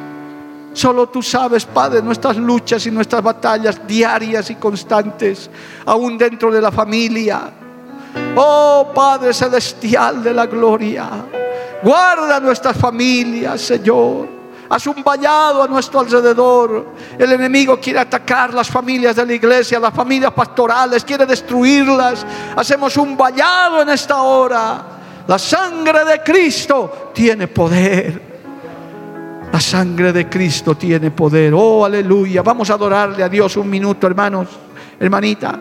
Solo 0.73 1.07
tú 1.07 1.21
sabes, 1.21 1.65
Padre, 1.65 2.01
nuestras 2.01 2.35
luchas 2.35 2.85
y 2.87 2.91
nuestras 2.91 3.21
batallas 3.21 3.85
diarias 3.87 4.49
y 4.49 4.55
constantes, 4.55 5.49
aún 5.85 6.17
dentro 6.17 6.51
de 6.51 6.59
la 6.61 6.71
familia, 6.71 7.51
Oh 8.35 8.91
Padre 8.93 9.33
Celestial 9.33 10.23
de 10.23 10.33
la 10.33 10.47
Gloria, 10.47 11.09
guarda 11.83 12.39
nuestras 12.39 12.75
familias, 12.75 13.61
Señor. 13.61 14.33
Haz 14.69 14.87
un 14.87 15.03
vallado 15.03 15.61
a 15.61 15.67
nuestro 15.67 15.99
alrededor. 15.99 16.87
El 17.19 17.31
enemigo 17.31 17.79
quiere 17.79 17.99
atacar 17.99 18.53
las 18.53 18.69
familias 18.69 19.15
de 19.15 19.25
la 19.25 19.33
iglesia, 19.33 19.79
las 19.79 19.93
familias 19.93 20.31
pastorales, 20.31 21.03
quiere 21.03 21.27
destruirlas. 21.27 22.25
Hacemos 22.55 22.97
un 22.97 23.15
vallado 23.15 23.81
en 23.81 23.89
esta 23.89 24.23
hora. 24.23 24.83
La 25.27 25.37
sangre 25.37 26.03
de 26.05 26.23
Cristo 26.23 27.11
tiene 27.13 27.47
poder. 27.47 28.32
La 29.53 29.59
sangre 29.59 30.11
de 30.11 30.27
Cristo 30.27 30.73
tiene 30.75 31.11
poder. 31.11 31.53
Oh, 31.53 31.85
aleluya. 31.85 32.41
Vamos 32.41 32.71
a 32.71 32.73
adorarle 32.73 33.21
a 33.23 33.29
Dios 33.29 33.55
un 33.55 33.69
minuto, 33.69 34.07
hermanos, 34.07 34.47
hermanita. 34.99 35.59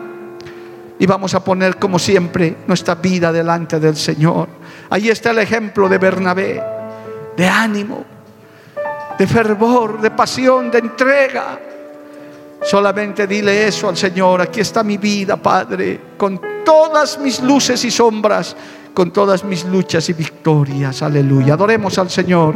Y 0.97 1.05
vamos 1.05 1.35
a 1.35 1.43
poner, 1.43 1.77
como 1.77 1.99
siempre, 1.99 2.57
nuestra 2.65 2.95
vida 2.95 3.31
delante 3.31 3.79
del 3.79 3.95
Señor. 3.95 4.49
Ahí 4.89 5.09
está 5.09 5.29
el 5.29 5.37
ejemplo 5.37 5.87
de 5.87 5.99
Bernabé, 5.99 6.59
de 7.37 7.47
ánimo, 7.47 8.03
de 9.15 9.27
fervor, 9.27 10.01
de 10.01 10.09
pasión, 10.09 10.71
de 10.71 10.79
entrega. 10.79 11.59
Solamente 12.63 13.27
dile 13.27 13.67
eso 13.67 13.89
al 13.89 13.97
Señor. 13.97 14.41
Aquí 14.41 14.61
está 14.61 14.83
mi 14.83 14.97
vida, 14.97 15.37
Padre, 15.37 15.99
con 16.17 16.41
todas 16.65 17.19
mis 17.19 17.43
luces 17.43 17.85
y 17.85 17.91
sombras, 17.91 18.55
con 18.91 19.11
todas 19.11 19.43
mis 19.43 19.63
luchas 19.65 20.09
y 20.09 20.13
victorias. 20.13 21.03
Aleluya. 21.03 21.53
Adoremos 21.53 21.99
al 21.99 22.09
Señor 22.09 22.55